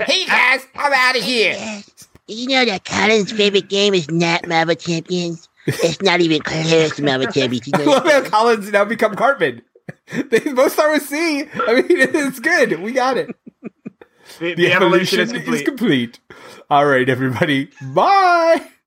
[0.00, 1.52] Hey guys, I'm out of here.
[1.52, 2.08] Yes.
[2.26, 5.48] You know that Colin's favorite game is not Marvel Champions?
[5.66, 7.66] It's not even close to Marvel Champions.
[7.66, 9.62] You I love how Colin's now become Cartman.
[10.12, 11.42] They both start with C.
[11.42, 12.80] I mean, it's good.
[12.80, 13.34] We got it.
[14.38, 15.64] The, the evolution, is complete.
[15.64, 16.20] complete.
[16.70, 17.70] All right, everybody.
[17.82, 18.66] Bye.